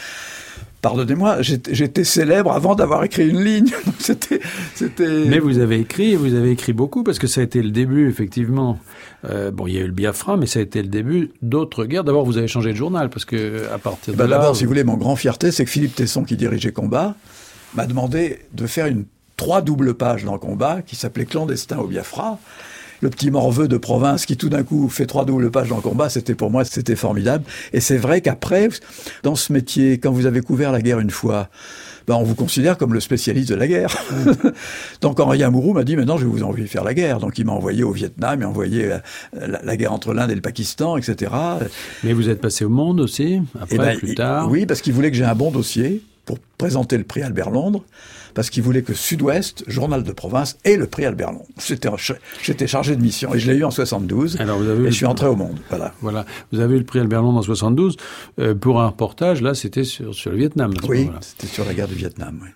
pardonnez-moi, 0.86 1.38
j'étais 1.42 2.04
célèbre 2.04 2.52
avant 2.52 2.76
d'avoir 2.76 3.02
écrit 3.02 3.28
une 3.28 3.42
ligne. 3.42 3.72
c'était. 3.98 4.38
Mais 5.26 5.40
vous 5.40 5.58
avez 5.58 5.80
écrit, 5.80 6.14
vous 6.14 6.34
avez 6.34 6.52
écrit 6.52 6.72
beaucoup 6.72 7.02
parce 7.02 7.18
que 7.18 7.26
ça 7.26 7.40
a 7.40 7.44
été 7.44 7.60
le 7.60 7.70
début, 7.70 8.08
effectivement. 8.08 8.78
Euh, 9.28 9.50
bon, 9.50 9.66
il 9.66 9.74
y 9.74 9.78
a 9.78 9.80
eu 9.80 9.86
le 9.86 9.92
Biafra, 9.92 10.36
mais 10.36 10.46
ça 10.46 10.60
a 10.60 10.62
été 10.62 10.80
le 10.82 10.88
début 10.88 11.32
d'autres 11.42 11.86
guerres. 11.86 12.04
D'abord, 12.04 12.24
vous 12.24 12.38
avez 12.38 12.46
changé 12.46 12.70
de 12.70 12.76
journal 12.76 13.10
parce 13.10 13.24
que 13.24 13.64
à 13.74 13.78
partir 13.78 14.12
de 14.12 14.18
ben 14.18 14.28
là. 14.28 14.38
D'abord, 14.38 14.54
si 14.54 14.62
vous 14.62 14.68
voulez, 14.68 14.84
mon 14.84 14.96
grand 14.96 15.16
fierté, 15.16 15.50
c'est 15.50 15.64
que 15.64 15.70
Philippe 15.72 15.96
Tesson, 15.96 16.22
qui 16.22 16.36
dirigeait 16.36 16.70
Combat, 16.70 17.16
m'a 17.74 17.86
demandé 17.86 18.38
de 18.52 18.68
faire 18.68 18.86
une 18.86 19.06
trois 19.36 19.62
doubles 19.62 19.94
pages 19.94 20.24
dans 20.24 20.38
Combat 20.38 20.82
qui 20.82 20.94
s'appelait 20.94 21.26
Clandestin 21.26 21.78
au 21.78 21.88
Biafra 21.88 22.38
le 23.00 23.10
petit 23.10 23.30
morveux 23.30 23.68
de 23.68 23.76
province 23.76 24.26
qui 24.26 24.36
tout 24.36 24.48
d'un 24.48 24.62
coup 24.62 24.88
fait 24.88 25.06
trois 25.06 25.24
doubles 25.24 25.50
pages 25.50 25.68
dans 25.68 25.76
le 25.76 25.82
combat, 25.82 26.08
c'était 26.08 26.34
pour 26.34 26.50
moi, 26.50 26.64
c'était 26.64 26.96
formidable. 26.96 27.44
Et 27.72 27.80
c'est 27.80 27.96
vrai 27.98 28.20
qu'après, 28.20 28.68
dans 29.22 29.36
ce 29.36 29.52
métier, 29.52 29.98
quand 29.98 30.12
vous 30.12 30.26
avez 30.26 30.40
couvert 30.40 30.72
la 30.72 30.80
guerre 30.80 31.00
une 31.00 31.10
fois, 31.10 31.48
ben 32.06 32.14
on 32.14 32.22
vous 32.22 32.34
considère 32.34 32.78
comme 32.78 32.94
le 32.94 33.00
spécialiste 33.00 33.50
de 33.50 33.56
la 33.56 33.66
guerre. 33.66 33.96
Donc 35.00 35.18
Henri 35.18 35.42
Amourou 35.42 35.72
m'a 35.72 35.82
dit 35.82 35.96
maintenant 35.96 36.16
je 36.16 36.24
vais 36.24 36.30
vous 36.30 36.44
envoyer 36.44 36.66
faire 36.66 36.84
la 36.84 36.94
guerre. 36.94 37.18
Donc 37.18 37.38
il 37.38 37.44
m'a 37.44 37.52
envoyé 37.52 37.82
au 37.82 37.90
Vietnam, 37.90 38.34
il 38.34 38.44
m'a 38.44 38.48
envoyé 38.48 38.92
euh, 38.92 38.98
la, 39.62 39.76
guerre 39.76 39.92
entre 39.92 40.14
l'Inde 40.14 40.30
et 40.30 40.34
le 40.34 40.40
Pakistan, 40.40 40.96
etc. 40.96 41.32
Mais 42.04 42.12
vous 42.12 42.28
êtes 42.28 42.40
passé 42.40 42.64
au 42.64 42.68
Monde 42.68 43.00
aussi, 43.00 43.40
après, 43.60 43.76
eh 43.76 43.78
ben, 43.78 43.98
plus 43.98 44.14
tard. 44.14 44.50
Oui, 44.50 44.66
parce 44.66 44.80
qu'il 44.82 44.92
voulait 44.92 45.10
que 45.10 45.16
j'ai 45.16 45.24
un 45.24 45.34
bon 45.34 45.50
dossier 45.50 46.02
pour 46.24 46.38
présenter 46.58 46.98
le 46.98 47.04
prix 47.04 47.22
Albert 47.22 47.50
Londres 47.50 47.82
parce 48.36 48.50
qu'il 48.50 48.62
voulait 48.62 48.82
que 48.82 48.92
Sud-Ouest, 48.92 49.64
journal 49.66 50.02
de 50.02 50.12
province, 50.12 50.58
ait 50.64 50.76
le 50.76 50.86
prix 50.86 51.06
Albert 51.06 51.32
Long. 51.32 51.46
J'étais 52.42 52.66
chargé 52.66 52.94
de 52.94 53.00
mission 53.00 53.34
et 53.34 53.38
je 53.38 53.50
l'ai 53.50 53.56
eu 53.56 53.64
en 53.64 53.70
72. 53.70 54.38
Alors 54.38 54.58
vous 54.58 54.68
avez 54.68 54.84
et 54.84 54.90
je 54.90 54.96
suis 54.96 55.06
entré 55.06 55.26
au 55.26 55.36
monde. 55.36 55.58
Voilà. 55.70 55.94
Voilà. 56.02 56.26
Vous 56.52 56.60
avez 56.60 56.76
eu 56.76 56.78
le 56.78 56.84
prix 56.84 57.00
Albert 57.00 57.22
Long 57.22 57.34
en 57.34 57.42
72 57.42 57.96
euh, 58.38 58.54
pour 58.54 58.82
un 58.82 58.88
reportage. 58.88 59.40
Là, 59.40 59.54
c'était 59.54 59.84
sur, 59.84 60.14
sur 60.14 60.30
le 60.30 60.36
Vietnam. 60.36 60.74
Oui, 60.86 61.10
c'était 61.22 61.46
sur 61.46 61.64
la 61.64 61.72
guerre 61.72 61.88
du 61.88 61.94
Vietnam. 61.94 62.38
Oui. 62.42 62.50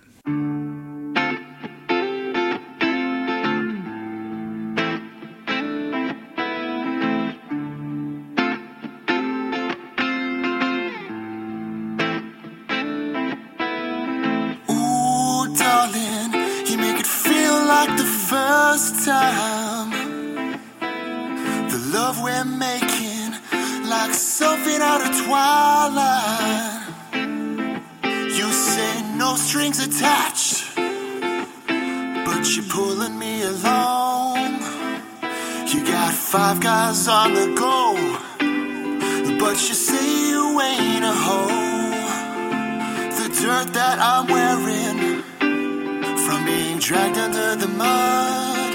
Time. 18.88 19.90
The 21.68 21.78
love 21.92 22.22
we're 22.22 22.44
making, 22.44 23.32
like 23.88 24.14
something 24.14 24.80
out 24.80 25.02
of 25.06 25.10
twilight. 25.24 26.88
You 28.38 28.46
say 28.52 28.92
no 29.16 29.36
strings 29.36 29.78
attached, 29.86 30.76
but 32.26 32.40
you're 32.52 32.70
pulling 32.70 33.18
me 33.18 33.42
along. 33.42 34.62
You 35.72 35.84
got 35.84 36.14
five 36.14 36.60
guys 36.60 37.06
on 37.06 37.34
the 37.34 37.48
go, 37.64 37.82
but 39.38 39.56
you 39.68 39.74
say 39.74 40.06
you 40.30 40.58
ain't 40.60 41.04
a 41.04 41.16
hoe. 41.26 41.68
The 43.18 43.28
dirt 43.42 43.68
that 43.74 43.98
I'm 44.00 44.26
wearing 44.26 45.22
from 46.24 46.44
being 46.46 46.78
dragged 46.78 47.18
under 47.18 47.56
the 47.56 47.68
mud. 47.68 48.69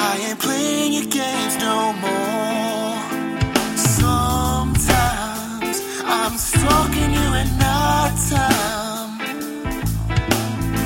I 0.00 0.16
ain't 0.28 0.38
playing 0.38 0.92
your 0.92 1.06
games 1.06 1.56
no 1.58 1.92
more. 2.04 2.94
Sometimes 3.98 5.76
I'm 6.04 6.34
stalking 6.38 7.10
you 7.18 7.28
at 7.42 7.48
night 7.66 8.16
time, 8.30 9.10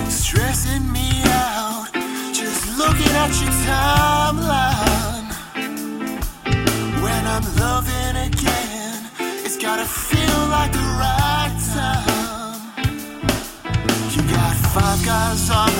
stressing 0.08 0.84
me 0.96 1.08
out, 1.44 1.88
just 2.32 2.78
looking 2.78 3.14
at 3.22 3.32
your 3.40 3.52
timeline. 3.68 5.28
When 7.04 7.22
I'm 7.34 7.46
loving 7.64 8.16
again, 8.30 8.98
it's 9.44 9.58
gotta 9.58 9.84
feel 9.84 10.40
like 10.56 10.72
the 10.72 10.88
right 11.04 11.56
time. 11.76 12.60
You 14.14 14.22
got 14.36 14.54
five 14.74 15.00
guys 15.04 15.50
on 15.50 15.71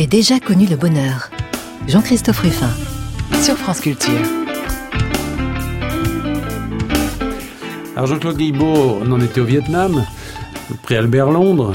J'ai 0.00 0.06
déjà 0.06 0.40
connu 0.40 0.64
le 0.64 0.76
bonheur. 0.76 1.28
Jean-Christophe 1.86 2.38
Ruffin, 2.38 2.70
sur 3.42 3.58
France 3.58 3.80
Culture. 3.82 4.22
Alors 7.94 8.06
Jean-Claude 8.06 8.38
Guilbault, 8.38 8.98
on 9.02 9.12
en 9.12 9.20
était 9.20 9.42
au 9.42 9.44
Vietnam 9.44 10.06
prix 10.76 10.96
Albert 10.96 11.30
Londres, 11.30 11.74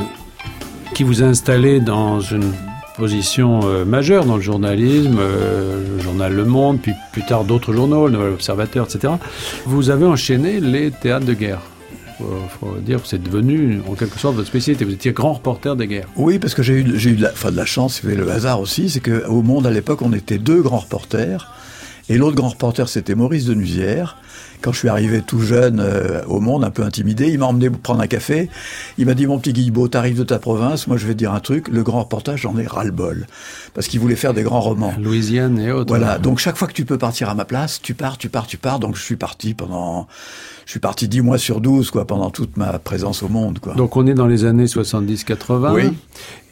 qui 0.93 1.03
vous 1.03 1.23
a 1.23 1.25
installé 1.25 1.79
dans 1.79 2.19
une 2.21 2.53
position 2.97 3.61
euh, 3.63 3.85
majeure 3.85 4.25
dans 4.25 4.37
le 4.37 4.41
journalisme, 4.41 5.17
euh, 5.19 5.97
le 5.97 6.01
journal 6.01 6.33
Le 6.33 6.45
Monde, 6.45 6.79
puis 6.81 6.93
plus 7.11 7.25
tard 7.25 7.43
d'autres 7.43 7.73
journaux, 7.73 8.07
le 8.07 8.13
Nouvel 8.13 8.33
Observateur, 8.33 8.85
etc. 8.85 9.13
Vous 9.65 9.89
avez 9.89 10.05
enchaîné 10.05 10.59
les 10.59 10.91
théâtres 10.91 11.25
de 11.25 11.33
guerre. 11.33 11.61
Il 12.21 12.25
faut 12.59 12.77
dire 12.79 13.01
que 13.01 13.07
c'est 13.09 13.21
devenu 13.21 13.81
en 13.89 13.95
quelque 13.95 14.17
sorte 14.17 14.35
votre 14.35 14.47
spécialité. 14.47 14.85
Vous 14.85 14.93
étiez 14.93 15.11
grand 15.11 15.33
reporter 15.33 15.75
des 15.75 15.85
guerres. 15.85 16.07
Oui, 16.15 16.39
parce 16.39 16.53
que 16.53 16.63
j'ai 16.63 16.75
eu, 16.75 17.09
eu 17.09 17.15
de, 17.15 17.23
la, 17.23 17.31
enfin 17.31 17.51
de 17.51 17.57
la 17.57 17.65
chance, 17.65 18.01
le 18.03 18.31
hasard 18.31 18.61
aussi, 18.61 18.89
c'est 18.89 19.01
qu'au 19.01 19.41
Monde 19.41 19.67
à 19.67 19.71
l'époque, 19.71 20.01
on 20.01 20.13
était 20.13 20.37
deux 20.37 20.61
grands 20.61 20.79
reporters. 20.79 21.51
Et 22.09 22.17
l'autre 22.17 22.35
grand 22.35 22.49
reporter, 22.49 22.87
c'était 22.87 23.15
Maurice 23.15 23.45
Denusière. 23.45 24.17
Quand 24.61 24.71
je 24.71 24.79
suis 24.79 24.89
arrivé 24.89 25.21
tout 25.21 25.41
jeune 25.41 25.79
euh, 25.79 26.23
au 26.27 26.39
monde, 26.39 26.63
un 26.63 26.69
peu 26.69 26.83
intimidé, 26.83 27.27
il 27.27 27.39
m'a 27.39 27.45
emmené 27.45 27.69
prendre 27.69 28.01
un 28.01 28.07
café. 28.07 28.49
Il 28.97 29.05
m'a 29.05 29.13
dit, 29.13 29.27
mon 29.27 29.39
petit 29.39 29.53
Guilbeault, 29.53 29.89
t'arrives 29.89 30.17
de 30.17 30.23
ta 30.23 30.39
province, 30.39 30.87
moi 30.87 30.97
je 30.97 31.05
vais 31.05 31.13
te 31.13 31.19
dire 31.19 31.33
un 31.33 31.39
truc, 31.39 31.67
le 31.67 31.83
grand 31.83 32.01
reportage, 32.03 32.41
j'en 32.41 32.57
ai 32.57 32.65
ras-le-bol. 32.65 33.27
Parce 33.73 33.87
qu'il 33.87 33.99
voulait 33.99 34.15
faire 34.15 34.33
des 34.33 34.43
grands 34.43 34.61
romans. 34.61 34.93
Louisiane 34.99 35.59
et 35.59 35.71
autres. 35.71 35.89
Voilà, 35.89 36.17
donc 36.17 36.39
chaque 36.39 36.57
fois 36.57 36.67
que 36.67 36.73
tu 36.73 36.85
peux 36.85 36.97
partir 36.97 37.29
à 37.29 37.35
ma 37.35 37.45
place, 37.45 37.81
tu 37.81 37.93
pars, 37.93 38.17
tu 38.17 38.29
pars, 38.29 38.47
tu 38.47 38.57
pars. 38.57 38.79
Donc 38.79 38.95
je 38.95 39.01
suis 39.01 39.17
parti 39.17 39.53
pendant... 39.53 40.07
Je 40.65 40.71
suis 40.71 40.79
parti 40.79 41.07
dix 41.07 41.21
mois 41.21 41.37
sur 41.37 41.61
12, 41.61 41.91
quoi, 41.91 42.07
pendant 42.07 42.31
toute 42.31 42.57
ma 42.57 42.79
présence 42.79 43.21
au 43.21 43.27
monde, 43.27 43.59
quoi. 43.59 43.75
Donc 43.75 43.97
on 43.97 44.07
est 44.07 44.15
dans 44.15 44.25
les 44.25 44.45
années 44.45 44.65
70-80. 44.65 45.73
Oui. 45.73 45.93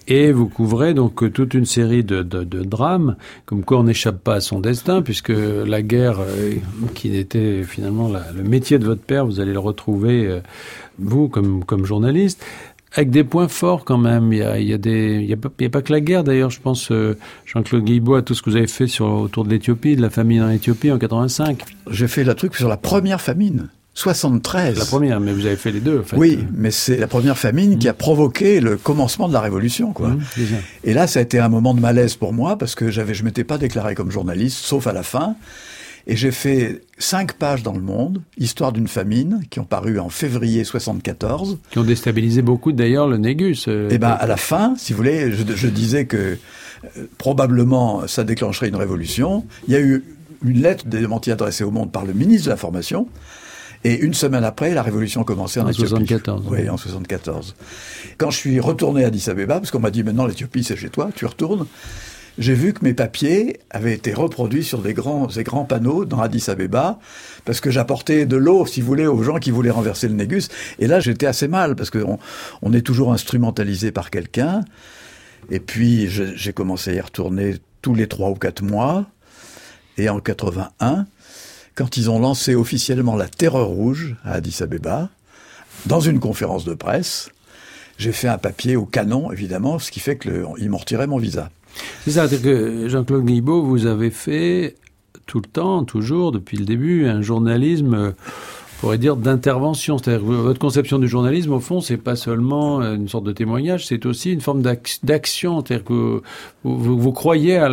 Et 0.08 0.32
vous 0.32 0.48
couvrez 0.48 0.94
donc 0.94 1.32
toute 1.32 1.54
une 1.54 1.66
série 1.66 2.04
de, 2.04 2.22
de, 2.24 2.64
drames, 2.64 3.16
comme 3.46 3.64
quoi 3.64 3.80
on 3.80 3.84
n'échappe 3.84 4.22
pas 4.22 4.36
à 4.36 4.42
son 4.42 4.60
destin, 4.60 5.02
puisque 5.02 5.30
la 5.32 5.82
guerre, 5.82 6.20
euh, 6.20 6.56
qui 6.94 7.16
était 7.16 7.64
finalement 7.64 8.10
la, 8.10 8.32
le 8.36 8.44
métier 8.44 8.80
de 8.80 8.86
votre 8.86 9.02
père, 9.02 9.26
vous 9.26 9.40
allez 9.40 9.54
le 9.54 9.60
retrouver, 9.60 10.28
euh, 10.28 10.40
vous, 11.00 11.30
comme, 11.30 11.64
comme 11.64 11.86
journaliste, 11.86 12.44
avec 12.96 13.10
des 13.10 13.24
points 13.24 13.48
forts 13.48 13.86
quand 13.86 13.98
même. 13.98 14.34
Il 14.34 14.40
y 14.40 14.44
a, 14.44 14.60
y 14.60 14.74
a, 14.74 14.78
des, 14.78 15.34
a, 15.34 15.70
pas, 15.70 15.82
que 15.82 15.92
la 15.92 16.02
guerre 16.02 16.24
d'ailleurs, 16.24 16.50
je 16.50 16.60
pense, 16.60 16.92
euh, 16.92 17.18
Jean-Claude 17.46 17.84
Guilbault, 17.84 18.16
à 18.16 18.22
tout 18.22 18.34
ce 18.34 18.42
que 18.42 18.50
vous 18.50 18.56
avez 18.56 18.68
fait 18.68 18.88
sur, 18.88 19.08
autour 19.08 19.46
de 19.46 19.50
l'Éthiopie, 19.50 19.96
de 19.96 20.02
la 20.02 20.10
famine 20.10 20.44
en 20.44 20.50
Éthiopie 20.50 20.92
en 20.92 21.00
85. 21.00 21.64
J'ai 21.90 22.08
fait 22.08 22.24
le 22.24 22.34
truc 22.36 22.56
sur 22.56 22.68
la 22.68 22.78
première 22.78 23.22
famine. 23.22 23.70
73. 23.96 24.78
La 24.80 24.86
première, 24.86 25.20
mais 25.20 25.34
vous 25.34 25.46
avez 25.46 25.56
fait 25.56 25.72
les 25.72 25.80
deux. 25.80 26.00
En 26.00 26.04
fait. 26.04 26.18
Oui, 26.18 26.40
mais 26.54 26.72
c'est 26.72 26.98
la 26.98 27.08
première 27.08 27.38
famine 27.38 27.76
mmh. 27.76 27.80
qui 27.80 27.88
a 27.88 27.94
provoqué 27.94 28.60
le 28.60 28.78
commencement 28.78 29.28
de 29.28 29.34
la 29.34 29.42
révolution, 29.42 29.94
quoi. 29.94 30.10
Mmh, 30.10 30.22
et 30.84 30.94
là, 30.94 31.06
ça 31.06 31.20
a 31.20 31.22
été 31.22 31.40
un 31.40 31.50
moment 31.50 31.74
de 31.74 31.80
malaise 31.80 32.16
pour 32.16 32.34
moi 32.34 32.58
parce 32.58 32.74
que 32.74 32.90
j'avais, 32.90 33.14
je 33.14 33.24
m'étais 33.24 33.44
pas 33.44 33.58
déclaré 33.58 33.94
comme 33.94 34.12
journaliste, 34.12 34.58
sauf 34.58 34.88
à 34.88 34.94
la 34.94 35.04
fin. 35.04 35.36
Et 36.06 36.18
j'ai 36.18 36.32
fait 36.32 36.82
cinq 36.98 37.34
pages 37.34 37.64
dans 37.64 37.72
le 37.72 37.80
Monde, 37.80 38.22
histoire 38.38 38.74
d'une 38.74 38.90
famine, 38.90 39.42
qui 39.50 39.62
ont 39.62 39.66
paru 39.66 40.00
en 40.00 40.10
février 40.10 40.66
74. 40.66 41.60
Qui 41.70 41.80
ont 41.80 41.84
déstabilisé 41.84 42.42
beaucoup 42.42 42.74
d'ailleurs 42.74 43.08
le 43.08 43.18
Négus. 43.18 43.68
Euh, 43.70 43.90
et 43.90 44.00
ben 44.00 44.10
à 44.10 44.28
la 44.28 44.36
fin, 44.36 44.74
si 44.78 44.92
vous 44.92 44.98
voulez, 44.98 45.32
je, 45.32 45.44
je 45.56 45.68
disais 45.68 46.06
que 46.06 46.38
euh, 46.98 47.06
probablement 47.18 48.06
ça 48.08 48.26
déclencherait 48.26 48.68
une 48.68 48.76
révolution. 48.76 49.46
Il 49.68 49.74
y 49.74 49.78
a 49.78 49.80
eu 49.80 50.04
une 50.44 50.62
lettre 50.62 50.88
de 50.88 50.98
démenti 50.98 51.32
adressée 51.32 51.64
au 51.64 51.72
Monde 51.72 51.92
par 51.92 52.04
le 52.04 52.12
ministre 52.12 52.48
de 52.48 52.50
l'Information 52.50 53.08
et 53.84 54.00
une 54.00 54.14
semaine 54.14 54.44
après, 54.44 54.74
la 54.74 54.82
révolution 54.82 55.24
commençait 55.24 55.60
en, 55.60 55.66
en 55.66 55.70
Éthiopie. 55.70 55.90
74. 55.90 56.46
Oui, 56.50 56.70
en 56.70 56.78
74. 56.78 57.56
Quand 58.18 58.32
je 58.32 58.38
suis 58.38 58.60
retourné 58.60 59.04
à 59.04 59.08
Addis 59.08 59.30
Abeba, 59.30 59.60
parce 59.60 59.72
qu'on 59.72 59.80
m'a 59.80 59.92
dit 59.92 60.04
maintenant 60.04 60.26
l'Éthiopie 60.26 60.64
c'est 60.64 60.78
chez 60.78 60.90
toi, 60.90 61.10
tu 61.16 61.26
retournes, 61.26 61.66
j'ai 62.40 62.54
vu 62.54 62.74
que 62.74 62.84
mes 62.84 62.94
papiers 62.94 63.60
avaient 63.70 63.94
été 63.94 64.14
reproduits 64.14 64.64
sur 64.64 64.82
des 64.82 64.94
grands, 64.94 65.28
des 65.28 65.44
grands 65.44 65.66
panneaux 65.66 66.06
dans 66.06 66.20
Addis 66.20 66.46
Abeba, 66.48 67.00
parce 67.46 67.60
que 67.60 67.70
j'apportais 67.70 68.26
de 68.26 68.38
l'eau, 68.38 68.66
si 68.66 68.82
vous 68.82 68.88
voulez, 68.88 69.06
aux 69.06 69.22
gens 69.22 69.38
qui 69.38 69.52
voulaient 69.52 69.70
renverser 69.70 70.08
le 70.08 70.16
Négus. 70.16 70.50
Et 70.80 70.88
là, 70.88 71.00
j'étais 71.00 71.28
assez 71.28 71.48
mal, 71.48 71.76
parce 71.76 71.92
qu'on 71.92 72.18
on 72.62 72.74
est 72.74 72.82
toujours 72.82 73.14
instrumentalisé 73.14 73.92
par 73.92 74.10
quelqu'un. 74.10 74.62
Et 75.52 75.60
puis, 75.60 76.08
j'ai 76.10 76.54
commencé 76.54 76.92
à 76.92 76.94
y 76.94 77.02
retourner 77.02 77.58
tous 77.82 77.94
les 77.94 78.08
trois 78.08 78.30
ou 78.30 78.36
quatre 78.36 78.64
mois. 78.64 79.06
Et 79.98 80.10
en 80.10 80.20
81, 80.20 81.06
quand 81.76 81.98
ils 81.98 82.10
ont 82.10 82.20
lancé 82.20 82.56
officiellement 82.56 83.16
la 83.16 83.28
Terreur 83.28 83.68
rouge 83.68 84.16
à 84.24 84.34
Addis 84.34 84.62
Abeba, 84.62 85.10
dans 85.86 86.00
une 86.00 86.20
conférence 86.20 86.66
de 86.66 86.74
presse, 86.74 87.30
j'ai 87.98 88.12
fait 88.12 88.28
un 88.28 88.38
papier 88.38 88.76
au 88.76 88.86
canon, 88.86 89.32
évidemment, 89.32 89.80
ce 89.80 89.92
qui 89.92 90.00
fait 90.00 90.18
qu'ils 90.18 90.70
m'ont 90.70 90.78
retiré 90.78 91.08
mon 91.08 91.18
visa. 91.18 91.50
C'est 92.06 92.12
ça, 92.12 92.28
Jean-Claude 92.28 93.26
Guibault, 93.26 93.64
vous 93.64 93.86
avez 93.86 94.12
fait 94.12 94.76
tout 95.26 95.40
le 95.40 95.48
temps, 95.48 95.84
toujours, 95.84 96.32
depuis 96.32 96.58
le 96.58 96.66
début, 96.66 97.08
un 97.08 97.22
journalisme 97.22 98.14
pourrait 98.84 98.98
dire 98.98 99.16
d'intervention. 99.16 99.98
C'est-à-dire 99.98 100.26
votre 100.26 100.60
conception 100.60 101.00
du 101.00 101.08
journalisme, 101.08 101.54
au 101.54 101.62
fond, 101.62 101.80
c'est 101.80 101.96
pas 101.96 102.18
seulement 102.18 102.82
une 102.82 103.08
sorte 103.08 103.24
de 103.24 103.32
témoignage, 103.32 103.88
c'est 103.88 104.06
aussi 104.06 104.34
une 104.34 104.42
forme 104.42 104.62
d'action. 104.62 105.64
C'est-à-dire 105.66 105.86
que 105.86 106.22
vous, 106.66 107.12
croyez 107.14 107.66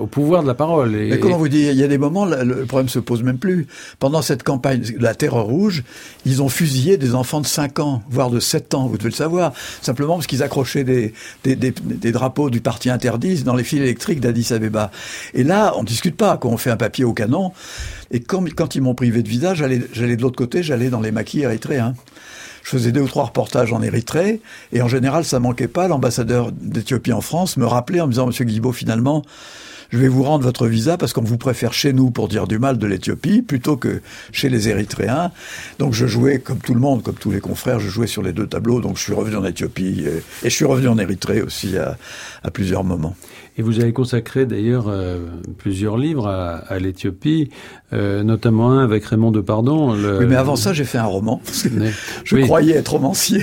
au 0.00 0.06
pouvoir 0.06 0.42
de 0.42 0.48
la 0.48 0.54
parole. 0.54 0.92
Mais 0.92 1.18
comment 1.18 1.36
vous 1.36 1.48
dites 1.48 1.68
Il 1.72 1.78
y 1.78 1.84
a 1.84 1.88
des 1.88 1.98
moments, 1.98 2.24
le 2.24 2.64
problème 2.64 2.88
se 2.88 2.98
pose 2.98 3.22
même 3.22 3.36
plus. 3.36 3.66
Pendant 3.98 4.22
cette 4.22 4.42
campagne, 4.42 4.82
la 4.98 5.14
Terreur 5.14 5.44
rouge, 5.44 5.84
ils 6.24 6.42
ont 6.42 6.48
fusillé 6.48 6.96
des 6.96 7.14
enfants 7.14 7.42
de 7.42 7.46
5 7.46 7.80
ans, 7.80 8.02
voire 8.08 8.30
de 8.30 8.40
7 8.40 8.72
ans. 8.72 8.86
Vous 8.86 8.96
devez 8.96 9.10
le 9.10 9.14
savoir. 9.14 9.52
Simplement 9.82 10.14
parce 10.14 10.26
qu'ils 10.26 10.42
accrochaient 10.42 10.84
des, 10.84 11.12
des, 11.44 12.12
drapeaux 12.12 12.48
du 12.48 12.62
parti 12.62 12.88
interdit 12.88 13.42
dans 13.42 13.54
les 13.54 13.64
fils 13.64 13.80
électriques 13.80 14.20
d'Addis 14.20 14.54
Abeba. 14.54 14.90
Et 15.34 15.44
là, 15.44 15.74
on 15.76 15.84
discute 15.84 16.16
pas. 16.16 16.38
Quand 16.38 16.48
on 16.48 16.56
fait 16.56 16.70
un 16.70 16.78
papier 16.78 17.04
au 17.04 17.12
canon, 17.12 17.52
et 18.12 18.20
quand, 18.20 18.74
ils 18.74 18.82
m'ont 18.82 18.94
privé 18.94 19.22
de 19.22 19.28
visa, 19.28 19.54
j'allais 19.54 19.78
de 19.78 20.22
l'autre 20.22 20.36
côté, 20.36 20.62
j'allais 20.62 20.90
dans 20.90 21.00
les 21.00 21.10
maquis 21.10 21.40
érythréens. 21.40 21.94
Je 22.62 22.70
faisais 22.70 22.92
deux 22.92 23.00
ou 23.00 23.08
trois 23.08 23.24
reportages 23.24 23.72
en 23.72 23.82
Érythrée, 23.82 24.40
et 24.72 24.82
en 24.82 24.88
général, 24.88 25.24
ça 25.24 25.40
manquait 25.40 25.66
pas. 25.66 25.88
L'ambassadeur 25.88 26.52
d'Éthiopie 26.52 27.12
en 27.12 27.20
France 27.20 27.56
me 27.56 27.66
rappelait 27.66 28.00
en 28.00 28.06
me 28.06 28.12
disant, 28.12 28.26
Monsieur 28.26 28.44
Guibault, 28.44 28.72
finalement, 28.72 29.24
je 29.92 29.98
vais 29.98 30.08
vous 30.08 30.22
rendre 30.22 30.42
votre 30.44 30.66
visa 30.66 30.96
parce 30.96 31.12
qu'on 31.12 31.22
vous 31.22 31.36
préfère 31.36 31.74
chez 31.74 31.92
nous 31.92 32.10
pour 32.10 32.28
dire 32.28 32.46
du 32.46 32.58
mal 32.58 32.78
de 32.78 32.86
l'Éthiopie 32.86 33.42
plutôt 33.42 33.76
que 33.76 34.00
chez 34.32 34.48
les 34.48 34.68
Érythréens. 34.68 35.30
Donc 35.78 35.92
je 35.92 36.06
jouais 36.06 36.38
comme 36.38 36.58
tout 36.58 36.74
le 36.74 36.80
monde, 36.80 37.02
comme 37.02 37.14
tous 37.14 37.30
les 37.30 37.40
confrères, 37.40 37.78
je 37.78 37.88
jouais 37.88 38.06
sur 38.06 38.22
les 38.22 38.32
deux 38.32 38.46
tableaux. 38.46 38.80
Donc 38.80 38.96
je 38.96 39.02
suis 39.02 39.12
revenu 39.12 39.36
en 39.36 39.44
Éthiopie 39.44 40.04
et, 40.06 40.46
et 40.46 40.50
je 40.50 40.54
suis 40.54 40.64
revenu 40.64 40.88
en 40.88 40.98
Érythrée 40.98 41.42
aussi 41.42 41.76
à, 41.76 41.98
à 42.42 42.50
plusieurs 42.50 42.84
moments. 42.84 43.14
Et 43.58 43.62
vous 43.62 43.80
avez 43.80 43.92
consacré 43.92 44.46
d'ailleurs 44.46 44.86
euh, 44.88 45.26
plusieurs 45.58 45.98
livres 45.98 46.26
à, 46.26 46.54
à 46.56 46.78
l'Éthiopie, 46.78 47.50
euh, 47.92 48.22
notamment 48.22 48.70
un 48.70 48.82
avec 48.82 49.04
Raymond 49.04 49.30
Depardon. 49.30 49.92
Le... 49.92 50.20
Oui, 50.20 50.26
mais 50.26 50.36
avant 50.36 50.56
ça, 50.56 50.72
j'ai 50.72 50.84
fait 50.84 50.96
un 50.96 51.04
roman. 51.04 51.42
Parce 51.44 51.64
que 51.64 51.68
mais, 51.68 51.90
je 52.24 52.36
oui. 52.36 52.42
croyais 52.44 52.76
être 52.76 52.92
romancier 52.92 53.42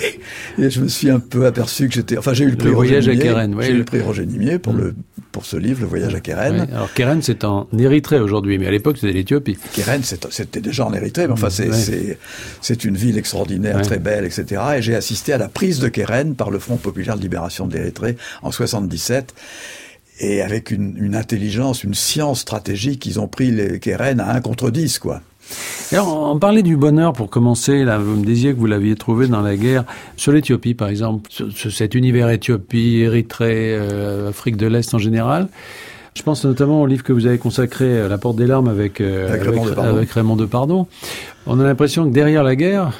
et 0.58 0.72
je 0.72 0.82
me 0.82 0.88
suis 0.88 1.12
un 1.12 1.20
peu 1.20 1.46
aperçu 1.46 1.88
que 1.88 1.94
j'étais. 1.94 2.18
Enfin, 2.18 2.34
j'ai 2.34 2.46
eu 2.46 2.50
le 2.50 2.58
prix 2.58 2.70
le 2.70 2.76
Roger 2.76 3.00
voyage 3.00 3.08
Nimier. 3.10 3.30
à 3.30 3.34
Keren. 3.34 3.56
J'ai 3.62 3.72
eu 3.72 3.78
le 3.78 3.84
prix 3.84 4.02
Roger 4.02 4.26
Nimier 4.26 4.58
pour 4.58 4.74
mmh. 4.74 4.82
le 4.82 4.96
pour 5.32 5.46
ce 5.46 5.58
livre, 5.58 5.82
Le 5.82 5.88
voyage 5.88 6.16
à 6.16 6.22
Keren. 6.22 6.38
Oui. 6.52 6.60
Alors 6.73 6.93
Keren, 6.93 7.21
c'est 7.21 7.43
en 7.43 7.67
Érythrée 7.78 8.19
aujourd'hui, 8.19 8.58
mais 8.58 8.67
à 8.67 8.71
l'époque, 8.71 8.97
c'était 8.97 9.13
l'Éthiopie. 9.13 9.58
Keren, 9.73 10.02
c'était 10.04 10.62
déjà 10.62 10.86
en 10.86 10.93
Érythrée, 10.93 11.28
mais 11.28 11.34
enfin, 11.34 11.49
c'est 11.49 12.84
une 12.86 12.95
ville 12.95 13.17
extraordinaire, 13.17 13.82
très 13.82 13.99
belle, 13.99 14.25
etc. 14.25 14.62
Et 14.78 14.82
j'ai 14.82 14.95
assisté 14.95 15.34
à 15.34 15.38
la 15.38 15.47
prise 15.47 15.80
de 15.80 15.88
Keren 15.88 16.36
par 16.36 16.52
le 16.52 16.60
Front 16.60 16.78
populaire 16.78 17.17
de 17.17 17.21
libération 17.21 17.67
de 17.67 17.73
l'Érythrée 17.75 18.17
en 18.41 18.52
77 18.52 19.34
et 20.21 20.41
avec 20.41 20.71
une, 20.71 20.95
une, 20.97 21.15
intelligence, 21.15 21.84
une 21.84 21.93
science 21.93 22.41
stratégique, 22.41 23.06
ils 23.06 23.19
ont 23.19 23.28
pris 23.28 23.52
les 23.52 23.80
Keren 23.80 24.19
à 24.19 24.34
1 24.36 24.41
contre 24.41 24.69
10, 24.69 24.99
quoi. 24.99 25.21
Alors, 25.91 26.32
on 26.32 26.38
parlait 26.38 26.62
du 26.62 26.78
bonheur 26.78 27.13
pour 27.13 27.30
commencer. 27.30 27.84
Là, 27.84 27.97
vous 27.97 28.15
me 28.15 28.25
disiez 28.25 28.54
que 28.54 28.60
vous 28.60 28.67
l'aviez 28.67 28.95
trouvé 28.95 29.28
dans 29.28 29.41
la 29.41 29.56
guerre 29.56 29.86
sur 30.15 30.32
l'Éthiopie, 30.32 30.75
par 30.75 30.89
exemple, 30.89 31.30
sur 31.32 31.71
cet 31.71 31.95
univers 31.95 32.30
Éthiopie, 32.30 32.97
Érythrée, 32.97 33.75
euh, 33.75 34.30
Afrique 34.30 34.58
de 34.58 34.67
l'Est 34.67 34.93
en 34.93 34.99
général. 34.99 35.47
Je 36.15 36.24
pense 36.24 36.43
notamment 36.43 36.82
au 36.82 36.88
livre 36.88 37.04
que 37.04 37.13
vous 37.13 37.26
avez 37.26 37.38
consacré 37.38 38.02
à 38.02 38.08
La 38.08 38.17
Porte 38.17 38.36
des 38.36 38.48
Larmes 38.48 38.67
avec, 38.67 39.00
euh, 39.00 39.30
avec, 39.30 39.43
Raymond, 39.43 39.78
avec, 39.78 40.12
Raymond 40.12 40.36
Depardon. 40.36 40.88
On 41.45 41.60
a 41.60 41.63
l'impression 41.63 42.08
que 42.08 42.13
derrière 42.13 42.43
la 42.43 42.56
guerre, 42.56 42.91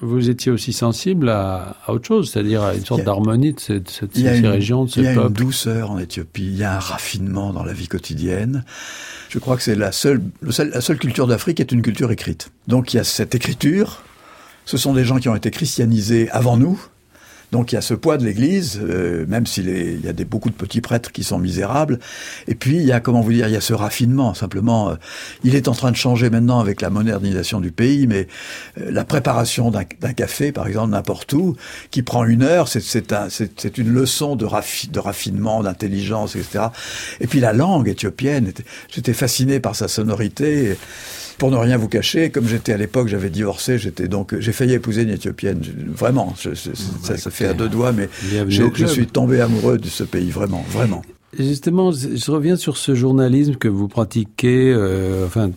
vous 0.00 0.28
étiez 0.28 0.52
aussi 0.52 0.72
sensible 0.72 1.28
à, 1.28 1.76
à 1.86 1.92
autre 1.92 2.06
chose, 2.06 2.30
c'est-à-dire 2.30 2.62
à 2.62 2.74
une 2.74 2.84
sorte 2.84 3.04
d'harmonie 3.04 3.52
de 3.52 3.60
cette, 3.60 3.88
cette, 3.88 4.14
ces 4.14 4.38
une, 4.38 4.46
régions, 4.46 4.84
de 4.84 4.90
ce 4.90 5.00
peuple. 5.00 5.10
Il 5.10 5.14
y 5.14 5.18
a 5.18 5.22
une 5.22 5.32
douceur 5.32 5.90
en 5.90 5.98
Éthiopie, 5.98 6.46
il 6.46 6.56
y 6.56 6.64
a 6.64 6.76
un 6.76 6.78
raffinement 6.78 7.52
dans 7.52 7.64
la 7.64 7.72
vie 7.72 7.88
quotidienne. 7.88 8.64
Je 9.28 9.38
crois 9.38 9.56
que 9.56 9.62
c'est 9.62 9.74
la 9.74 9.92
seule, 9.92 10.22
seul, 10.50 10.70
la 10.70 10.80
seule 10.80 10.98
culture 10.98 11.26
d'Afrique 11.26 11.60
est 11.60 11.72
une 11.72 11.82
culture 11.82 12.10
écrite. 12.10 12.50
Donc 12.68 12.92
il 12.92 12.98
y 12.98 13.00
a 13.00 13.04
cette 13.04 13.34
écriture. 13.34 14.02
Ce 14.64 14.76
sont 14.76 14.92
des 14.92 15.04
gens 15.04 15.18
qui 15.18 15.28
ont 15.28 15.36
été 15.36 15.50
christianisés 15.50 16.28
avant 16.30 16.56
nous, 16.56 16.80
donc 17.52 17.72
il 17.72 17.76
y 17.76 17.78
a 17.78 17.82
ce 17.82 17.94
poids 17.94 18.18
de 18.18 18.24
l'Église, 18.24 18.80
euh, 18.82 19.24
même 19.28 19.46
s'il 19.46 19.68
il 19.68 20.04
y 20.04 20.08
a 20.08 20.12
des, 20.12 20.24
beaucoup 20.24 20.50
de 20.50 20.54
petits 20.54 20.80
prêtres 20.80 21.12
qui 21.12 21.24
sont 21.24 21.38
misérables. 21.38 21.98
Et 22.48 22.54
puis 22.54 22.76
il 22.76 22.84
y 22.84 22.92
a, 22.92 23.00
comment 23.00 23.20
vous 23.20 23.32
dire, 23.32 23.48
il 23.48 23.52
y 23.52 23.56
a 23.56 23.60
ce 23.60 23.74
raffinement. 23.74 24.34
Simplement, 24.34 24.90
euh, 24.90 24.94
il 25.44 25.54
est 25.54 25.68
en 25.68 25.72
train 25.72 25.90
de 25.90 25.96
changer 25.96 26.30
maintenant 26.30 26.60
avec 26.60 26.80
la 26.80 26.90
modernisation 26.90 27.60
du 27.60 27.70
pays, 27.70 28.06
mais 28.06 28.26
euh, 28.80 28.90
la 28.90 29.04
préparation 29.04 29.70
d'un 29.70 29.84
café, 29.84 30.52
par 30.52 30.66
exemple, 30.66 30.90
n'importe 30.90 31.32
où, 31.32 31.56
qui 31.90 32.02
prend 32.02 32.24
une 32.24 32.42
heure, 32.42 32.68
c'est 32.68 33.12
un, 33.12 33.28
une 33.76 33.92
leçon 33.92 34.36
de, 34.36 34.44
raffi, 34.44 34.88
de 34.88 34.98
raffinement, 34.98 35.62
d'intelligence, 35.62 36.36
etc. 36.36 36.66
Et 37.20 37.26
puis 37.26 37.40
la 37.40 37.52
langue 37.52 37.88
éthiopienne, 37.88 38.52
j'étais 38.88 39.12
fasciné 39.12 39.60
par 39.60 39.76
sa 39.76 39.88
sonorité. 39.88 40.76
Pour 41.38 41.50
ne 41.50 41.56
rien 41.56 41.76
vous 41.76 41.88
cacher, 41.88 42.30
comme 42.30 42.46
j'étais 42.48 42.72
à 42.72 42.76
l'époque, 42.76 43.08
j'avais 43.08 43.30
divorcé, 43.30 43.78
j'étais 43.78 44.08
donc, 44.08 44.34
j'ai 44.38 44.52
failli 44.52 44.72
épouser 44.72 45.02
une 45.02 45.10
éthiopienne. 45.10 45.60
Vraiment, 45.88 46.34
je, 46.40 46.50
je, 46.50 46.70
ça, 47.02 47.16
ça, 47.16 47.30
fait 47.30 47.46
à 47.46 47.54
deux 47.54 47.68
doigts, 47.68 47.92
mais 47.92 48.08
je 48.48 48.86
suis 48.86 49.06
tombé 49.06 49.40
amoureux 49.40 49.78
de 49.78 49.88
ce 49.88 50.04
pays, 50.04 50.30
vraiment, 50.30 50.64
vraiment. 50.70 51.02
Justement, 51.38 51.90
je 51.92 52.30
reviens 52.30 52.56
sur 52.56 52.76
ce 52.76 52.94
journalisme 52.94 53.56
que 53.56 53.68
vous 53.68 53.88
pratiquez, 53.88 54.72
euh, 54.72 55.26
enfin, 55.26 55.50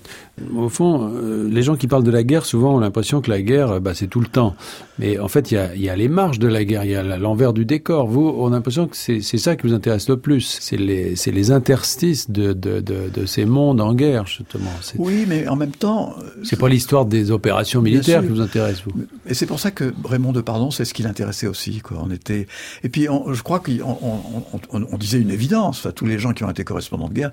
Au 0.56 0.70
fond, 0.70 1.12
euh, 1.14 1.48
les 1.50 1.64
gens 1.64 1.76
qui 1.76 1.88
parlent 1.88 2.04
de 2.04 2.12
la 2.12 2.24
guerre, 2.24 2.46
souvent 2.46 2.76
ont 2.76 2.80
l'impression 2.80 3.22
que 3.22 3.30
la 3.30 3.42
guerre, 3.42 3.82
bah, 3.82 3.94
c'est 3.94 4.08
tout 4.08 4.20
le 4.20 4.28
temps. 4.28 4.56
Mais 5.00 5.18
en 5.18 5.28
fait, 5.30 5.52
il 5.52 5.56
y 5.56 5.58
a, 5.58 5.76
y 5.76 5.90
a, 5.90 5.96
les 5.96 6.10
marges 6.10 6.40
de 6.40 6.48
la 6.48 6.66
guerre, 6.66 6.84
il 6.84 6.92
y 6.92 6.96
a 6.96 7.18
l'envers 7.18 7.54
du 7.54 7.66
décor. 7.66 8.08
Vous, 8.08 8.36
on 8.38 8.48
a 8.48 8.52
l'impression 8.52 8.88
que 8.88 8.98
c'est 8.98 9.22
ça 9.22 9.56
qui 9.56 9.68
vous 9.68 9.74
intéresse 9.74 10.10
le 10.10 10.18
plus. 10.18 10.60
C'est 10.62 10.78
les, 10.78 11.16
les 11.26 11.52
interstices 11.52 12.30
de, 12.30 12.54
de, 12.54 12.82
de, 12.82 13.10
de, 13.14 13.26
ces 13.26 13.46
mondes 13.46 13.80
en 13.80 13.94
guerre, 13.94 14.28
justement. 14.28 14.72
Oui, 14.98 15.26
mais 15.28 15.48
en 15.48 15.56
même 15.56 15.72
temps... 15.72 16.16
Euh, 16.20 16.42
c'est 16.44 16.60
pas 16.60 16.70
l'histoire 16.70 17.06
des 17.06 17.32
opérations 17.32 17.82
militaires 17.82 18.22
qui 18.22 18.28
vous 18.28 18.42
intéresse, 18.42 18.82
vous. 18.86 18.92
Et 19.26 19.34
c'est 19.34 19.46
pour 19.46 19.60
ça 19.60 19.72
que 19.72 19.94
Raymond 20.04 20.34
de 20.34 20.42
Pardon, 20.42 20.70
c'est 20.70 20.86
ce 20.86 20.94
qui 20.94 21.04
l'intéressait 21.04 21.48
aussi. 21.48 21.80
Quoi. 21.80 21.98
On 22.04 22.12
était... 22.12 22.48
Et 22.84 22.90
puis, 22.90 23.08
je 23.32 23.42
crois 23.42 23.60
qu'on 23.60 23.72
on, 23.82 24.84
on, 24.92 24.98
disait 24.98 25.20
une 25.20 25.32
évidence, 25.32 25.80
enfin, 25.80 25.92
tous 25.92 26.06
les 26.06 26.20
gens 26.20 26.34
qui 26.34 26.44
ont 26.44 26.52
été 26.52 26.64
correspondants 26.64 27.08
de 27.08 27.14
guerre, 27.14 27.32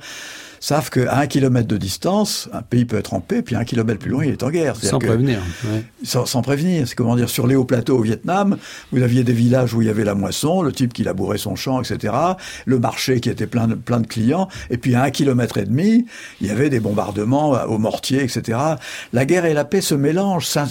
savent 0.66 0.90
qu'à 0.90 1.16
un 1.18 1.29
kilomètre 1.29 1.68
de 1.68 1.76
distance, 1.76 2.48
un 2.52 2.61
pays 2.61 2.85
peut 2.87 2.96
être 2.96 3.14
en 3.14 3.20
paix, 3.20 3.40
puis 3.40 3.55
un 3.55 3.62
kilomètre 3.62 4.00
plus 4.00 4.11
loin, 4.11 4.24
il 4.24 4.33
est 4.33 4.42
en 4.42 4.50
guerre. 4.50 4.74
Sans 4.74 4.98
prévenir. 4.98 5.40
Sans, 6.02 6.42
prévenir. 6.42 6.88
C'est 6.88 6.96
comment 6.96 7.14
dire, 7.14 7.29
sur 7.29 7.46
les 7.46 7.55
hauts 7.55 7.64
plateaux 7.64 7.96
au 7.96 8.02
Vietnam, 8.02 8.57
vous 8.90 9.00
aviez 9.00 9.22
des 9.22 9.33
villages 9.33 9.74
où 9.74 9.83
il 9.83 9.87
y 9.87 9.90
avait 9.90 10.02
la 10.02 10.16
moisson, 10.16 10.62
le 10.62 10.72
type 10.72 10.92
qui 10.92 11.05
labourait 11.05 11.38
son 11.38 11.55
champ, 11.55 11.81
etc., 11.81 12.14
le 12.64 12.81
marché 12.81 13.20
qui 13.20 13.31
était 13.31 13.46
plein 13.46 13.68
de, 13.68 13.76
plein 13.76 14.00
de 14.00 14.09
clients, 14.09 14.48
et 14.68 14.76
puis 14.76 14.96
à 14.96 15.05
un 15.05 15.11
kilomètre 15.12 15.57
et 15.59 15.66
demi, 15.66 16.05
il 16.40 16.48
y 16.48 16.50
avait 16.50 16.68
des 16.68 16.81
bombardements 16.81 17.50
au 17.50 17.79
mortier, 17.79 18.24
etc. 18.24 18.59
La 19.12 19.24
guerre 19.24 19.44
et 19.44 19.55
la 19.55 19.64
paix 19.64 19.81
se 19.81 19.94
mélangent. 19.94 20.48
Ça, 20.48 20.66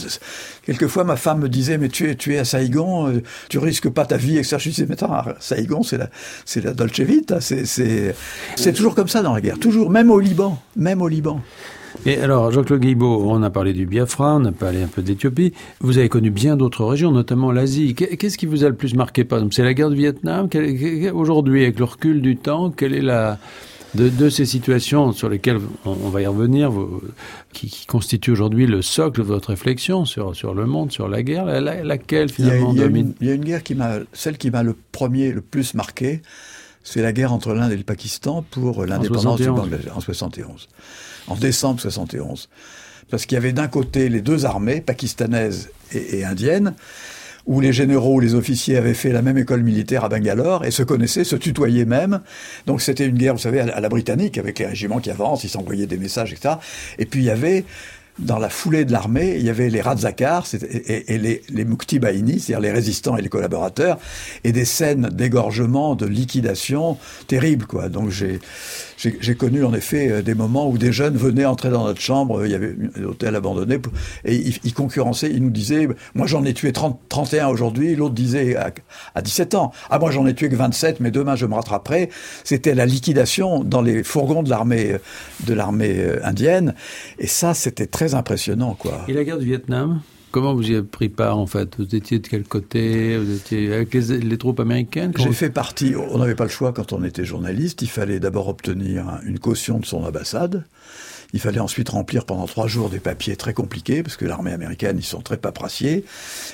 quelquefois, 0.65 1.05
ma 1.05 1.15
femme 1.15 1.39
me 1.39 1.47
disait, 1.47 1.77
mais 1.77 1.88
tu 1.88 2.10
es, 2.10 2.15
tu 2.15 2.36
es 2.36 2.39
à 2.39 2.43
Saigon, 2.43 3.08
euh, 3.08 3.23
tu 3.47 3.60
risques 3.60 3.89
pas 3.89 4.05
ta 4.05 4.17
vie, 4.17 4.38
etc. 4.38 4.58
Je 4.60 4.69
disais, 4.71 4.86
mais 4.89 5.01
attends, 5.01 5.23
Saigon, 5.39 5.84
c'est 5.84 5.97
la, 5.97 6.10
c'est 6.43 6.62
la 6.65 6.73
Dolce 6.73 6.99
Vita, 6.99 7.39
c'est, 7.39 7.65
c'est, 7.65 8.13
c'est 8.58 8.73
toujours 8.73 8.93
comme 8.93 9.08
ça 9.08 9.21
dans 9.21 9.34
la 9.34 9.39
guerre. 9.39 9.58
Toujours 9.58 9.85
même 9.89 10.12
au 10.12 10.19
Liban, 10.19 10.60
même 10.76 11.02
au 11.02 11.08
Liban. 11.08 11.41
Et 12.06 12.17
alors, 12.17 12.52
Jean-Claude 12.52 12.82
Guibault, 12.82 13.24
on 13.26 13.41
a 13.41 13.50
parlé 13.50 13.74
du 13.74 13.86
Biafra, 13.86 14.36
on 14.36 14.45
a 14.45 14.52
parlé 14.52 14.84
un 14.84 14.88
peu 14.88 15.02
d'Éthiopie. 15.02 15.54
Vous 15.80 15.98
avez 15.98 16.10
connu 16.10 16.30
bien 16.30 16.58
d'autres 16.58 16.84
régions, 16.86 17.12
notamment 17.12 17.52
l'Asie. 17.52 17.95
Qu'est-ce 17.95 18.38
qui 18.38 18.45
vous 18.45 18.63
a 18.63 18.69
le 18.69 18.76
plus 18.76 18.95
marqué, 18.95 19.24
par 19.24 19.39
exemple? 19.39 19.56
C'est 19.56 19.63
la 19.63 19.74
guerre 19.74 19.89
du 19.89 19.95
Vietnam? 19.95 20.50
Aujourd'hui, 21.13 21.63
avec 21.63 21.80
le 21.80 21.86
recul 21.86 22.21
du 22.21 22.38
temps, 22.38 22.71
quelle 22.71 22.93
est 22.93 23.02
la... 23.02 23.39
De, 23.93 24.30
ces 24.30 24.43
situations 24.43 25.13
sur 25.13 25.30
lesquelles 25.30 25.60
on, 25.86 26.10
va 26.10 26.21
y 26.21 26.28
revenir, 26.28 26.69
qui, 27.54 27.86
constituent 27.88 28.32
aujourd'hui 28.32 28.67
le 28.67 28.82
socle 28.82 29.21
de 29.21 29.26
votre 29.26 29.52
réflexion 29.52 30.04
sur, 30.04 30.36
sur 30.36 30.54
le 30.54 30.65
monde, 30.65 30.91
sur 30.91 31.08
la 31.08 31.24
guerre, 31.24 31.45
laquelle 31.62 32.28
finalement 32.28 32.74
il 32.74 32.80
y 32.80 32.82
a, 32.82 32.88
domine? 32.88 33.13
Il 33.21 33.28
y 33.28 33.30
a 33.30 33.34
une 33.34 33.45
guerre 33.45 33.63
qui 33.63 33.74
m'a, 33.74 34.00
celle 34.12 34.38
qui 34.38 34.52
m'a 34.52 34.63
le 34.63 34.76
premier, 34.91 35.32
le 35.32 35.39
plus 35.39 35.76
marqué, 35.76 36.21
c'est 36.86 37.02
la 37.02 37.12
guerre 37.12 37.34
entre 37.34 37.54
l'Inde 37.54 37.71
et 37.71 37.78
le 37.78 37.84
Pakistan 37.84 38.45
pour 38.50 38.86
l'indépendance 38.86 39.41
du 39.41 39.50
Bangladesh 39.50 39.91
en 39.93 40.00
71, 40.00 40.69
en 41.28 41.36
décembre 41.36 41.82
71. 41.82 42.48
Parce 43.10 43.26
qu'il 43.26 43.36
y 43.36 43.38
avait 43.38 43.54
d'un 43.54 43.67
côté 43.67 44.08
les 44.08 44.21
deux 44.21 44.45
armées, 44.45 44.82
pakistanaises 44.82 45.69
et, 45.91 46.24
indiennes, 46.24 46.76
où 47.48 47.60
les 47.60 47.74
généraux 47.74 48.15
ou 48.15 48.19
les 48.19 48.34
officiers 48.36 48.78
avaient 48.78 48.93
fait 48.93 49.12
la 49.12 49.21
même 49.21 49.38
école 49.38 49.62
militaire 49.62 50.04
à 50.04 50.10
Bangalore 50.10 50.63
et 50.65 50.71
se 50.71 50.84
connaissaient, 50.84 51.24
se 51.24 51.36
tutoyaient 51.36 51.86
même. 51.86 52.21
Donc 52.65 52.82
c'était 52.82 53.06
une 53.06 53.17
guerre, 53.17 53.34
vous 53.34 53.41
savez, 53.41 53.60
à 53.60 53.80
la 53.80 53.89
britannique, 53.89 54.38
avec 54.38 54.60
les 54.60 54.67
régiments 54.67 55.00
qui 55.00 55.10
avancent, 55.12 55.43
ils 55.43 55.50
s'envoyaient 55.50 55.88
des 55.88 55.98
messages, 55.98 56.34
etc. 56.34 56.56
Et 56.98 57.06
puis 57.06 57.21
il 57.21 57.26
y 57.26 57.32
avait 57.32 57.65
dans 58.19 58.39
la 58.39 58.49
foulée 58.49 58.86
de 58.86 58.91
l'armée, 58.91 59.36
il 59.36 59.43
y 59.43 59.49
avait 59.49 59.69
les 59.69 59.82
Razakars 59.82 60.47
et, 60.54 61.17
les, 61.17 61.41
les 61.49 61.65
Mukti 61.65 61.99
c'est-à-dire 61.99 62.60
les 62.60 62.71
résistants 62.71 63.17
et 63.17 63.21
les 63.21 63.30
collaborateurs, 63.30 63.97
et 64.43 64.51
des 64.51 64.65
scènes 64.65 65.10
d'égorgement, 65.12 65.95
de 65.95 66.06
liquidation 66.06 66.97
terribles, 67.28 67.65
quoi. 67.65 67.89
Donc 67.89 68.10
j'ai 68.10 68.39
j'ai 68.97 69.36
connu 69.36 69.63
en 69.63 69.73
effet 69.73 70.10
euh, 70.10 70.21
des 70.21 70.36
moments 70.36 70.69
où 70.69 70.77
des 70.77 70.91
jeunes 70.91 71.17
venaient 71.17 71.45
entrer 71.45 71.69
dans 71.69 71.86
notre 71.86 72.01
chambre, 72.01 72.45
il 72.45 72.51
y 72.51 72.55
avait 72.55 72.75
un 72.97 73.03
hôtel 73.03 73.36
abandonné, 73.36 73.79
et 74.23 74.36
ils, 74.36 74.73
concurrençaient, 74.73 75.29
ils 75.31 75.43
nous 75.43 75.49
disaient, 75.49 75.88
moi 76.13 76.27
j'en 76.27 76.43
ai 76.45 76.53
tué 76.53 76.71
30, 76.71 76.99
31 77.10 77.47
aujourd'hui, 77.47 77.95
l'autre 77.95 78.15
disait 78.15 78.55
à, 78.55 78.71
à, 79.15 79.21
17 79.21 79.55
ans, 79.55 79.71
ah 79.89 79.99
moi 79.99 80.12
j'en 80.12 80.25
ai 80.25 80.34
tué 80.34 80.49
que 80.49 80.55
27, 80.55 80.99
mais 80.99 81.12
demain 81.12 81.36
je 81.36 81.45
me 81.45 81.53
rattraperai. 81.53 82.10
C'était 82.43 82.75
la 82.75 82.86
liquidation 82.86 83.63
dans 83.63 83.81
les 83.81 84.03
fourgons 84.03 84.43
de 84.43 84.49
l'armée 84.49 84.95
de 85.45 85.53
l'armée 85.53 85.95
euh, 85.97 86.25
indienne, 86.25 86.75
et 87.19 87.27
ça 87.27 87.53
c'était 87.53 87.88
très 87.88 88.15
impressionnant, 88.15 88.75
quoi. 88.75 89.05
Et 89.08 89.13
la 89.13 89.23
guerre 89.23 89.39
du 89.39 89.45
Vietnam? 89.45 90.01
Comment 90.36 90.54
vous 90.54 90.69
y 90.69 90.76
avez 90.76 90.84
pris 90.84 91.08
part 91.08 91.38
en 91.38 91.48
fait? 91.48 91.78
Vous 91.78 91.95
étiez 91.95 92.19
de 92.19 92.28
quel 92.28 92.43
côté? 92.43 93.17
Vous 93.17 93.34
étiez 93.34 93.71
avec 93.74 93.93
les, 93.93 94.38
troupes 94.38 94.60
américaines? 94.60 95.13
J'ai 95.17 95.32
fait 95.32 95.50
partie. 95.50 95.95
On 95.95 96.17
n'avait 96.17 96.36
pas 96.36 96.43
le 96.43 96.50
choix 96.50 96.74
quand 96.74 96.91
on 96.91 97.06
était 97.06 97.24
journaliste. 97.24 97.82
Il 97.84 97.88
fallait 97.88 98.19
d'abord 98.19 98.50
obtenir 98.50 99.21
une 99.26 99.39
caution 99.39 99.80
de 99.80 99.86
son 99.86 100.04
ambassade. 100.04 100.65
Il 101.32 101.39
fallait 101.39 101.62
ensuite 101.62 101.88
remplir 101.88 102.26
pendant 102.26 102.48
trois 102.48 102.67
jours 102.67 102.89
des 102.89 103.00
papiers 103.00 103.38
très 103.38 103.54
compliqués, 103.54 104.04
parce 104.04 104.17
que 104.17 104.26
l'armée 104.26 104.52
américaine, 104.52 104.98
ils 105.00 105.06
sont 105.06 105.21
très 105.21 105.38
paprassiers. 105.38 106.04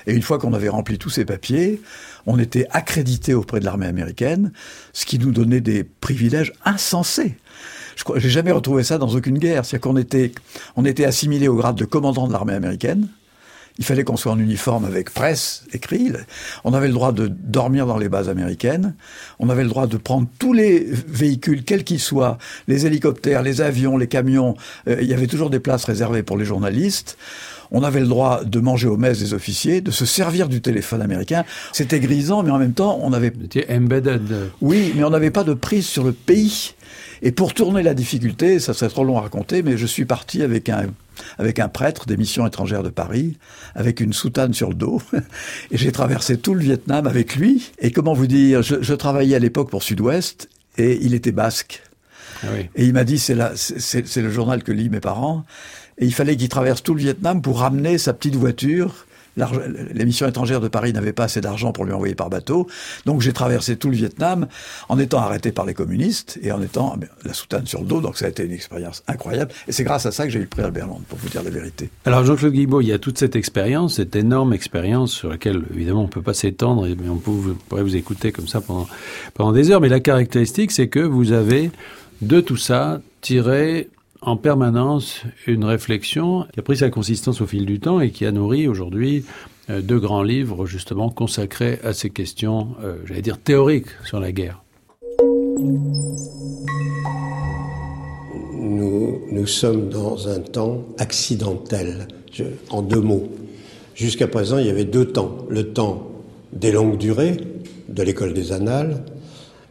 Et 0.05 0.13
une 0.13 0.21
fois 0.21 0.37
qu'on 0.37 0.53
avait 0.53 0.69
rempli 0.69 0.99
tous 0.99 1.09
ces 1.09 1.25
papiers, 1.25 1.81
on 2.27 2.37
était 2.37 2.67
accrédité 2.69 3.33
auprès 3.33 3.59
de 3.61 3.65
l'armée 3.65 3.87
américaine, 3.87 4.51
ce 4.93 5.07
qui 5.07 5.17
nous 5.17 5.31
donnait 5.31 5.59
des 5.59 5.83
privilèges 5.83 6.53
insensés. 6.65 7.35
Je 7.95 8.13
n'ai 8.13 8.29
jamais 8.29 8.51
retrouvé 8.51 8.83
ça 8.83 8.99
dans 8.99 9.09
aucune 9.09 9.39
guerre. 9.39 9.65
C'est-à-dire 9.65 9.89
qu'on 9.89 9.97
était, 9.97 10.33
on 10.75 10.85
était 10.85 11.05
assimilé 11.05 11.47
au 11.47 11.55
grade 11.55 11.77
de 11.77 11.85
commandant 11.85 12.27
de 12.27 12.31
l'armée 12.31 12.53
américaine. 12.53 13.07
Il 13.77 13.85
fallait 13.85 14.03
qu'on 14.03 14.17
soit 14.17 14.31
en 14.31 14.39
uniforme 14.39 14.85
avec 14.85 15.11
presse, 15.11 15.63
écrit. 15.73 16.11
On 16.63 16.73
avait 16.73 16.87
le 16.87 16.93
droit 16.93 17.11
de 17.11 17.27
dormir 17.27 17.85
dans 17.85 17.97
les 17.97 18.09
bases 18.09 18.29
américaines. 18.29 18.95
On 19.39 19.49
avait 19.49 19.63
le 19.63 19.69
droit 19.69 19.87
de 19.87 19.97
prendre 19.97 20.27
tous 20.39 20.53
les 20.53 20.85
véhicules, 21.07 21.63
quels 21.63 21.83
qu'ils 21.83 21.99
soient, 21.99 22.37
les 22.67 22.85
hélicoptères, 22.85 23.41
les 23.41 23.61
avions, 23.61 23.97
les 23.97 24.07
camions. 24.07 24.55
Euh, 24.87 24.97
il 25.01 25.07
y 25.07 25.13
avait 25.13 25.27
toujours 25.27 25.49
des 25.49 25.59
places 25.59 25.85
réservées 25.85 26.23
pour 26.23 26.37
les 26.37 26.45
journalistes. 26.45 27.17
On 27.71 27.83
avait 27.83 28.01
le 28.01 28.07
droit 28.07 28.43
de 28.43 28.59
manger 28.59 28.89
aux 28.89 28.97
messes 28.97 29.19
des 29.19 29.33
officiers, 29.33 29.79
de 29.79 29.91
se 29.91 30.05
servir 30.05 30.49
du 30.49 30.59
téléphone 30.61 31.01
américain. 31.01 31.45
C'était 31.71 32.01
grisant, 32.01 32.43
mais 32.43 32.51
en 32.51 32.59
même 32.59 32.73
temps, 32.73 32.99
on 33.01 33.13
avait... 33.13 33.31
C'était 33.41 33.73
embedded. 33.73 34.51
Oui, 34.59 34.91
mais 34.95 35.05
on 35.05 35.09
n'avait 35.09 35.31
pas 35.31 35.45
de 35.45 35.53
prise 35.53 35.85
sur 35.85 36.03
le 36.03 36.11
pays. 36.11 36.73
Et 37.21 37.31
pour 37.31 37.53
tourner 37.53 37.81
la 37.81 37.93
difficulté, 37.93 38.59
ça 38.59 38.73
serait 38.73 38.89
trop 38.89 39.05
long 39.05 39.17
à 39.17 39.21
raconter, 39.21 39.63
mais 39.63 39.77
je 39.77 39.85
suis 39.85 40.05
parti 40.05 40.41
avec 40.41 40.67
un 40.67 40.87
avec 41.37 41.59
un 41.59 41.67
prêtre 41.67 42.05
des 42.05 42.17
missions 42.17 42.45
étrangères 42.45 42.83
de 42.83 42.89
Paris, 42.89 43.37
avec 43.75 43.99
une 43.99 44.13
soutane 44.13 44.53
sur 44.53 44.69
le 44.69 44.75
dos, 44.75 45.01
et 45.71 45.77
j'ai 45.77 45.91
traversé 45.91 46.37
tout 46.37 46.53
le 46.53 46.61
Vietnam 46.61 47.07
avec 47.07 47.35
lui. 47.35 47.71
Et 47.79 47.91
comment 47.91 48.13
vous 48.13 48.27
dire, 48.27 48.61
je, 48.61 48.93
travaillais 48.93 49.35
à 49.35 49.39
l'époque 49.39 49.69
pour 49.69 49.83
Sud-Ouest, 49.83 50.49
et 50.77 50.99
il 51.01 51.13
était 51.13 51.31
basque. 51.31 51.81
Ah 52.43 52.47
et 52.75 52.85
il 52.85 52.93
m'a 52.93 53.03
dit, 53.03 53.19
c'est 53.19 53.35
le 53.35 54.31
journal 54.31 54.63
que 54.63 54.71
lisent 54.71 54.89
mes 54.89 54.99
parents, 54.99 55.45
et 55.97 56.05
il 56.05 56.13
fallait 56.13 56.35
qu'il 56.35 56.49
traverse 56.49 56.81
tout 56.81 56.93
le 56.93 57.01
Vietnam 57.01 57.41
pour 57.41 57.59
ramener 57.59 57.97
sa 57.97 58.13
petite 58.13 58.35
voiture 58.35 59.05
les 59.37 60.05
missions 60.05 60.27
étrangères 60.27 60.59
de 60.59 60.67
Paris 60.67 60.93
n'avaient 60.93 61.13
pas 61.13 61.25
assez 61.25 61.41
d'argent 61.41 61.71
pour 61.71 61.85
lui 61.85 61.93
envoyer 61.93 62.15
par 62.15 62.29
bateau. 62.29 62.67
Donc 63.05 63.21
j'ai 63.21 63.33
traversé 63.33 63.77
tout 63.77 63.89
le 63.89 63.95
Vietnam 63.95 64.47
en 64.89 64.99
étant 64.99 65.19
arrêté 65.19 65.51
par 65.51 65.65
les 65.65 65.73
communistes 65.73 66.39
et 66.41 66.51
en 66.51 66.61
étant 66.61 66.97
eh 67.01 67.27
la 67.27 67.33
soutane 67.33 67.65
sur 67.65 67.81
le 67.81 67.87
dos. 67.87 68.01
Donc 68.01 68.17
ça 68.17 68.25
a 68.25 68.29
été 68.29 68.43
une 68.43 68.51
expérience 68.51 69.03
incroyable. 69.07 69.51
Et 69.67 69.71
c'est 69.71 69.83
grâce 69.83 70.05
à 70.05 70.11
ça 70.11 70.25
que 70.25 70.31
j'ai 70.31 70.39
eu 70.39 70.43
le 70.43 70.47
prix 70.47 70.63
Albert 70.63 70.87
Land, 70.87 71.01
pour 71.07 71.17
vous 71.19 71.29
dire 71.29 71.43
la 71.43 71.49
vérité. 71.49 71.89
Alors 72.05 72.25
Jean-Claude 72.25 72.53
Guibault, 72.53 72.81
il 72.81 72.87
y 72.87 72.93
a 72.93 72.99
toute 72.99 73.17
cette 73.17 73.35
expérience, 73.35 73.95
cette 73.95 74.15
énorme 74.15 74.53
expérience 74.53 75.13
sur 75.13 75.29
laquelle 75.29 75.63
évidemment 75.73 76.01
on 76.01 76.05
ne 76.05 76.09
peut 76.09 76.21
pas 76.21 76.33
s'étendre, 76.33 76.87
mais 76.87 77.09
on 77.09 77.17
pourrait 77.17 77.83
vous 77.83 77.95
écouter 77.95 78.31
comme 78.31 78.47
ça 78.47 78.61
pendant, 78.61 78.87
pendant 79.33 79.51
des 79.51 79.71
heures. 79.71 79.81
Mais 79.81 79.89
la 79.89 79.99
caractéristique, 79.99 80.71
c'est 80.71 80.87
que 80.87 80.99
vous 80.99 81.31
avez 81.31 81.71
de 82.21 82.39
tout 82.41 82.57
ça 82.57 83.01
tiré 83.21 83.89
en 84.21 84.37
permanence 84.37 85.23
une 85.47 85.65
réflexion 85.65 86.45
qui 86.53 86.59
a 86.59 86.63
pris 86.63 86.77
sa 86.77 86.89
consistance 86.89 87.41
au 87.41 87.47
fil 87.47 87.65
du 87.65 87.79
temps 87.79 87.99
et 87.99 88.11
qui 88.11 88.25
a 88.25 88.31
nourri 88.31 88.67
aujourd'hui 88.67 89.25
euh, 89.69 89.81
deux 89.81 89.99
grands 89.99 90.23
livres 90.23 90.65
justement 90.65 91.09
consacrés 91.09 91.79
à 91.83 91.93
ces 91.93 92.09
questions, 92.09 92.75
euh, 92.83 92.97
j'allais 93.05 93.21
dire 93.21 93.39
théoriques 93.39 93.89
sur 94.05 94.19
la 94.19 94.31
guerre. 94.31 94.63
Nous, 98.53 99.21
nous 99.31 99.47
sommes 99.47 99.89
dans 99.89 100.27
un 100.27 100.39
temps 100.39 100.85
accidentel, 100.99 102.07
en 102.69 102.81
deux 102.81 103.01
mots. 103.01 103.29
Jusqu'à 103.95 104.27
présent, 104.27 104.57
il 104.57 104.67
y 104.67 104.69
avait 104.69 104.85
deux 104.85 105.05
temps. 105.05 105.39
Le 105.49 105.73
temps 105.73 106.07
des 106.53 106.71
longues 106.71 106.97
durées, 106.97 107.37
de 107.89 108.03
l'école 108.03 108.33
des 108.33 108.51
annales, 108.51 109.03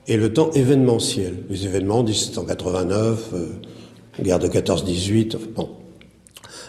et 0.06 0.16
le 0.16 0.32
temps 0.32 0.50
événementiel. 0.52 1.36
Les 1.48 1.66
événements 1.66 2.02
1789, 2.02 3.32
guerre 4.22 4.38
de 4.38 4.48
14-18. 4.48 5.36
Bon. 5.54 5.68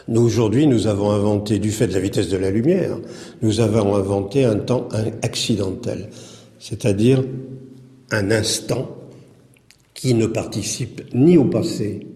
Nous, 0.08 0.22
aujourd'hui, 0.22 0.68
nous 0.68 0.88
avons 0.88 1.12
inventé, 1.12 1.60
du 1.60 1.72
fait 1.72 1.88
de 1.88 1.94
la 1.94 2.00
vitesse 2.00 2.30
de 2.30 2.38
la 2.38 2.50
lumière, 2.50 2.98
nous 3.42 3.60
avons 3.60 3.96
inventé 3.96 4.46
un 4.46 4.58
temps 4.58 4.88
accidentel, 5.22 6.10
c'est-à-dire 6.60 7.24
un 8.10 8.32
instant 8.32 8.90
qui 9.94 10.14
ne 10.14 10.26
participe 10.26 11.04
ni 11.14 11.38
au 11.38 11.46
passé, 11.46 12.08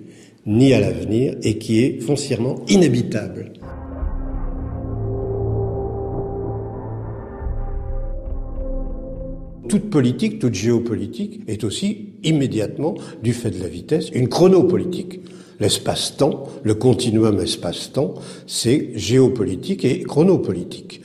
ni 0.45 0.74
à 0.74 0.80
l'avenir, 0.80 1.36
et 1.43 1.58
qui 1.58 1.80
est 1.80 2.02
foncièrement 2.02 2.62
inhabitable. 2.67 3.54
Toute 9.67 9.89
politique, 9.89 10.39
toute 10.39 10.54
géopolitique 10.54 11.41
est 11.47 11.63
aussi 11.63 12.10
immédiatement, 12.23 12.95
du 13.23 13.34
fait 13.34 13.51
de 13.51 13.62
la 13.62 13.67
vitesse, 13.67 14.10
une 14.13 14.30
chronopolitique. 14.30 15.21
L'espace-temps, 15.60 16.43
le 16.63 16.75
continuum 16.75 17.39
espace-temps, 17.39 18.15
c'est 18.45 18.91
géopolitique 18.95 19.86
et 19.86 20.04
chronopolitique. 20.04 21.01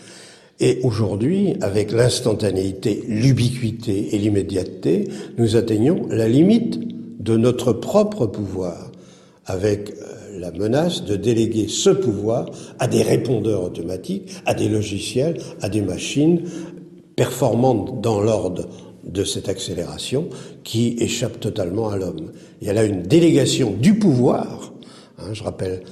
Et 0.58 0.80
aujourd'hui, 0.82 1.54
avec 1.62 1.92
l'instantanéité, 1.92 3.04
l'ubiquité 3.08 4.14
et 4.14 4.18
l'immédiateté, 4.18 5.08
nous 5.38 5.56
atteignons 5.56 6.06
la 6.10 6.28
limite 6.28 6.78
de 7.20 7.36
notre 7.36 7.72
propre 7.72 8.26
pouvoir, 8.26 8.90
avec 9.46 9.90
euh, 9.90 10.38
la 10.38 10.50
menace 10.50 11.04
de 11.04 11.16
déléguer 11.16 11.66
ce 11.68 11.90
pouvoir 11.90 12.50
à 12.78 12.88
des 12.88 13.02
répondeurs 13.02 13.62
automatiques, 13.62 14.30
à 14.46 14.54
des 14.54 14.68
logiciels, 14.68 15.40
à 15.62 15.68
des 15.68 15.82
machines 15.82 16.42
performantes 17.20 18.00
dans 18.00 18.22
l'ordre 18.22 18.66
de 19.04 19.24
cette 19.24 19.50
accélération 19.50 20.30
qui 20.64 20.96
échappe 21.00 21.38
totalement 21.38 21.90
à 21.90 21.98
l'homme. 21.98 22.32
Il 22.62 22.66
y 22.66 22.70
a 22.70 22.72
là 22.72 22.84
une 22.84 23.02
délégation 23.02 23.76
du 23.78 23.98
pouvoir, 23.98 24.72
hein, 25.18 25.34
je 25.34 25.42
rappelle, 25.42 25.82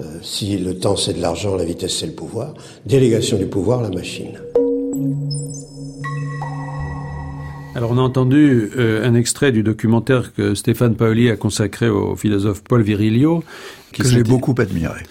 euh, 0.00 0.04
si 0.22 0.56
le 0.56 0.78
temps 0.78 0.96
c'est 0.96 1.12
de 1.12 1.20
l'argent, 1.20 1.56
la 1.56 1.66
vitesse 1.66 1.94
c'est 1.94 2.06
le 2.06 2.14
pouvoir, 2.14 2.54
délégation 2.86 3.36
du 3.36 3.44
pouvoir, 3.44 3.82
la 3.82 3.90
machine. 3.90 4.40
Alors 7.74 7.90
on 7.90 7.98
a 7.98 8.00
entendu 8.00 8.70
euh, 8.78 9.06
un 9.06 9.14
extrait 9.14 9.52
du 9.52 9.62
documentaire 9.62 10.32
que 10.32 10.54
Stéphane 10.54 10.94
Paoli 10.94 11.28
a 11.28 11.36
consacré 11.36 11.90
au 11.90 12.16
philosophe 12.16 12.62
Paul 12.66 12.80
Virilio. 12.80 13.44
que 13.92 14.08
j'ai 14.08 14.22
beaucoup 14.22 14.54
admiré 14.56 15.02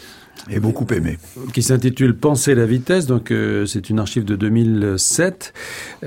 et 0.50 0.60
beaucoup 0.60 0.86
aimé. 0.94 1.18
Qui 1.54 1.62
s'intitule 1.62 2.16
Penser 2.16 2.56
la 2.56 2.66
vitesse, 2.66 3.06
donc 3.06 3.32
euh, 3.32 3.66
c'est 3.66 3.90
une 3.90 4.00
archive 4.00 4.26
de 4.26 4.36
2007. 4.36 5.54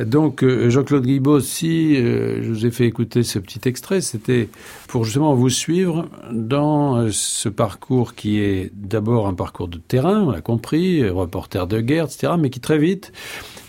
Donc 0.04 0.42
euh, 0.42 0.70
Jean-Claude 0.70 1.04
Guibaud, 1.04 1.40
si 1.40 1.96
euh, 1.96 2.42
je 2.42 2.48
vous 2.48 2.66
ai 2.66 2.70
fait 2.70 2.86
écouter 2.86 3.22
ce 3.22 3.38
petit 3.38 3.68
extrait, 3.68 4.00
c'était 4.00 4.48
pour 4.88 5.04
justement 5.04 5.34
vous 5.34 5.50
suivre 5.50 6.08
dans 6.32 7.10
ce 7.10 7.48
parcours 7.48 8.14
qui 8.14 8.40
est 8.40 8.72
d'abord 8.74 9.26
un 9.26 9.34
parcours 9.34 9.68
de 9.68 9.78
terrain, 9.78 10.22
on 10.22 10.30
l'a 10.30 10.40
compris, 10.40 11.08
reporter 11.08 11.66
de 11.66 11.80
guerre, 11.80 12.06
etc., 12.06 12.34
mais 12.38 12.50
qui 12.50 12.60
très 12.60 12.78
vite 12.78 13.12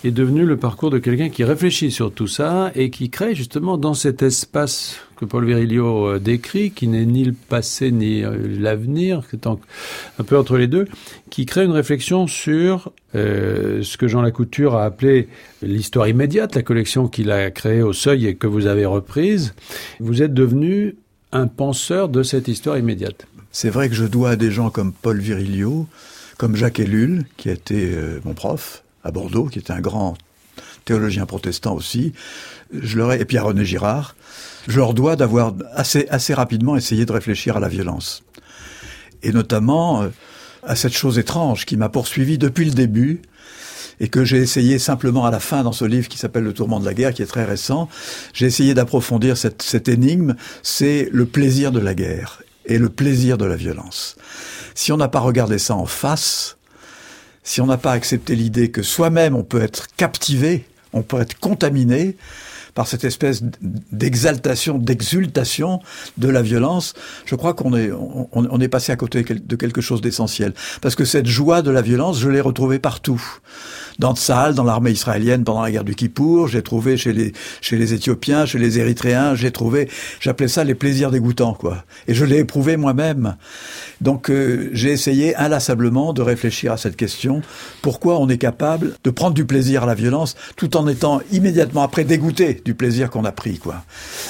est 0.08 0.12
devenu 0.12 0.46
le 0.46 0.58
parcours 0.58 0.90
de 0.90 0.98
quelqu'un 0.98 1.30
qui 1.30 1.44
réfléchit 1.44 1.92
sur 1.92 2.12
tout 2.12 2.28
ça 2.28 2.72
et 2.76 2.90
qui 2.90 3.10
crée 3.10 3.36
justement 3.36 3.78
dans 3.78 3.94
cet 3.94 4.24
espace 4.24 4.98
que 5.22 5.26
Paul 5.26 5.46
Virilio 5.46 6.08
euh, 6.08 6.20
décrit, 6.20 6.72
qui 6.72 6.88
n'est 6.88 7.06
ni 7.06 7.24
le 7.24 7.34
passé 7.34 7.92
ni 7.92 8.24
euh, 8.24 8.36
l'avenir, 8.60 9.22
c'est 9.30 9.46
un 9.46 9.58
peu 10.26 10.38
entre 10.38 10.58
les 10.58 10.68
deux, 10.68 10.88
qui 11.30 11.46
crée 11.46 11.64
une 11.64 11.72
réflexion 11.72 12.26
sur 12.26 12.92
euh, 13.14 13.84
ce 13.84 13.98
que 13.98 14.08
Jean 14.08 14.24
Lacouture 14.24 14.76
a 14.76 14.86
appelé 14.86 15.28
l'histoire 15.62 16.08
immédiate, 16.08 16.56
la 16.56 16.64
collection 16.64 17.08
qu'il 17.08 17.30
a 17.30 17.52
créée 17.52 17.84
au 17.84 17.94
Seuil 17.94 18.26
et 18.26 18.36
que 18.36 18.48
vous 18.48 18.66
avez 18.66 18.86
reprise. 18.86 19.54
Vous 20.00 20.24
êtes 20.24 20.34
devenu 20.34 20.96
un 21.32 21.46
penseur 21.46 22.10
de 22.10 22.24
cette 22.24 22.48
histoire 22.48 22.80
immédiate. 22.80 23.28
C'est 23.52 23.70
vrai 23.70 23.90
que 23.90 23.96
je 23.96 24.06
dois 24.06 24.32
à 24.32 24.36
des 24.36 24.50
gens 24.50 24.72
comme 24.72 24.92
Paul 24.92 25.20
Virilio, 25.20 25.88
comme 26.38 26.56
Jacques 26.56 26.80
Ellul, 26.80 27.26
qui 27.38 27.50
a 27.50 27.54
été 27.54 27.92
mon 28.26 28.34
prof, 28.34 28.84
à 29.04 29.12
Bordeaux, 29.12 29.46
qui 29.46 29.60
était 29.60 29.74
un 29.74 29.82
grand 29.82 30.16
théologien 30.86 31.26
protestant 31.26 31.76
aussi. 31.76 32.14
Je 32.74 32.98
leur 32.98 33.14
ai, 33.14 33.22
et 33.22 33.26
puis 33.26 33.38
à 33.38 33.44
René 33.44 33.66
Girard, 33.66 34.16
je 34.68 34.78
leur 34.78 34.94
dois 34.94 35.16
d'avoir 35.16 35.54
assez, 35.74 36.08
assez 36.10 36.34
rapidement 36.34 36.76
essayé 36.76 37.06
de 37.06 37.12
réfléchir 37.12 37.58
à 37.58 37.60
la 37.60 37.68
violence. 37.68 38.24
Et 39.24 39.32
notamment 39.32 40.04
euh, 40.04 40.10
à 40.64 40.76
cette 40.76 40.94
chose 40.94 41.20
étrange 41.20 41.66
qui 41.66 41.78
m'a 41.78 41.90
poursuivi 41.90 42.38
depuis 42.38 42.66
le 42.66 42.72
début 42.72 43.22
et 44.00 44.08
que 44.08 44.26
j'ai 44.26 44.38
essayé 44.38 44.80
simplement 44.80 45.26
à 45.26 45.32
la 45.32 45.40
fin 45.40 45.64
dans 45.64 45.72
ce 45.72 45.86
livre 45.86 46.08
qui 46.08 46.18
s'appelle 46.18 46.44
Le 46.44 46.54
tourment 46.54 46.80
de 46.80 46.86
la 46.86 46.94
guerre, 46.94 47.14
qui 47.14 47.22
est 47.22 47.28
très 47.28 47.46
récent, 47.46 47.88
j'ai 48.34 48.48
essayé 48.48 48.74
d'approfondir 48.74 49.38
cette, 49.38 49.62
cette 49.62 49.90
énigme, 49.90 50.36
c'est 50.64 51.08
le 51.12 51.26
plaisir 51.26 51.72
de 51.72 51.80
la 51.80 51.94
guerre 51.94 52.42
et 52.66 52.80
le 52.80 52.90
plaisir 52.90 53.38
de 53.38 53.46
la 53.46 53.56
violence. 53.56 54.16
Si 54.74 54.92
on 54.92 54.98
n'a 54.98 55.08
pas 55.08 55.20
regardé 55.20 55.60
ça 55.60 55.76
en 55.76 55.86
face, 55.86 56.58
si 57.43 57.62
on 57.62 57.67
n'a 57.67 57.77
pas 57.77 57.91
accepté 57.91 58.36
l'idée 58.36 58.71
que 58.71 58.82
soi-même 58.82 59.36
on 59.36 59.43
peut 59.43 59.62
être 59.62 59.88
captivé, 59.95 60.65
on 60.93 61.01
peut 61.01 61.21
être 61.21 61.39
contaminé 61.39 62.15
par 62.73 62.88
cette 62.88 63.04
espèce 63.04 63.43
d'exaltation, 63.91 64.77
d'exultation 64.77 65.82
de 66.17 66.30
la 66.30 66.41
violence, 66.41 66.93
je 67.25 67.36
crois 67.36 67.54
qu'on 67.54 67.75
est, 67.75 67.91
on, 67.91 68.62
est 68.62 68.67
passé 68.67 68.91
à 68.91 68.95
côté 68.95 69.23
de 69.23 69.56
quelque 69.56 69.82
chose 69.82 70.01
d'essentiel. 70.01 70.54
Parce 70.82 70.95
que 70.95 71.06
cette 71.06 71.27
joie 71.27 71.62
de 71.62 71.71
la 71.71 71.82
violence, 71.82 72.19
je 72.19 72.30
l'ai 72.30 72.41
retrouvée 72.41 72.80
partout 72.80 73.21
dans 73.99 74.15
Tsahal, 74.15 74.56
dans 74.56 74.63
l'armée 74.63 74.91
israélienne 74.91 75.43
pendant 75.43 75.62
la 75.62 75.71
guerre 75.71 75.84
du 75.84 75.95
Kippour, 75.95 76.47
j'ai 76.47 76.62
trouvé 76.62 76.97
chez 76.97 77.13
les, 77.13 77.34
chez 77.62 77.77
les 77.77 77.93
Éthiopiens, 77.93 78.45
chez 78.45 78.60
les 78.60 78.80
Érythréens, 78.80 79.36
j'ai 79.36 79.51
trouvé, 79.51 79.89
j'appelais 80.19 80.47
ça 80.47 80.63
les 80.63 80.75
plaisirs 80.75 81.12
dégoûtants, 81.12 81.54
quoi. 81.54 81.84
Et 82.08 82.13
je 82.13 82.25
l'ai 82.25 82.39
éprouvé 82.39 82.77
moi-même. 82.77 83.36
Donc 84.01 84.30
euh, 84.30 84.69
j'ai 84.73 84.91
essayé 84.91 85.36
inlassablement 85.36 86.13
de 86.13 86.21
réfléchir 86.21 86.71
à 86.71 86.77
cette 86.77 86.95
question. 86.95 87.41
Pourquoi 87.82 88.19
on 88.19 88.27
est 88.30 88.38
capable 88.38 88.93
de 89.04 89.10
prendre 89.10 89.34
du 89.34 89.45
plaisir 89.45 89.84
à 89.84 89.86
la 89.86 89.95
violence 89.95 90.36
tout 90.56 90.75
en 90.77 90.88
étant 90.88 91.21
immédiatement 91.32 91.84
après 91.84 92.04
dégoûté 92.04 92.62
du 92.65 92.73
plaisir 92.73 93.10
qu'on 93.10 93.25
a 93.25 93.32
pris, 93.32 93.58
quoi? 93.60 93.84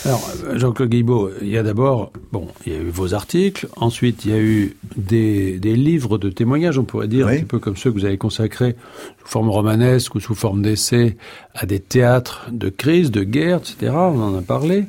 Alors, 0.06 0.30
Jean-Claude 0.56 0.90
Guibaud, 0.90 1.32
il 1.42 1.50
y 1.50 1.58
a 1.58 1.64
d'abord, 1.64 2.12
bon, 2.32 2.48
il 2.66 2.74
y 2.74 2.76
a 2.76 2.80
eu 2.80 2.90
vos 2.90 3.14
articles, 3.14 3.68
ensuite 3.78 4.26
il 4.26 4.32
y 4.32 4.34
a 4.34 4.40
eu 4.40 4.76
des, 4.98 5.60
des 5.60 5.76
livres 5.76 6.18
de 6.18 6.30
témoignages, 6.30 6.78
on 6.78 6.84
pourrait 6.84 7.08
dire, 7.08 7.28
un 7.28 7.36
petit 7.36 7.44
peu 7.44 7.60
comme 7.60 7.78
ceux 7.78 7.92
que 7.92 8.00
vous 8.00 8.06
avez 8.06 8.18
consacrés 8.18 8.76
sous 9.22 9.28
forme 9.28 9.50
romanesque 9.50 10.16
ou 10.16 10.20
sous 10.20 10.36
forme 10.36 10.62
d'essai 10.62 11.16
à 11.54 11.66
des 11.66 11.80
théâtres 11.80 12.48
de 12.52 12.70
crise, 12.70 13.12
de 13.12 13.24
guerre, 13.24 13.58
etc. 13.58 13.92
On 13.94 14.22
en 14.22 14.38
a 14.38 14.42
parlé. 14.42 14.86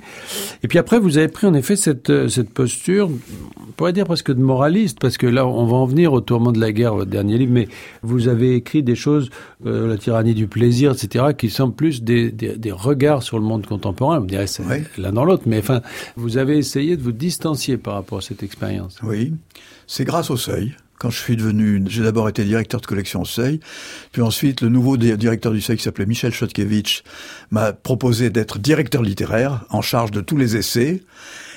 Et 0.63 0.69
puis 0.69 0.79
après, 0.79 0.99
vous 0.99 1.19
avez 1.19 1.29
pris 1.29 1.47
en 1.47 1.55
effet 1.55 1.77
cette, 1.77 2.11
euh, 2.11 2.29
cette 2.29 2.51
posture, 2.51 3.11
on 3.61 3.73
pourrait 3.73 3.93
dire 3.93 4.05
presque 4.05 4.33
de 4.33 4.41
moraliste, 4.41 4.99
parce 5.01 5.17
que 5.17 5.27
là, 5.27 5.47
on 5.47 5.67
va 5.67 5.77
en 5.77 5.87
venir 5.87 6.13
au 6.13 6.21
tourment 6.21 6.53
de 6.53 6.61
la 6.61 6.73
guerre, 6.73 6.95
votre 6.95 7.11
dernier 7.11 7.39
livre, 7.39 7.53
mais 7.53 7.69
vous 8.03 8.29
avez 8.29 8.55
écrit 8.55 8.83
des 8.83 8.95
choses, 8.95 9.31
euh, 9.67 9.89
la 9.89 9.99
tyrannie 9.99 10.35
du 10.35 10.47
plaisir, 10.47 10.93
etc., 10.93 11.27
qui 11.37 11.51
sont 11.51 11.71
plus 11.71 12.03
des, 12.03 12.31
des, 12.31 12.73
regards 12.73 13.23
sur 13.23 13.39
le 13.39 13.45
monde 13.45 13.67
contemporain. 13.67 14.21
On 14.21 14.25
dirait 14.25 14.47
c'est 14.47 14.65
l'un 14.97 15.13
dans 15.13 15.25
l'autre, 15.25 15.45
mais 15.47 15.59
enfin, 15.59 15.83
vous 16.17 16.39
avez 16.39 16.57
essayé 16.57 16.97
de 16.97 17.03
vous 17.03 17.13
distancier 17.13 17.77
par 17.77 17.95
rapport 17.95 18.19
à 18.19 18.23
cette 18.23 18.43
expérience. 18.43 18.99
Oui, 19.03 19.35
c'est 19.87 20.05
grâce 20.05 20.31
au 20.31 20.37
seuil 20.37 20.75
quand 21.03 21.11
je 21.11 21.19
suis 21.19 21.35
devenu, 21.35 21.83
j'ai 21.89 22.05
d'abord 22.05 22.29
été 22.29 22.45
directeur 22.45 22.81
de 22.81 22.87
collection 22.87 23.23
au 23.23 23.25
Seuil, 23.25 23.59
puis 24.13 24.23
ensuite 24.23 24.61
le 24.61 24.69
nouveau 24.69 24.97
directeur 24.97 25.51
du 25.51 25.61
Seuil 25.61 25.77
qui 25.77 25.83
s'appelait 25.83 26.07
Michel 26.07 26.33
Chotkevich 26.33 27.03
m'a 27.51 27.73
proposé 27.73 28.31
d'être 28.31 28.61
directeur 28.61 29.03
littéraire 29.03 29.65
en 29.71 29.83
charge 29.83 30.13
de 30.13 30.21
tous 30.21 30.37
les 30.37 30.57
essais. 30.57 31.03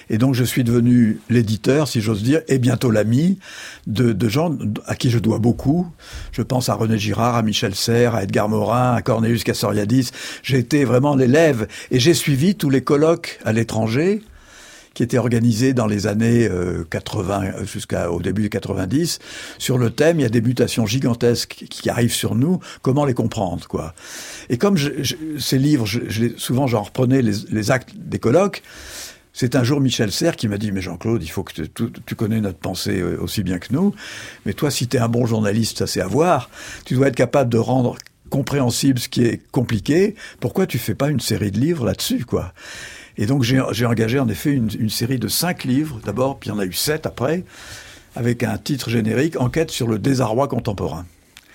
Et 0.09 0.17
donc 0.17 0.33
je 0.33 0.43
suis 0.43 0.63
devenu 0.63 1.19
l'éditeur, 1.29 1.87
si 1.87 2.01
j'ose 2.01 2.23
dire, 2.23 2.41
et 2.47 2.57
bientôt 2.57 2.89
l'ami 2.89 3.37
de, 3.85 4.13
de, 4.13 4.29
gens 4.29 4.57
à 4.87 4.95
qui 4.95 5.11
je 5.11 5.19
dois 5.19 5.37
beaucoup. 5.37 5.85
Je 6.31 6.41
pense 6.41 6.69
à 6.69 6.73
René 6.73 6.97
Girard, 6.97 7.35
à 7.35 7.43
Michel 7.43 7.75
Serres, 7.75 8.15
à 8.15 8.23
Edgar 8.23 8.49
Morin, 8.49 8.95
à 8.95 9.03
Cornelius 9.03 9.43
Cassoriadis. 9.43 10.09
J'ai 10.41 10.57
été 10.57 10.85
vraiment 10.85 11.15
l'élève 11.15 11.67
et 11.91 11.99
j'ai 11.99 12.15
suivi 12.15 12.55
tous 12.55 12.71
les 12.71 12.81
colloques 12.81 13.39
à 13.45 13.53
l'étranger 13.53 14.23
qui 14.95 15.03
était 15.03 15.19
organisé 15.19 15.73
dans 15.73 15.85
les 15.85 16.07
années 16.07 16.49
80 16.89 17.43
euh, 17.43 17.65
jusqu'au 17.65 18.21
début 18.21 18.43
des 18.43 18.49
90 18.49 19.19
sur 19.59 19.77
le 19.77 19.91
thème 19.91 20.19
il 20.19 20.23
y 20.23 20.25
a 20.25 20.29
des 20.29 20.41
mutations 20.41 20.87
gigantesques 20.87 21.65
qui 21.69 21.89
arrivent 21.89 22.13
sur 22.13 22.33
nous, 22.33 22.59
comment 22.81 23.05
les 23.05 23.13
comprendre 23.13 23.67
quoi? 23.67 23.93
Et 24.49 24.57
comme 24.57 24.77
je, 24.77 24.89
ces 25.37 25.59
livres, 25.59 25.85
je, 25.85 26.29
souvent 26.37 26.65
j'en 26.65 26.81
reprenais 26.81 27.21
les, 27.21 27.33
les 27.51 27.71
actes 27.71 27.95
des 27.95 28.19
colloques. 28.19 28.63
C'est 29.33 29.57
un 29.57 29.65
jour 29.65 29.81
Michel 29.81 30.13
Serres 30.13 30.37
qui 30.37 30.47
m'a 30.47 30.57
dit, 30.57 30.71
mais 30.71 30.79
Jean-Claude, 30.79 31.21
il 31.21 31.27
faut 31.27 31.43
que 31.43 31.63
tu, 31.63 31.91
tu, 32.05 32.15
connais 32.15 32.39
notre 32.39 32.57
pensée 32.57 33.01
euh, 33.01 33.17
aussi 33.19 33.43
bien 33.43 33.59
que 33.59 33.73
nous, 33.73 33.93
mais 34.45 34.53
toi, 34.53 34.71
si 34.71 34.87
tu 34.87 34.95
es 34.95 34.99
un 35.01 35.09
bon 35.09 35.25
journaliste, 35.25 35.79
ça 35.79 35.87
c'est 35.87 35.99
à 35.99 36.07
voir, 36.07 36.49
tu 36.85 36.93
dois 36.93 37.09
être 37.09 37.17
capable 37.17 37.49
de 37.49 37.57
rendre 37.57 37.97
compréhensible 38.29 38.97
ce 38.97 39.09
qui 39.09 39.23
est 39.23 39.41
compliqué, 39.51 40.15
pourquoi 40.39 40.67
tu 40.67 40.79
fais 40.79 40.95
pas 40.95 41.09
une 41.09 41.19
série 41.19 41.51
de 41.51 41.59
livres 41.59 41.85
là-dessus, 41.85 42.23
quoi? 42.23 42.53
Et 43.17 43.25
donc 43.25 43.43
j'ai 43.43 43.85
engagé 43.85 44.19
en 44.19 44.27
effet 44.27 44.51
une, 44.51 44.89
série 44.89 45.19
de 45.19 45.27
cinq 45.27 45.63
livres 45.63 45.99
d'abord, 46.03 46.39
puis 46.39 46.49
il 46.49 46.53
y 46.53 46.55
en 46.55 46.59
a 46.59 46.65
eu 46.65 46.73
sept 46.73 47.05
après, 47.05 47.43
avec 48.15 48.43
un 48.43 48.57
titre 48.57 48.89
générique 48.89 49.39
Enquête 49.39 49.71
sur 49.71 49.87
le 49.87 49.99
désarroi 49.99 50.47
contemporain. 50.47 51.05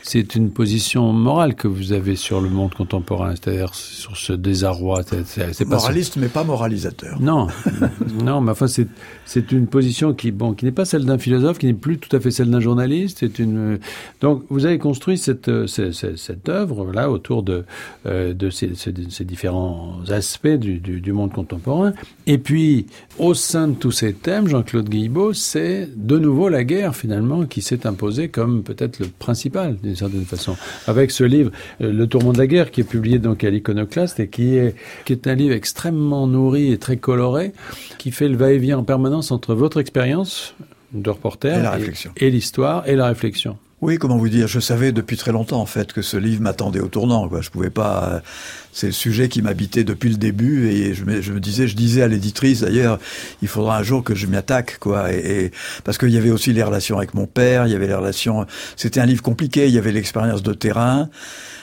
C'est 0.03 0.35
une 0.35 0.51
position 0.51 1.13
morale 1.13 1.55
que 1.55 1.69
vous 1.69 1.93
avez 1.93 2.17
sur 2.17 2.41
le 2.41 2.49
monde 2.49 2.75
contemporain, 2.75 3.31
c'est-à-dire 3.31 3.75
sur 3.75 4.17
ce 4.17 4.33
désarroi. 4.33 5.03
C'est 5.25 5.65
moraliste, 5.67 6.17
mais 6.17 6.29
pas 6.29 6.45
moralisateur. 6.45 7.21
Non, 7.21 7.49
non, 8.25 8.41
mais 8.41 8.53
enfin 8.53 8.67
c'est 8.67 8.89
c'est 9.27 9.53
une 9.53 9.67
position 9.67 10.15
qui 10.15 10.31
bon 10.31 10.55
qui 10.55 10.65
n'est 10.65 10.73
pas 10.73 10.85
celle 10.85 11.05
d'un 11.05 11.19
philosophe, 11.19 11.59
qui 11.59 11.67
n'est 11.67 11.75
plus 11.75 11.99
tout 11.99 12.15
à 12.15 12.21
fait 12.21 12.31
celle 12.31 12.51
d'un 12.51 12.61
journaliste. 12.61 13.19
C'est 13.21 13.39
une 13.39 13.79
donc 14.21 14.45
vous 14.49 14.67
avez 14.67 14.79
construit 14.79 15.19
cette 15.19 15.67
cette, 15.67 16.17
cette 16.17 16.49
œuvre 16.49 16.91
là 16.93 17.11
autour 17.11 17.43
de 17.43 17.65
euh, 18.07 18.35
de 18.35 18.51
ces, 18.51 18.73
ces, 18.75 19.25
différents 19.25 20.01
aspects 20.09 20.49
du, 20.49 20.79
du, 20.79 21.01
du, 21.01 21.13
monde 21.13 21.33
contemporain. 21.33 21.93
Et 22.27 22.39
puis 22.39 22.87
au 23.19 23.35
sein 23.35 23.69
de 23.69 23.75
tous 23.75 23.93
ces 23.93 24.13
thèmes, 24.15 24.49
Jean-Claude 24.49 24.89
Guilbeault, 24.89 25.35
c'est 25.35 25.89
de 25.95 26.19
nouveau 26.19 26.49
la 26.49 26.65
guerre 26.65 26.97
finalement 26.97 27.45
qui 27.47 27.63
s'est 27.63 27.87
imposée 27.87 28.29
comme 28.29 28.63
peut-être 28.63 28.99
le 28.99 29.07
principal 29.07 29.77
d'une 29.91 29.97
certaine 29.97 30.25
façon. 30.25 30.57
Avec 30.87 31.11
ce 31.11 31.25
livre, 31.25 31.51
euh, 31.81 31.93
Le 31.93 32.07
Tourment 32.07 32.33
de 32.33 32.39
la 32.39 32.47
guerre, 32.47 32.71
qui 32.71 32.81
est 32.81 32.85
publié 32.85 33.19
donc 33.19 33.45
à 33.45 33.51
l'Iconoclaste 33.51 34.21
et 34.21 34.29
qui 34.29 34.57
est, 34.57 34.75
qui 35.05 35.13
est 35.13 35.27
un 35.27 35.35
livre 35.35 35.55
extrêmement 35.55 36.27
nourri 36.27 36.73
et 36.73 36.79
très 36.79 36.97
coloré, 36.97 37.53
qui 37.99 38.11
fait 38.11 38.29
le 38.29 38.37
va-et-vient 38.37 38.79
en 38.79 38.85
permanence 38.85 39.31
entre 39.31 39.55
votre 39.55 39.81
expérience 39.81 40.55
de 40.93 41.11
reporter. 41.11 41.59
Et 41.59 41.63
la 41.63 41.71
réflexion. 41.73 42.13
Et, 42.17 42.31
l'histoire 42.31 42.89
et 42.89 42.97
la 42.97 43.07
réflexion. 43.07 43.59
Oui, 43.83 43.97
comment 43.97 44.19
vous 44.19 44.29
dire, 44.29 44.47
je 44.47 44.61
savais 44.61 44.93
depuis 44.93 45.17
très 45.17 45.33
longtemps 45.33 45.59
en 45.59 45.67
fait 45.67 45.95
que 45.95 46.03
ce 46.03 46.19
livre 46.19 46.43
m'attendait 46.43 46.81
au 46.81 46.89
tournant. 46.89 47.27
Quoi. 47.31 47.41
Je 47.41 47.49
pouvais 47.49 47.71
pas. 47.71 48.11
Euh, 48.13 48.21
c'est 48.73 48.89
le 48.89 48.93
sujet 48.93 49.31
qui 49.31 49.41
m'habitait 49.41 49.85
depuis 49.85 50.11
le 50.11 50.17
début 50.17 50.69
et 50.69 50.93
je 50.93 51.05
me, 51.05 51.41
disais, 51.41 51.67
je 51.67 51.75
disais 51.75 52.03
à 52.03 52.09
l'éditrice 52.09 52.61
d'ailleurs, 52.61 52.99
il 53.41 53.49
faudra 53.49 53.79
un 53.79 53.83
jour 53.83 54.05
que 54.05 54.15
je 54.15 54.27
m'y 54.27 54.37
attaque, 54.37 54.79
quoi. 54.81 55.11
Et 55.13 55.51
parce 55.83 55.97
qu'il 55.97 56.11
y 56.11 56.19
avait 56.19 56.31
aussi 56.31 56.53
les 56.53 56.63
relations 56.63 56.99
avec 56.99 57.15
mon 57.15 57.27
père, 57.27 57.67
il 57.67 57.73
y 57.73 57.75
avait 57.75 57.87
les 57.87 57.95
relations. 57.95 58.47
C'était 58.77 59.01
un 59.01 59.07
livre 59.07 59.23
compliqué. 59.23 59.67
Il 59.67 59.75
y 59.75 59.79
avait 59.79 59.93
l'expérience 59.93 60.43
de 60.43 60.53
terrain. 60.53 61.09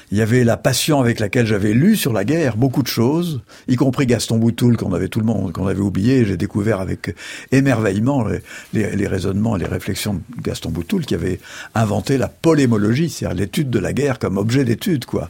Il 0.09 0.17
y 0.17 0.21
avait 0.21 0.45
la 0.45 0.55
passion 0.55 1.01
avec 1.01 1.19
laquelle 1.19 1.45
j'avais 1.45 1.73
lu 1.73 1.97
sur 1.97 2.13
la 2.13 2.23
guerre 2.23 2.55
beaucoup 2.55 2.81
de 2.81 2.87
choses, 2.87 3.41
y 3.67 3.75
compris 3.75 4.05
Gaston 4.05 4.37
Boutoul 4.37 4.77
qu'on 4.77 4.93
avait 4.93 5.09
tout 5.09 5.19
le 5.19 5.25
monde 5.25 5.51
qu'on 5.51 5.67
avait 5.67 5.81
oublié. 5.81 6.23
J'ai 6.23 6.37
découvert 6.37 6.79
avec 6.79 7.13
émerveillement 7.51 8.25
les, 8.71 9.07
raisonnements 9.07 9.57
et 9.57 9.59
les 9.59 9.65
réflexions 9.65 10.13
de 10.13 10.41
Gaston 10.41 10.69
Boutoul 10.69 11.05
qui 11.05 11.13
avait 11.13 11.41
inventé 11.75 12.17
la 12.17 12.29
polémologie, 12.29 13.09
c'est-à-dire 13.09 13.37
l'étude 13.37 13.69
de 13.69 13.79
la 13.79 13.91
guerre 13.91 14.17
comme 14.17 14.37
objet 14.37 14.63
d'étude, 14.63 15.03
quoi. 15.03 15.29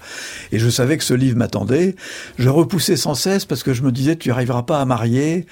Et 0.51 0.59
je 0.59 0.69
savais 0.69 0.97
que 0.97 1.03
ce 1.03 1.15
livre 1.15 1.37
m'attendait. 1.37 1.95
Je 2.37 2.49
repoussais 2.49 2.97
sans 2.97 3.15
cesse 3.15 3.45
parce 3.45 3.63
que 3.63 3.73
je 3.73 3.81
me 3.81 3.91
disais 3.91 4.15
tu 4.15 4.29
arriveras 4.29 4.61
pas 4.61 4.79
à 4.79 4.85
marier 4.85 5.47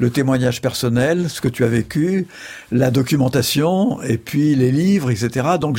le 0.00 0.10
témoignage 0.10 0.60
personnel, 0.60 1.28
ce 1.28 1.40
que 1.40 1.48
tu 1.48 1.62
as 1.62 1.68
vécu, 1.68 2.26
la 2.72 2.90
documentation, 2.90 4.02
et 4.02 4.16
puis 4.16 4.56
les 4.56 4.72
livres, 4.72 5.10
etc. 5.10 5.46
Donc 5.60 5.78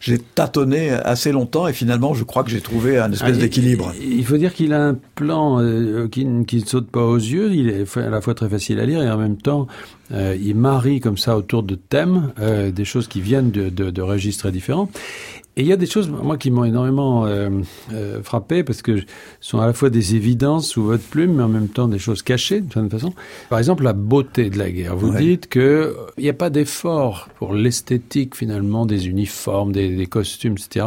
j'ai 0.00 0.18
tâtonné 0.18 0.90
assez 0.90 1.32
longtemps 1.32 1.68
et 1.68 1.72
finalement 1.72 2.12
je 2.12 2.24
crois 2.24 2.42
que 2.44 2.50
j'ai 2.50 2.60
trouvé 2.60 2.98
un 2.98 3.10
espèce 3.12 3.36
ah, 3.36 3.40
d'équilibre. 3.40 3.94
Il 4.00 4.26
faut 4.26 4.36
dire 4.36 4.52
qu'il 4.52 4.74
a 4.74 4.82
un 4.82 4.96
plan 5.14 5.60
euh, 5.60 6.08
qui, 6.08 6.26
qui 6.46 6.56
ne 6.56 6.66
saute 6.66 6.90
pas 6.90 7.04
aux 7.04 7.16
yeux, 7.16 7.54
il 7.54 7.70
est 7.70 7.96
à 7.96 8.10
la 8.10 8.20
fois 8.20 8.34
très 8.34 8.48
facile 8.48 8.80
à 8.80 8.86
lire 8.86 9.02
et 9.02 9.10
en 9.10 9.18
même 9.18 9.36
temps 9.36 9.68
euh, 10.12 10.36
il 10.42 10.56
marie 10.56 10.98
comme 10.98 11.16
ça 11.16 11.36
autour 11.36 11.62
de 11.62 11.76
thèmes 11.76 12.32
euh, 12.40 12.72
des 12.72 12.84
choses 12.84 13.06
qui 13.06 13.20
viennent 13.20 13.52
de, 13.52 13.68
de, 13.68 13.90
de 13.90 14.02
registres 14.02 14.50
différents. 14.50 14.90
Et 15.56 15.62
il 15.62 15.66
y 15.66 15.72
a 15.72 15.76
des 15.76 15.86
choses, 15.86 16.08
moi, 16.08 16.38
qui 16.38 16.50
m'ont 16.50 16.64
énormément 16.64 17.26
euh, 17.26 17.50
euh, 17.92 18.22
frappé 18.22 18.62
parce 18.62 18.82
que 18.82 19.00
ce 19.00 19.04
sont 19.40 19.60
à 19.60 19.66
la 19.66 19.72
fois 19.72 19.90
des 19.90 20.14
évidences 20.14 20.68
sous 20.68 20.84
votre 20.84 21.02
plume, 21.02 21.34
mais 21.34 21.42
en 21.42 21.48
même 21.48 21.68
temps 21.68 21.88
des 21.88 21.98
choses 21.98 22.22
cachées, 22.22 22.60
de 22.60 22.72
toute 22.72 22.90
façon. 22.90 23.12
Par 23.48 23.58
exemple, 23.58 23.82
la 23.82 23.92
beauté 23.92 24.48
de 24.48 24.58
la 24.58 24.70
guerre. 24.70 24.96
Vous 24.96 25.10
ouais. 25.10 25.20
dites 25.20 25.48
que 25.48 25.96
il 26.18 26.24
n'y 26.24 26.30
a 26.30 26.34
pas 26.34 26.50
d'effort 26.50 27.28
pour 27.36 27.52
l'esthétique, 27.52 28.36
finalement, 28.36 28.86
des 28.86 29.08
uniformes, 29.08 29.72
des, 29.72 29.96
des 29.96 30.06
costumes, 30.06 30.54
etc., 30.54 30.86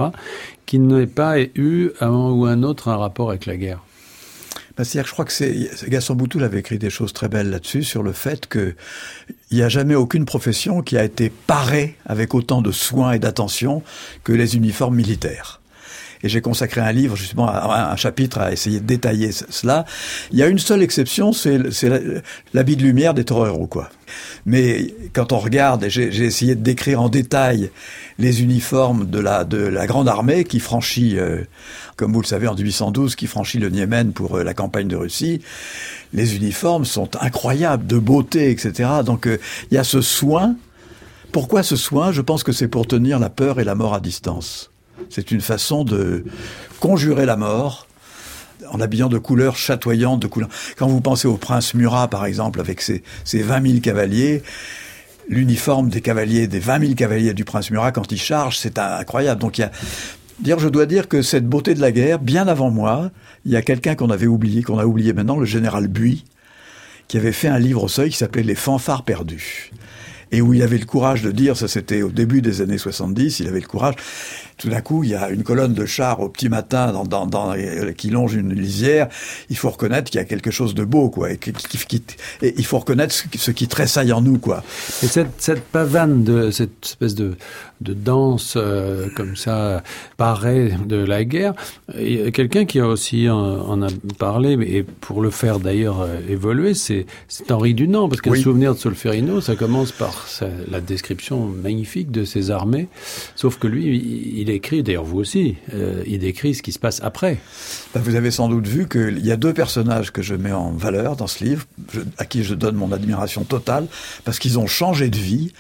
qui 0.66 0.80
n'ait 0.80 1.08
pas 1.08 1.40
eu, 1.42 1.90
à 2.00 2.08
un 2.08 2.32
ou 2.32 2.46
un 2.46 2.64
autre, 2.64 2.88
un 2.88 2.98
rapport 2.98 3.30
avec 3.30 3.46
la 3.46 3.58
guerre. 3.58 3.84
Ben, 4.78 4.84
C'est-à-dire 4.84 5.04
que 5.04 5.10
je 5.10 5.14
crois 5.14 5.26
que 5.26 5.34
c'est 5.34 5.90
Gaston 5.90 6.16
Boutoul 6.16 6.44
avait 6.44 6.60
écrit 6.60 6.80
des 6.80 6.90
choses 6.90 7.14
très 7.14 7.30
belles 7.30 7.50
là-dessus 7.50 7.84
sur 7.84 8.02
le 8.02 8.12
fait 8.12 8.48
que 8.48 8.76
il 9.52 9.58
n'y 9.58 9.64
a 9.64 9.70
jamais 9.70 9.96
aucune 9.96 10.26
profession 10.26 10.82
qui 10.82 10.98
a 10.98 11.04
été 11.04 11.30
parée 11.30 11.96
avec 12.06 12.34
autant 12.34 12.62
de 12.62 12.72
soins 12.72 13.14
et 13.14 13.20
d'attention 13.20 13.84
que 14.24 14.34
les 14.34 14.56
uniformes 14.56 14.96
militaires 14.96 15.62
et 16.24 16.30
j'ai 16.30 16.42
consacré 16.42 16.82
un 16.82 16.92
livre 16.92 17.16
justement 17.16 17.48
à, 17.48 17.92
un 17.92 17.96
chapitre 17.96 18.40
à 18.40 18.52
essayer 18.52 18.80
de 18.80 18.86
détailler 18.86 19.32
cela. 19.32 19.86
Il 20.32 20.40
y 20.40 20.44
a 20.44 20.48
une 20.48 20.60
seule 20.60 20.82
exception, 20.82 21.34
c'est 21.34 21.60
l'habit 22.54 22.76
de 22.78 22.84
lumière 22.84 23.14
des 23.14 23.26
toreros, 23.26 23.68
quoi. 23.68 23.90
Mais 24.46 24.94
quand 25.14 25.32
on 25.32 25.40
regarde, 25.40 25.86
j'ai 25.88 26.24
essayé 26.24 26.56
de 26.56 26.62
décrire 26.62 27.02
en 27.02 27.10
détail 27.10 27.72
les 28.20 28.42
uniformes 28.42 29.10
de 29.10 29.20
la, 29.20 29.44
de 29.44 29.58
la 29.58 29.88
grande 29.88 30.08
armée 30.08 30.44
qui 30.44 30.60
franchit, 30.60 31.18
euh, 31.18 31.42
comme 31.96 32.14
vous 32.14 32.22
le 32.22 32.28
savez, 32.28 32.48
en 32.48 32.56
1812, 32.56 33.16
qui 33.16 33.28
franchit 33.28 33.60
le 33.60 33.70
Niémen 33.70 34.14
pour 34.14 34.38
euh, 34.38 34.44
la 34.44 34.54
campagne 34.54 34.88
de 34.88 34.96
Russie, 34.96 35.42
les 36.14 36.36
uniformes 36.36 36.86
sont 36.86 37.10
incroyables, 37.22 37.88
de 37.88 37.98
beauté, 37.98 38.52
etc. 38.52 38.90
Donc 39.06 39.28
euh, 39.28 39.38
il 39.72 39.76
y 39.76 39.78
a 39.78 39.84
ce 39.84 40.02
soin. 40.02 40.56
Pourquoi 41.32 41.64
ce 41.64 41.76
soin? 41.76 42.12
Je 42.12 42.22
pense 42.22 42.44
que 42.44 42.52
c'est 42.52 42.68
pour 42.68 42.86
tenir 42.86 43.18
la 43.18 43.30
peur 43.30 43.60
et 43.60 43.64
la 43.64 43.74
mort 43.74 43.96
à 43.96 44.00
distance. 44.00 44.73
C'est 45.10 45.32
une 45.32 45.42
façon 45.42 45.84
de 45.84 46.26
conjurer 46.80 47.26
la 47.26 47.38
mort 47.38 47.88
en 48.70 48.80
habillant 48.80 49.10
de 49.10 49.18
couleurs 49.18 49.56
chatoyantes, 49.56 50.22
de 50.22 50.28
couleurs. 50.28 50.50
Quand 50.78 50.88
vous 50.88 51.02
pensez 51.02 51.28
au 51.28 51.38
prince 51.38 51.74
Murat, 51.74 52.08
par 52.08 52.26
exemple, 52.26 52.60
avec 52.60 52.82
ses, 52.82 53.04
ses 53.24 53.42
20 53.42 53.68
000 53.68 53.80
cavaliers, 53.82 54.42
l'uniforme 55.30 55.90
des 55.90 56.02
cavaliers, 56.02 56.48
des 56.48 56.60
20 56.60 56.80
000 56.80 56.94
cavaliers 56.94 57.34
du 57.34 57.46
prince 57.46 57.72
Murat, 57.72 57.92
quand 57.92 58.12
il 58.12 58.20
charge, 58.20 58.58
c'est 58.58 58.80
incroyable. 58.80 59.42
Donc 59.42 59.58
il 59.58 59.62
y 59.62 59.64
a, 59.66 59.72
dire, 60.40 60.60
je 60.60 60.70
dois 60.70 60.86
dire 60.86 61.08
que 61.08 61.22
cette 61.22 61.48
beauté 61.48 61.74
de 61.74 61.82
la 61.82 61.92
guerre, 61.92 62.20
bien 62.20 62.48
avant 62.48 62.72
moi, 62.72 63.12
il 63.46 63.52
y 63.52 63.56
a 63.56 63.62
quelqu'un 63.62 63.96
qu'on 63.96 64.10
avait 64.10 64.28
oublié, 64.28 64.64
qu'on 64.64 64.80
a 64.80 64.86
oublié 64.86 65.14
maintenant, 65.14 65.38
le 65.38 65.46
général 65.46 65.88
Buis, 65.88 66.26
qui 67.08 67.18
avait 67.18 67.32
fait 67.32 67.48
un 67.48 67.60
livre 67.60 67.84
au 67.84 67.88
seuil 67.88 68.10
qui 68.10 68.18
s'appelait 68.18 68.44
Les 68.44 68.56
fanfares 68.56 69.04
perdus 69.04 69.72
et 70.34 70.42
où 70.42 70.54
il 70.54 70.64
avait 70.64 70.80
le 70.80 70.86
courage 70.86 71.22
de 71.22 71.32
dire, 71.32 71.56
ça 71.56 71.68
c'était 71.68 72.02
au 72.02 72.10
début 72.10 72.42
des 72.42 72.62
années 72.62 72.80
70, 72.80 73.40
il 73.40 73.48
avait 73.48 73.60
le 73.60 73.68
courage, 73.68 73.94
tout 74.58 74.70
d'un 74.70 74.82
coup 74.82 75.04
il 75.04 75.12
y 75.12 75.16
a 75.16 75.30
une 75.30 75.44
colonne 75.44 75.74
de 75.74 75.86
chars 75.86 76.20
au 76.20 76.30
petit 76.30 76.50
matin 76.50 76.92
dans, 76.92 77.04
dans, 77.04 77.26
dans, 77.26 77.54
qui 77.96 78.10
longe 78.10 78.36
une 78.36 78.54
lisière, 78.54 79.08
il 79.50 79.58
faut 79.58 79.70
reconnaître 79.70 80.10
qu'il 80.12 80.20
y 80.20 80.22
a 80.22 80.26
quelque 80.26 80.52
chose 80.52 80.76
de 80.76 80.84
beau, 80.84 81.10
quoi, 81.10 81.32
et, 81.32 81.38
qui, 81.38 81.52
qui, 81.54 82.04
et 82.42 82.54
il 82.58 82.66
faut 82.66 82.80
reconnaître 82.80 83.14
ce 83.14 83.28
qui, 83.28 83.38
ce 83.38 83.52
qui 83.52 83.68
tressaille 83.68 84.12
en 84.12 84.22
nous, 84.22 84.38
quoi. 84.38 84.64
Et 85.02 85.08
cette, 85.08 85.42
cette 85.42 85.64
pavane, 85.64 86.24
de, 86.24 86.52
cette 86.52 86.86
espèce 86.86 87.16
de, 87.16 87.36
de 87.82 87.94
danse 87.94 88.56
euh, 88.58 89.10
comme 89.16 89.36
ça, 89.36 89.84
paraît 90.18 90.78
de 90.86 90.98
la 90.98 91.24
guerre, 91.24 91.54
quelqu'un 92.34 92.66
qui 92.66 92.80
a 92.80 92.88
aussi 92.88 93.30
en, 93.30 93.38
en, 93.38 93.82
a 93.82 93.88
parlé, 94.18 94.54
et 94.54 94.84
pour 94.84 95.22
le 95.22 95.30
faire 95.30 95.60
d'ailleurs 95.60 96.02
euh, 96.02 96.20
évoluer, 96.30 96.74
c'est 96.74 97.06
Henri 97.50 97.74
Dunant, 97.74 98.10
parce 98.10 98.22
qu'un 98.22 98.32
oui. 98.32 98.42
souvenir 98.42 98.74
de 98.74 98.80
Solferino, 98.80 99.42
ça 99.42 99.56
commence 99.56 99.92
par 99.92 100.28
la 100.70 100.82
description 100.82 101.46
magnifique 101.46 102.12
de 102.12 102.24
ces 102.24 102.52
armées, 102.52 102.88
sauf 103.36 103.58
que 103.58 103.68
lui, 103.68 104.34
il 104.36 104.43
écrit, 104.50 104.84
d'ailleurs 104.84 105.04
vous 105.04 105.20
aussi, 105.20 105.56
euh, 105.74 106.04
il 106.06 106.20
décrit 106.20 106.56
ce 106.56 106.62
qui 106.62 106.72
se 106.72 106.80
passe 106.80 107.00
après. 107.04 107.38
Ben 107.94 108.02
vous 108.02 108.16
avez 108.16 108.32
sans 108.32 108.50
doute 108.50 108.68
vu 108.68 108.88
qu'il 108.88 109.26
y 109.26 109.32
a 109.32 109.38
deux 109.38 109.54
personnages 109.54 110.12
que 110.12 110.22
je 110.22 110.36
mets 110.36 110.52
en 110.52 110.72
valeur 110.72 111.16
dans 111.16 111.28
ce 111.28 111.44
livre, 111.44 111.66
je, 111.92 112.02
à 112.18 112.26
qui 112.26 112.44
je 112.44 112.54
donne 112.54 112.76
mon 112.76 112.92
admiration 112.92 113.44
totale, 113.44 113.88
parce 114.24 114.40
qu'ils 114.40 114.60
ont 114.60 114.68
changé 114.68 115.10
de 115.10 115.18
vie. 115.18 115.54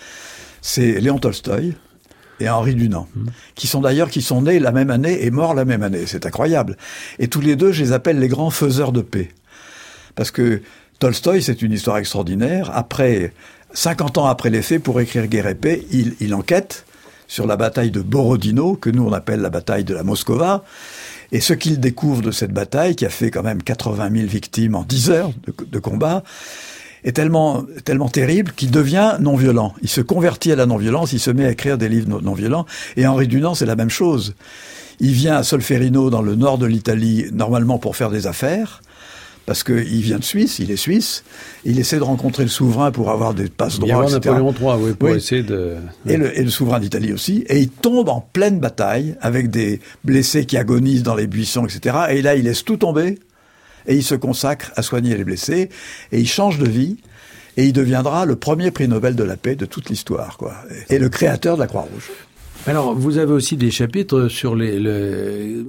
C'est 0.61 0.99
Léon 1.01 1.19
Tolstoï, 1.19 1.73
et 2.39 2.49
Henri 2.49 2.75
Dunant, 2.75 3.07
mmh. 3.15 3.27
qui 3.55 3.67
sont 3.67 3.81
d'ailleurs 3.81 4.09
qui 4.09 4.21
sont 4.21 4.41
nés 4.41 4.59
la 4.59 4.71
même 4.71 4.89
année 4.89 5.25
et 5.25 5.31
morts 5.31 5.53
la 5.53 5.65
même 5.65 5.83
année. 5.83 6.05
C'est 6.07 6.25
incroyable. 6.25 6.77
Et 7.19 7.27
tous 7.27 7.41
les 7.41 7.55
deux, 7.55 7.71
je 7.71 7.83
les 7.83 7.91
appelle 7.91 8.19
les 8.19 8.27
grands 8.27 8.49
faiseurs 8.49 8.91
de 8.91 9.01
paix, 9.01 9.29
parce 10.15 10.31
que 10.31 10.61
Tolstoï, 10.99 11.41
c'est 11.41 11.61
une 11.61 11.71
histoire 11.71 11.97
extraordinaire. 11.97 12.71
Après 12.73 13.33
50 13.73 14.19
ans 14.19 14.25
après 14.25 14.49
les 14.49 14.61
faits, 14.61 14.81
pour 14.81 14.99
écrire 15.01 15.27
Guerre 15.27 15.47
et 15.47 15.55
paix, 15.55 15.85
il, 15.91 16.15
il 16.19 16.33
enquête 16.33 16.85
sur 17.27 17.47
la 17.47 17.57
bataille 17.57 17.91
de 17.91 18.01
Borodino, 18.01 18.75
que 18.75 18.89
nous 18.89 19.03
on 19.03 19.13
appelle 19.13 19.41
la 19.41 19.49
bataille 19.49 19.83
de 19.83 19.93
la 19.93 20.03
Moscova. 20.03 20.63
Et 21.31 21.41
ce 21.41 21.53
qu'il 21.53 21.79
découvre 21.79 22.21
de 22.21 22.31
cette 22.31 22.53
bataille, 22.53 22.95
qui 22.95 23.05
a 23.05 23.09
fait 23.09 23.31
quand 23.31 23.43
même 23.43 23.63
80 23.63 24.09
000 24.13 24.27
victimes 24.27 24.75
en 24.75 24.83
10 24.83 25.09
heures 25.09 25.31
de, 25.71 25.79
combat, 25.79 26.23
est 27.03 27.13
tellement, 27.13 27.65
tellement 27.85 28.09
terrible 28.09 28.51
qu'il 28.55 28.71
devient 28.71 29.17
non-violent. 29.19 29.73
Il 29.81 29.89
se 29.89 30.01
convertit 30.01 30.51
à 30.51 30.55
la 30.55 30.65
non-violence, 30.65 31.11
il 31.11 31.19
se 31.19 31.31
met 31.31 31.45
à 31.45 31.51
écrire 31.51 31.77
des 31.77 31.89
livres 31.89 32.21
non-violents. 32.21 32.65
Et 32.97 33.07
Henri 33.07 33.27
Dunant, 33.27 33.55
c'est 33.55 33.65
la 33.65 33.75
même 33.75 33.89
chose. 33.89 34.35
Il 34.99 35.13
vient 35.13 35.37
à 35.37 35.43
Solferino, 35.43 36.11
dans 36.11 36.21
le 36.21 36.35
nord 36.35 36.59
de 36.59 36.67
l'Italie, 36.67 37.25
normalement 37.31 37.79
pour 37.79 37.95
faire 37.95 38.11
des 38.11 38.27
affaires 38.27 38.81
parce 39.45 39.63
qu'il 39.63 40.01
vient 40.01 40.19
de 40.19 40.23
Suisse, 40.23 40.59
il 40.59 40.71
est 40.71 40.77
suisse, 40.77 41.23
il 41.65 41.79
essaie 41.79 41.97
de 41.97 42.03
rencontrer 42.03 42.43
le 42.43 42.49
souverain 42.49 42.91
pour 42.91 43.09
avoir 43.09 43.33
des 43.33 43.49
passes 43.49 43.79
droits, 43.79 44.03
etc. 44.03 44.19
Napoléon 44.25 44.53
III, 44.53 44.83
oui, 44.83 44.93
pour 44.93 45.09
oui. 45.09 45.17
essayer 45.17 45.43
de... 45.43 45.75
Et 46.07 46.17
le, 46.17 46.37
et 46.37 46.43
le 46.43 46.49
souverain 46.49 46.79
d'Italie 46.79 47.11
aussi, 47.11 47.43
et 47.49 47.59
il 47.59 47.69
tombe 47.69 48.09
en 48.09 48.21
pleine 48.21 48.59
bataille, 48.59 49.15
avec 49.21 49.49
des 49.49 49.81
blessés 50.03 50.45
qui 50.45 50.57
agonisent 50.57 51.03
dans 51.03 51.15
les 51.15 51.27
buissons, 51.27 51.65
etc. 51.65 51.97
Et 52.11 52.21
là, 52.21 52.35
il 52.35 52.45
laisse 52.45 52.63
tout 52.63 52.77
tomber, 52.77 53.19
et 53.87 53.95
il 53.95 54.03
se 54.03 54.15
consacre 54.15 54.71
à 54.75 54.81
soigner 54.81 55.17
les 55.17 55.25
blessés, 55.25 55.69
et 56.11 56.19
il 56.19 56.27
change 56.27 56.57
de 56.57 56.67
vie, 56.67 56.97
et 57.57 57.65
il 57.65 57.73
deviendra 57.73 58.25
le 58.25 58.35
premier 58.35 58.71
prix 58.71 58.87
Nobel 58.87 59.15
de 59.15 59.23
la 59.23 59.35
paix 59.37 59.55
de 59.55 59.65
toute 59.65 59.89
l'histoire, 59.89 60.37
quoi. 60.37 60.55
Et 60.89 60.99
le 60.99 61.09
créateur 61.09 61.55
de 61.55 61.61
la 61.61 61.67
Croix-Rouge. 61.67 62.09
Alors, 62.65 62.93
vous 62.95 63.17
avez 63.17 63.33
aussi 63.33 63.57
des 63.57 63.71
chapitres 63.71 64.29
sur 64.29 64.55
les, 64.55 64.79
le 64.79 65.65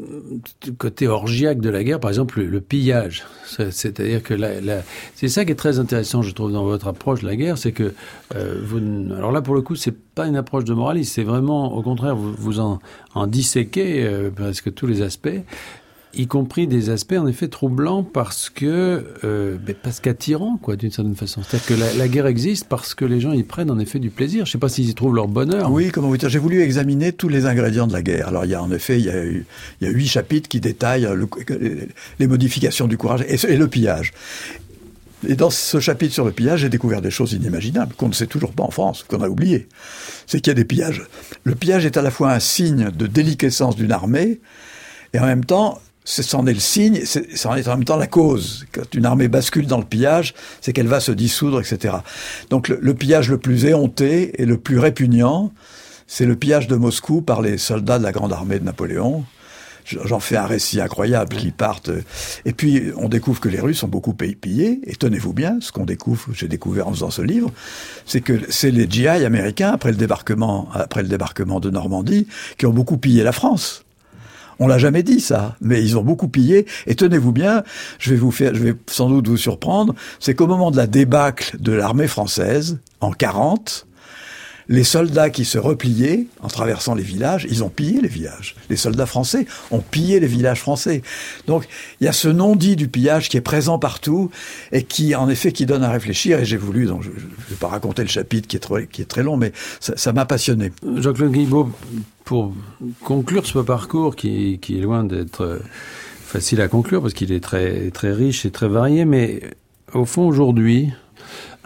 côté 0.78 1.08
orgiaque 1.08 1.60
de 1.60 1.68
la 1.68 1.82
guerre, 1.82 1.98
par 1.98 2.10
exemple 2.10 2.40
le, 2.40 2.60
pillage. 2.60 3.24
C'est-à-dire 3.70 4.22
que 4.22 4.32
la, 4.32 4.60
la, 4.60 4.82
c'est 5.16 5.26
ça 5.26 5.44
qui 5.44 5.50
est 5.50 5.56
très 5.56 5.80
intéressant, 5.80 6.22
je 6.22 6.32
trouve, 6.32 6.52
dans 6.52 6.64
votre 6.64 6.86
approche 6.86 7.22
de 7.22 7.26
la 7.26 7.34
guerre, 7.34 7.58
c'est 7.58 7.72
que 7.72 7.94
euh, 8.36 8.60
vous. 8.62 8.78
Alors 9.12 9.32
là, 9.32 9.42
pour 9.42 9.56
le 9.56 9.62
coup, 9.62 9.74
c'est 9.74 9.96
pas 10.14 10.28
une 10.28 10.36
approche 10.36 10.64
de 10.64 10.72
moraliste, 10.72 11.14
c'est 11.14 11.24
vraiment, 11.24 11.74
au 11.74 11.82
contraire, 11.82 12.14
vous, 12.14 12.32
vous 12.38 12.60
en, 12.60 12.78
en 13.14 13.26
disséquez 13.26 14.04
euh, 14.04 14.30
presque 14.30 14.72
tous 14.72 14.86
les 14.86 15.02
aspects 15.02 15.40
y 16.16 16.26
compris 16.26 16.66
des 16.66 16.90
aspects 16.90 17.14
en 17.18 17.26
effet 17.26 17.48
troublants 17.48 18.02
parce 18.02 18.50
que 18.50 19.04
euh, 19.24 19.56
parce 19.82 20.00
qu'attirants 20.00 20.58
quoi 20.60 20.76
d'une 20.76 20.90
certaine 20.90 21.16
façon. 21.16 21.42
C'est-à-dire 21.42 21.66
que 21.66 21.98
la, 21.98 22.08
guerre 22.08 22.26
existe 22.26 22.66
parce 22.68 22.94
que 22.94 23.04
les 23.04 23.20
gens 23.20 23.32
y 23.32 23.42
prennent 23.42 23.70
en 23.70 23.78
effet 23.78 23.98
du 23.98 24.10
plaisir. 24.10 24.46
Je 24.46 24.52
sais 24.52 24.58
pas 24.58 24.68
s'ils 24.68 24.88
y 24.88 24.94
trouvent 24.94 25.14
leur 25.14 25.28
bonheur. 25.28 25.70
Oui, 25.70 25.90
comment 25.90 26.08
vous 26.08 26.16
dire, 26.16 26.28
j'ai 26.28 26.38
voulu 26.38 26.62
examiner 26.62 27.12
tous 27.12 27.28
les 27.28 27.46
ingrédients 27.46 27.86
de 27.86 27.92
la 27.92 28.02
guerre. 28.02 28.28
Alors 28.28 28.44
il 28.44 28.50
y 28.50 28.54
a 28.54 28.62
en 28.62 28.70
effet 28.70 28.98
il 28.98 29.06
y 29.06 29.10
a 29.10 29.24
il 29.24 29.44
y 29.80 29.86
a 29.86 29.90
huit 29.90 30.06
chapitres 30.06 30.48
qui 30.48 30.60
détaillent 30.60 31.08
le, 31.14 31.28
les 32.18 32.26
modifications 32.26 32.86
du 32.86 32.96
courage 32.96 33.24
et, 33.28 33.36
et 33.52 33.56
le 33.56 33.68
pillage. 33.68 34.12
Et 35.26 35.36
dans 35.36 35.50
ce 35.50 35.80
chapitre 35.80 36.12
sur 36.12 36.24
le 36.24 36.32
pillage, 36.32 36.60
j'ai 36.60 36.68
découvert 36.68 37.00
des 37.00 37.10
choses 37.10 37.32
inimaginables 37.32 37.94
qu'on 37.94 38.08
ne 38.08 38.12
sait 38.14 38.26
toujours 38.26 38.52
pas 38.52 38.62
en 38.62 38.70
France, 38.70 39.04
qu'on 39.08 39.22
a 39.22 39.28
oublié. 39.28 39.68
C'est 40.26 40.40
qu'il 40.40 40.50
y 40.50 40.52
a 40.52 40.54
des 40.54 40.64
pillages. 40.64 41.02
Le 41.44 41.54
pillage 41.54 41.86
est 41.86 41.96
à 41.96 42.02
la 42.02 42.10
fois 42.10 42.32
un 42.32 42.40
signe 42.40 42.90
de 42.90 43.06
déliquescence 43.06 43.76
d'une 43.76 43.92
armée, 43.92 44.40
et 45.12 45.18
en 45.18 45.26
même 45.26 45.44
temps, 45.44 45.80
c'en 46.04 46.46
est 46.46 46.52
le 46.52 46.60
signe, 46.60 47.02
c'en 47.34 47.54
est 47.54 47.66
en 47.66 47.76
même 47.76 47.84
temps 47.84 47.96
la 47.96 48.06
cause. 48.06 48.66
Quand 48.72 48.94
une 48.94 49.06
armée 49.06 49.28
bascule 49.28 49.66
dans 49.66 49.78
le 49.78 49.84
pillage, 49.84 50.34
c'est 50.60 50.72
qu'elle 50.72 50.86
va 50.86 51.00
se 51.00 51.12
dissoudre, 51.12 51.60
etc. 51.60 51.96
Donc 52.50 52.68
le, 52.68 52.94
pillage 52.94 53.30
le 53.30 53.38
plus 53.38 53.64
éhonté 53.64 54.40
et 54.40 54.44
le 54.44 54.58
plus 54.58 54.78
répugnant, 54.78 55.52
c'est 56.06 56.26
le 56.26 56.36
pillage 56.36 56.68
de 56.68 56.76
Moscou 56.76 57.22
par 57.22 57.40
les 57.40 57.56
soldats 57.56 57.98
de 57.98 58.04
la 58.04 58.12
grande 58.12 58.32
armée 58.32 58.58
de 58.58 58.64
Napoléon. 58.64 59.24
J'en 59.86 60.20
fais 60.20 60.36
un 60.36 60.46
récit 60.46 60.80
incroyable 60.80 61.36
qui 61.36 61.50
partent. 61.50 61.90
Et 62.46 62.54
puis, 62.54 62.84
on 62.96 63.10
découvre 63.10 63.38
que 63.38 63.50
les 63.50 63.60
Russes 63.60 63.82
ont 63.82 63.88
beaucoup 63.88 64.14
pillé. 64.14 64.80
Et 64.84 64.96
tenez-vous 64.96 65.34
bien, 65.34 65.58
ce 65.60 65.72
qu'on 65.72 65.84
découvre, 65.84 66.28
j'ai 66.32 66.48
découvert 66.48 66.88
en 66.88 66.92
faisant 66.92 67.10
ce 67.10 67.20
livre, 67.20 67.52
c'est 68.06 68.22
que 68.22 68.40
c'est 68.48 68.70
les 68.70 68.88
GI 68.88 69.08
américains, 69.08 69.72
après 69.72 69.90
le 69.90 69.96
débarquement, 69.96 70.68
après 70.72 71.02
le 71.02 71.08
débarquement 71.08 71.60
de 71.60 71.68
Normandie, 71.68 72.26
qui 72.56 72.64
ont 72.64 72.72
beaucoup 72.72 72.96
pillé 72.96 73.22
la 73.22 73.32
France. 73.32 73.83
On 74.64 74.66
l'a 74.66 74.78
jamais 74.78 75.02
dit 75.02 75.20
ça, 75.20 75.56
mais 75.60 75.82
ils 75.82 75.98
ont 75.98 76.02
beaucoup 76.02 76.26
pillé. 76.26 76.64
Et 76.86 76.94
tenez-vous 76.94 77.32
bien, 77.32 77.64
je 77.98 78.08
vais 78.08 78.16
vous 78.16 78.30
faire, 78.30 78.54
je 78.54 78.62
vais 78.62 78.74
sans 78.86 79.10
doute 79.10 79.28
vous 79.28 79.36
surprendre, 79.36 79.94
c'est 80.20 80.34
qu'au 80.34 80.46
moment 80.46 80.70
de 80.70 80.78
la 80.78 80.86
débâcle 80.86 81.58
de 81.60 81.72
l'armée 81.72 82.08
française 82.08 82.78
en 83.02 83.10
40, 83.10 83.86
les 84.68 84.84
soldats 84.84 85.30
qui 85.30 85.44
se 85.44 85.58
repliaient 85.58 86.26
en 86.40 86.48
traversant 86.48 86.94
les 86.94 87.02
villages, 87.02 87.46
ils 87.50 87.62
ont 87.64 87.68
pillé 87.68 88.00
les 88.00 88.08
villages. 88.08 88.56
Les 88.70 88.76
soldats 88.76 89.06
français 89.06 89.46
ont 89.70 89.80
pillé 89.80 90.20
les 90.20 90.26
villages 90.26 90.60
français. 90.60 91.02
Donc 91.46 91.66
il 92.00 92.04
y 92.04 92.08
a 92.08 92.12
ce 92.12 92.28
non-dit 92.28 92.76
du 92.76 92.88
pillage 92.88 93.28
qui 93.28 93.36
est 93.36 93.42
présent 93.42 93.78
partout 93.78 94.30
et 94.72 94.82
qui, 94.82 95.14
en 95.14 95.28
effet, 95.28 95.52
qui 95.52 95.66
donne 95.66 95.84
à 95.84 95.90
réfléchir. 95.90 96.40
Et 96.40 96.44
j'ai 96.44 96.56
voulu, 96.56 96.86
donc 96.86 97.02
je 97.02 97.10
ne 97.10 97.14
vais 97.14 97.56
pas 97.58 97.68
raconter 97.68 98.02
le 98.02 98.08
chapitre 98.08 98.48
qui 98.48 98.56
est, 98.56 99.04
très, 99.06 99.22
long, 99.22 99.36
mais 99.36 99.52
ça 99.80 100.12
m'a 100.12 100.24
passionné. 100.24 100.72
Jean-Claude 100.96 101.32
Guibault, 101.32 101.70
pour 102.24 102.54
conclure 103.02 103.46
ce 103.46 103.58
parcours 103.58 104.16
qui, 104.16 104.58
qui 104.60 104.78
est 104.78 104.82
loin 104.82 105.04
d'être 105.04 105.60
facile 106.24 106.60
à 106.60 106.68
conclure 106.68 107.02
parce 107.02 107.14
qu'il 107.14 107.32
est 107.32 107.40
très, 107.40 107.90
très 107.90 108.12
riche 108.12 108.44
et 108.44 108.50
très 108.50 108.68
varié, 108.68 109.04
mais 109.04 109.42
au 109.92 110.04
fond 110.04 110.26
aujourd'hui, 110.26 110.90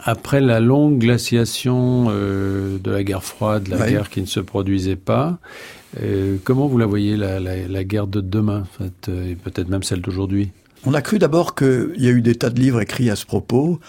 après 0.05 0.41
la 0.41 0.61
longue 0.61 0.99
glaciation 0.99 2.07
euh, 2.09 2.79
de 2.79 2.91
la 2.91 3.03
guerre 3.03 3.25
froide, 3.25 3.69
la 3.69 3.89
guerre 3.89 4.11
qui 4.11 4.21
ne 4.21 4.27
se 4.27 4.41
produisait 4.41 4.97
pas, 4.97 5.39
euh, 6.01 6.37
comment 6.45 6.67
vous 6.67 6.79
la 6.79 6.87
voyez, 6.87 7.17
la, 7.17 7.41
la, 7.41 7.67
la 7.67 7.85
guerre 7.85 8.07
de 8.07 8.21
demain, 8.21 8.63
en 8.63 8.85
fait, 8.85 9.09
euh, 9.09 9.33
et 9.33 9.35
peut-être 9.35 9.69
même 9.69 9.83
celle 9.83 10.01
d'aujourd'hui? 10.01 10.51
On 10.85 10.95
a 10.95 11.03
cru 11.03 11.19
d'abord 11.19 11.55
qu'il 11.55 11.95
y 11.97 12.07
a 12.07 12.11
eu 12.11 12.23
des 12.23 12.37
tas 12.37 12.51
de 12.51 12.61
livres 12.61 12.81
écrits 12.81 13.11
à 13.11 13.17
ce 13.17 13.27
propos. 13.27 13.81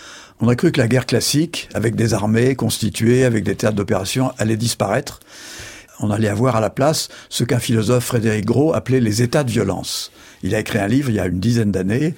On 0.42 0.48
a 0.48 0.56
cru 0.56 0.72
que 0.72 0.80
la 0.80 0.88
guerre 0.88 1.06
classique, 1.06 1.70
avec 1.74 1.96
des 1.96 2.14
armées 2.14 2.56
constituées, 2.56 3.26
avec 3.26 3.44
des 3.44 3.56
théâtres 3.56 3.76
d'opération, 3.76 4.32
allait 4.38 4.58
disparaître. 4.58 5.20
On 6.00 6.12
allait 6.12 6.30
avoir 6.30 6.56
à 6.56 6.62
la 6.62 6.70
place 6.70 7.10
ce 7.30 7.44
qu'un 7.44 7.60
philosophe, 7.60 8.06
Frédéric 8.06 8.46
Gros, 8.46 8.74
appelait 8.74 9.02
les 9.02 9.22
états 9.22 9.44
de 9.44 9.52
violence. 9.52 10.12
Il 10.44 10.56
a 10.56 10.60
écrit 10.60 10.80
un 10.80 10.88
livre 10.88 11.10
il 11.10 11.16
y 11.16 11.20
a 11.20 11.26
une 11.26 11.40
dizaine 11.40 11.72
d'années, 11.72 12.16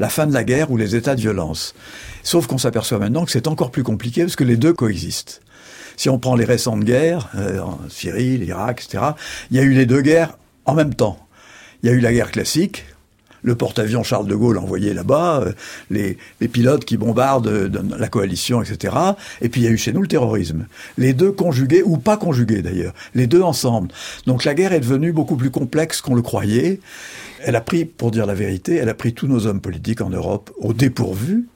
La 0.00 0.08
fin 0.08 0.26
de 0.26 0.32
la 0.32 0.44
guerre 0.44 0.70
ou 0.70 0.76
les 0.76 0.96
états 0.96 1.14
de 1.14 1.20
violence. 1.20 1.74
Sauf 2.22 2.46
qu'on 2.46 2.58
s'aperçoit 2.58 2.98
maintenant 2.98 3.24
que 3.24 3.30
c'est 3.30 3.46
encore 3.46 3.70
plus 3.70 3.84
compliqué 3.84 4.22
parce 4.22 4.36
que 4.36 4.44
les 4.44 4.56
deux 4.56 4.72
coexistent. 4.72 5.40
Si 5.96 6.08
on 6.08 6.18
prend 6.18 6.34
les 6.34 6.44
récentes 6.44 6.84
guerres, 6.84 7.28
euh, 7.36 7.60
en 7.60 7.78
Syrie, 7.88 8.38
l'Irak, 8.38 8.82
etc., 8.82 9.04
il 9.50 9.58
y 9.58 9.60
a 9.60 9.62
eu 9.62 9.72
les 9.72 9.86
deux 9.86 10.00
guerres 10.00 10.38
en 10.64 10.74
même 10.74 10.94
temps. 10.94 11.18
Il 11.82 11.90
y 11.90 11.92
a 11.92 11.94
eu 11.94 12.00
la 12.00 12.12
guerre 12.12 12.30
classique, 12.30 12.84
le 13.42 13.54
porte-avions 13.54 14.02
Charles 14.02 14.26
de 14.26 14.34
Gaulle 14.34 14.58
envoyé 14.58 14.94
là-bas, 14.94 15.42
euh, 15.46 15.52
les, 15.90 16.18
les, 16.40 16.48
pilotes 16.48 16.84
qui 16.84 16.96
bombardent 16.96 17.48
euh, 17.48 17.70
la 17.98 18.08
coalition, 18.08 18.62
etc. 18.62 18.94
Et 19.40 19.48
puis 19.48 19.62
il 19.62 19.64
y 19.64 19.66
a 19.68 19.70
eu 19.70 19.78
chez 19.78 19.92
nous 19.92 20.02
le 20.02 20.08
terrorisme. 20.08 20.66
Les 20.98 21.12
deux 21.12 21.32
conjugués, 21.32 21.82
ou 21.84 21.96
pas 21.96 22.16
conjugués 22.16 22.62
d'ailleurs, 22.62 22.94
les 23.14 23.26
deux 23.26 23.42
ensemble. 23.42 23.88
Donc 24.26 24.44
la 24.44 24.54
guerre 24.54 24.72
est 24.72 24.80
devenue 24.80 25.12
beaucoup 25.12 25.36
plus 25.36 25.50
complexe 25.50 26.00
qu'on 26.00 26.14
le 26.14 26.22
croyait. 26.22 26.80
Elle 27.42 27.56
a 27.56 27.60
pris, 27.60 27.84
pour 27.84 28.10
dire 28.10 28.26
la 28.26 28.34
vérité, 28.34 28.76
elle 28.76 28.88
a 28.88 28.94
pris 28.94 29.14
tous 29.14 29.26
nos 29.26 29.46
hommes 29.46 29.60
politiques 29.60 30.00
en 30.00 30.10
Europe 30.10 30.50
au 30.58 30.72
dépourvu, 30.72 31.46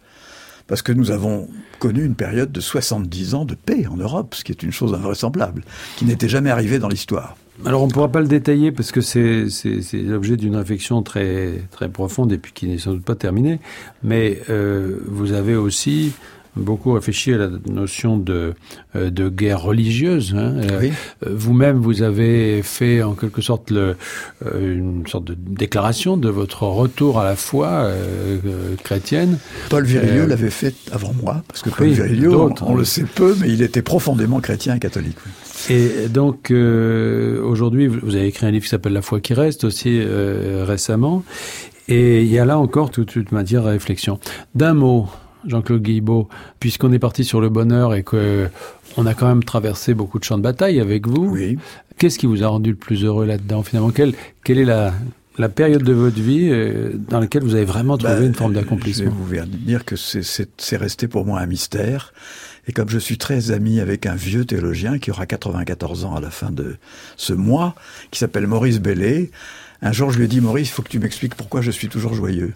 parce 0.67 0.83
que 0.83 0.93
nous 0.93 1.11
avons 1.11 1.49
connu 1.79 2.05
une 2.05 2.15
période 2.15 2.53
de 2.53 2.61
70 2.61 3.35
ans 3.35 3.45
de 3.45 3.55
paix 3.55 3.87
en 3.87 3.97
Europe, 3.97 4.35
ce 4.35 4.45
qui 4.45 4.53
est 4.53 4.63
une 4.63 4.73
chose 4.73 4.95
invraisemblable, 4.95 5.63
qui 5.97 6.05
n'était 6.05 6.29
jamais 6.29 6.51
arrivée 6.51 6.79
dans 6.79 6.89
l'histoire. 6.89 7.37
Alors 7.65 7.83
on 7.83 7.87
ne 7.87 7.93
pourra 7.93 8.11
pas 8.11 8.21
le 8.21 8.27
détailler 8.27 8.73
parce 8.73 8.91
que 8.91 9.01
c'est 9.01 9.47
l'objet 9.95 10.37
d'une 10.37 10.57
réflexion 10.57 11.03
très, 11.03 11.61
profonde 11.93 12.33
et 12.33 12.39
puis 12.39 12.53
qui 12.53 12.67
n'est 12.67 12.79
sans 12.79 12.93
doute 12.93 13.05
pas 13.05 13.15
terminée, 13.15 13.61
mais 14.03 14.41
euh, 14.51 14.99
vous 15.07 15.33
avez 15.33 15.55
aussi 15.55 16.13
beaucoup 16.57 16.93
réfléchi 16.93 17.33
à 17.33 17.39
la 17.39 17.51
notion 17.69 18.17
de, 18.17 18.55
euh, 18.97 19.11
de 19.11 19.29
guerre 19.29 19.63
religieuse. 19.63 20.35
Hein. 20.37 20.55
Oui. 20.81 20.93
Vous-même, 21.27 21.79
vous 21.79 22.03
avez 22.03 22.63
fait 22.63 23.03
en 23.03 23.15
quelque 23.15 23.43
sorte 23.43 23.71
le, 23.71 23.97
une 24.55 25.07
sorte 25.07 25.25
de 25.25 25.37
déclaration 25.37 26.17
de 26.17 26.29
votre 26.29 26.65
retour 26.65 27.19
à 27.19 27.25
la 27.25 27.37
foi 27.37 27.69
euh, 27.69 28.39
chrétienne. 28.83 29.39
Paul 29.71 29.85
Virilio 29.85 30.23
euh, 30.23 30.27
l'avait 30.27 30.51
fait 30.51 30.75
avant 30.93 31.13
moi, 31.23 31.43
parce 31.49 31.63
que 31.63 31.71
Paul 31.71 31.89
oui, 31.89 31.95
Virilio, 31.95 32.51
on, 32.61 32.73
on, 32.73 32.75
le 32.75 32.85
sait 32.85 33.05
peu, 33.05 33.35
mais 33.41 33.49
il 33.49 33.63
était 33.63 33.83
profondément 33.83 34.41
chrétien 34.41 34.77
et 34.77 34.79
catholique. 34.79 35.17
Oui. 35.27 35.33
Et 35.71 36.09
donc, 36.09 36.51
euh, 36.51 37.43
aujourd'hui, 37.43 37.87
vous 37.87 38.17
avez 38.17 38.27
écrit 38.27 38.47
un 38.47 38.51
livre 38.51 38.65
qui 38.65 38.71
s'appelle 38.71 38.93
La 38.93 39.03
foi 39.03 39.21
qui 39.21 39.35
reste 39.35 39.65
aussi 39.65 40.01
euh, 40.01 40.65
récemment. 40.67 41.25
Et 41.89 42.23
il 42.23 42.29
y 42.29 42.39
a 42.39 42.45
là 42.45 42.59
encore 42.59 42.91
toute 42.91 43.17
une 43.17 43.27
matière 43.31 43.67
à 43.67 43.71
réflexion. 43.71 44.19
D'un 44.55 44.75
mot, 44.75 45.09
Jean-Claude 45.47 45.83
Guilbeault, 45.83 46.29
puisqu'on 46.61 46.93
est 46.93 46.99
parti 46.99 47.25
sur 47.25 47.41
le 47.41 47.49
bonheur 47.49 47.95
et 47.95 48.03
que 48.03 48.49
on 48.97 49.07
a 49.07 49.15
quand 49.15 49.27
même 49.27 49.43
traversé 49.43 49.95
beaucoup 49.95 50.19
de 50.19 50.25
champs 50.25 50.39
de 50.39 50.43
bataille 50.43 50.81
avec 50.81 51.07
vous. 51.07 51.31
Oui. 51.31 51.59
Qu'est-ce 51.99 52.19
qui 52.19 52.27
vous 52.27 52.43
a 52.43 52.49
rendu 52.49 52.71
le 52.71 52.77
plus 52.77 53.05
heureux 53.05 53.27
là-dedans 53.27 53.63
finalement? 53.63 53.91
Quelle, 53.91 54.15
quelle 54.43 54.59
est 54.59 54.65
la, 54.65 54.93
la 55.39 55.49
période 55.49 55.83
de 55.83 55.93
votre 55.93 56.21
vie 56.21 56.49
euh, 56.51 56.93
dans 56.95 57.21
laquelle 57.21 57.43
vous 57.43 57.55
avez 57.55 57.65
vraiment 57.65 57.97
trouvé 57.99 58.15
bah, 58.15 58.25
une 58.25 58.35
forme 58.35 58.55
d'accomplissement? 58.55 59.11
Je 59.11 59.35
vais 59.35 59.41
vous 59.41 59.47
dire 59.47 59.85
que 59.85 59.97
c'est 59.97 60.77
resté 60.77 61.09
pour 61.09 61.25
moi 61.25 61.41
un 61.41 61.47
mystère. 61.47 62.13
Et 62.67 62.73
comme 62.73 62.89
je 62.89 62.99
suis 62.99 63.19
très 63.19 63.51
ami 63.51 63.81
avec 63.81 64.07
un 64.07 64.15
vieux 64.15 64.45
théologien 64.45 64.99
qui 64.99 65.11
aura 65.11 65.27
94 65.27 66.05
ans 66.05 66.15
à 66.15 66.21
la 66.21 66.31
fin 66.31 66.51
de 66.51 66.77
ce 67.17 67.33
mois, 67.33 67.75
qui 68.11 68.19
s'appelle 68.19 68.47
Maurice 68.47 68.81
Bellet, 68.81 69.31
un 69.83 69.93
jour 69.93 70.11
je 70.11 70.19
lui 70.19 70.25
ai 70.25 70.29
dit 70.29 70.41
Maurice, 70.41 70.69
il 70.71 70.73
faut 70.73 70.83
que 70.83 70.89
tu 70.89 70.99
m'expliques 70.99 71.35
pourquoi 71.35 71.61
je 71.61 71.71
suis 71.71 71.89
toujours 71.89 72.15
joyeux. 72.15 72.55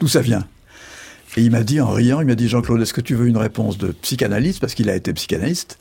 D'où 0.00 0.08
ça 0.08 0.20
vient? 0.20 0.44
Et 1.36 1.42
il 1.42 1.50
m'a 1.50 1.62
dit 1.62 1.80
en 1.80 1.90
riant, 1.90 2.20
il 2.20 2.26
m'a 2.26 2.36
dit 2.36 2.48
Jean-Claude, 2.48 2.80
est-ce 2.80 2.94
que 2.94 3.00
tu 3.00 3.14
veux 3.14 3.26
une 3.26 3.36
réponse 3.36 3.76
de 3.76 3.88
psychanalyste? 3.88 4.60
Parce 4.60 4.74
qu'il 4.74 4.88
a 4.88 4.94
été 4.94 5.12
psychanalyste. 5.12 5.78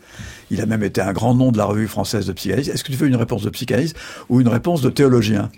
Il 0.49 0.61
a 0.61 0.65
même 0.65 0.83
été 0.83 0.99
un 1.01 1.13
grand 1.13 1.35
nom 1.35 1.51
de 1.51 1.57
la 1.57 1.65
revue 1.65 1.87
française 1.87 2.25
de 2.25 2.33
psychanalyste. 2.33 2.73
Est-ce 2.73 2.83
que 2.83 2.91
tu 2.91 2.97
veux 2.97 3.07
une 3.07 3.15
réponse 3.15 3.43
de 3.43 3.49
psychanalyste 3.49 3.95
ou 4.29 4.41
une 4.41 4.47
réponse 4.47 4.81
de 4.81 4.89
théologien? 4.89 5.51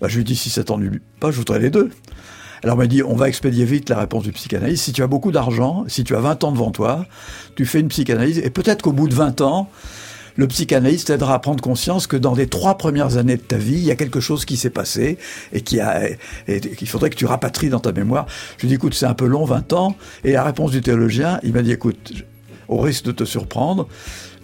Bah, 0.00 0.08
Je 0.08 0.16
lui 0.16 0.22
ai 0.22 0.24
dit 0.24 0.34
si 0.34 0.50
ça 0.50 0.64
t'ennuie 0.64 1.00
pas, 1.20 1.30
je 1.30 1.36
voudrais 1.36 1.60
les 1.60 1.70
deux. 1.70 1.90
Alors 2.64 2.76
il 2.76 2.78
m'a 2.78 2.86
dit 2.86 3.02
on 3.02 3.16
va 3.16 3.28
expédier 3.28 3.64
vite 3.64 3.88
la 3.90 3.98
réponse 3.98 4.24
du 4.24 4.32
psychanalyste. 4.32 4.84
Si 4.84 4.92
tu 4.92 5.02
as 5.02 5.08
beaucoup 5.08 5.32
d'argent, 5.32 5.84
si 5.88 6.04
tu 6.04 6.14
as 6.14 6.20
20 6.20 6.44
ans 6.44 6.52
devant 6.52 6.70
toi, 6.70 7.06
tu 7.56 7.66
fais 7.66 7.80
une 7.80 7.88
psychanalyse 7.88 8.38
et 8.38 8.50
peut-être 8.50 8.82
qu'au 8.82 8.92
bout 8.92 9.08
de 9.08 9.14
20 9.14 9.40
ans, 9.40 9.68
le 10.36 10.46
psychanalyste 10.46 11.10
aidera 11.10 11.34
à 11.34 11.38
prendre 11.38 11.62
conscience 11.62 12.06
que 12.06 12.16
dans 12.16 12.34
les 12.34 12.46
trois 12.46 12.78
premières 12.78 13.16
années 13.16 13.36
de 13.36 13.42
ta 13.42 13.56
vie, 13.56 13.74
il 13.74 13.84
y 13.84 13.90
a 13.90 13.96
quelque 13.96 14.20
chose 14.20 14.44
qui 14.44 14.56
s'est 14.56 14.70
passé 14.70 15.18
et 15.52 15.60
qui 15.60 15.80
a, 15.80 16.02
et 16.48 16.60
qu'il 16.60 16.88
faudrait 16.88 17.10
que 17.10 17.16
tu 17.16 17.26
rapatries 17.26 17.68
dans 17.68 17.80
ta 17.80 17.92
mémoire. 17.92 18.26
Je 18.56 18.62
lui 18.62 18.68
dis, 18.68 18.74
écoute, 18.74 18.94
c'est 18.94 19.06
un 19.06 19.14
peu 19.14 19.26
long, 19.26 19.44
20 19.44 19.72
ans. 19.72 19.96
Et 20.24 20.32
la 20.32 20.44
réponse 20.44 20.70
du 20.70 20.80
théologien, 20.80 21.40
il 21.42 21.52
m'a 21.52 21.62
dit, 21.62 21.72
écoute, 21.72 22.12
au 22.68 22.78
risque 22.78 23.04
de 23.04 23.12
te 23.12 23.24
surprendre, 23.24 23.88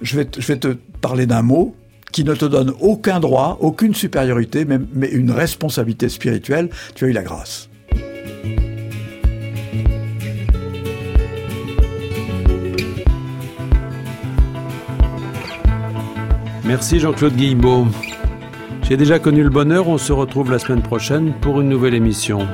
je 0.03 0.17
vais, 0.17 0.25
te 0.27 0.77
parler 1.01 1.27
d'un 1.27 1.43
mot 1.43 1.75
qui 2.13 2.25
ne 2.25 2.35
te 2.35 2.45
donne 2.45 2.73
aucun 2.81 3.21
droit, 3.21 3.59
aucune 3.61 3.95
supériorité, 3.95 4.65
mais 4.65 5.09
une 5.09 5.31
responsabilité 5.31 6.09
spirituelle. 6.09 6.71
Tu 6.95 7.05
as 7.05 7.09
eu 7.09 7.13
la 7.13 7.23
grâce. 7.23 7.69
Merci 16.69 17.01
Jean-Claude 17.01 17.35
Guillemot. 17.35 17.87
J'ai 18.83 18.99
déjà 18.99 19.19
connu 19.19 19.43
le 19.43 19.49
bonheur, 19.49 19.89
on 19.89 19.97
se 19.97 20.13
retrouve 20.13 20.51
la 20.51 20.59
semaine 20.59 20.83
prochaine 20.83 21.33
pour 21.41 21.63
une 21.63 21.71
nouvelle 21.71 21.95
émission. 21.95 22.47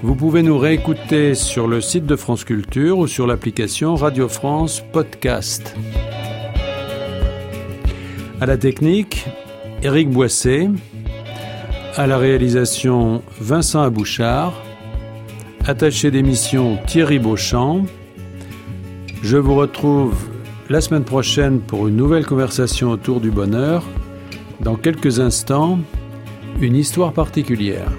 Vous 0.00 0.14
pouvez 0.14 0.44
nous 0.44 0.56
réécouter 0.56 1.34
sur 1.34 1.66
le 1.66 1.80
site 1.80 2.06
de 2.06 2.14
France 2.14 2.44
Culture 2.44 2.98
ou 2.98 3.08
sur 3.08 3.26
l'application 3.26 3.96
Radio 3.96 4.28
France 4.28 4.80
Podcast. 4.92 5.74
À 8.40 8.46
la 8.46 8.58
technique, 8.58 9.26
Éric 9.82 10.08
Boissé. 10.08 10.70
À 11.96 12.06
la 12.06 12.16
réalisation, 12.16 13.24
Vincent 13.40 13.82
Abouchard. 13.82 14.62
Attaché 15.66 16.12
d'émission, 16.12 16.78
Thierry 16.86 17.18
Beauchamp. 17.18 17.86
Je 19.24 19.36
vous 19.36 19.56
retrouve 19.56 20.14
la 20.70 20.80
semaine 20.80 21.04
prochaine 21.04 21.60
pour 21.60 21.88
une 21.88 21.96
nouvelle 21.96 22.24
conversation 22.24 22.90
autour 22.90 23.20
du 23.20 23.30
bonheur. 23.30 23.84
Dans 24.60 24.76
quelques 24.76 25.20
instants, 25.20 25.78
une 26.60 26.76
histoire 26.76 27.12
particulière. 27.12 27.90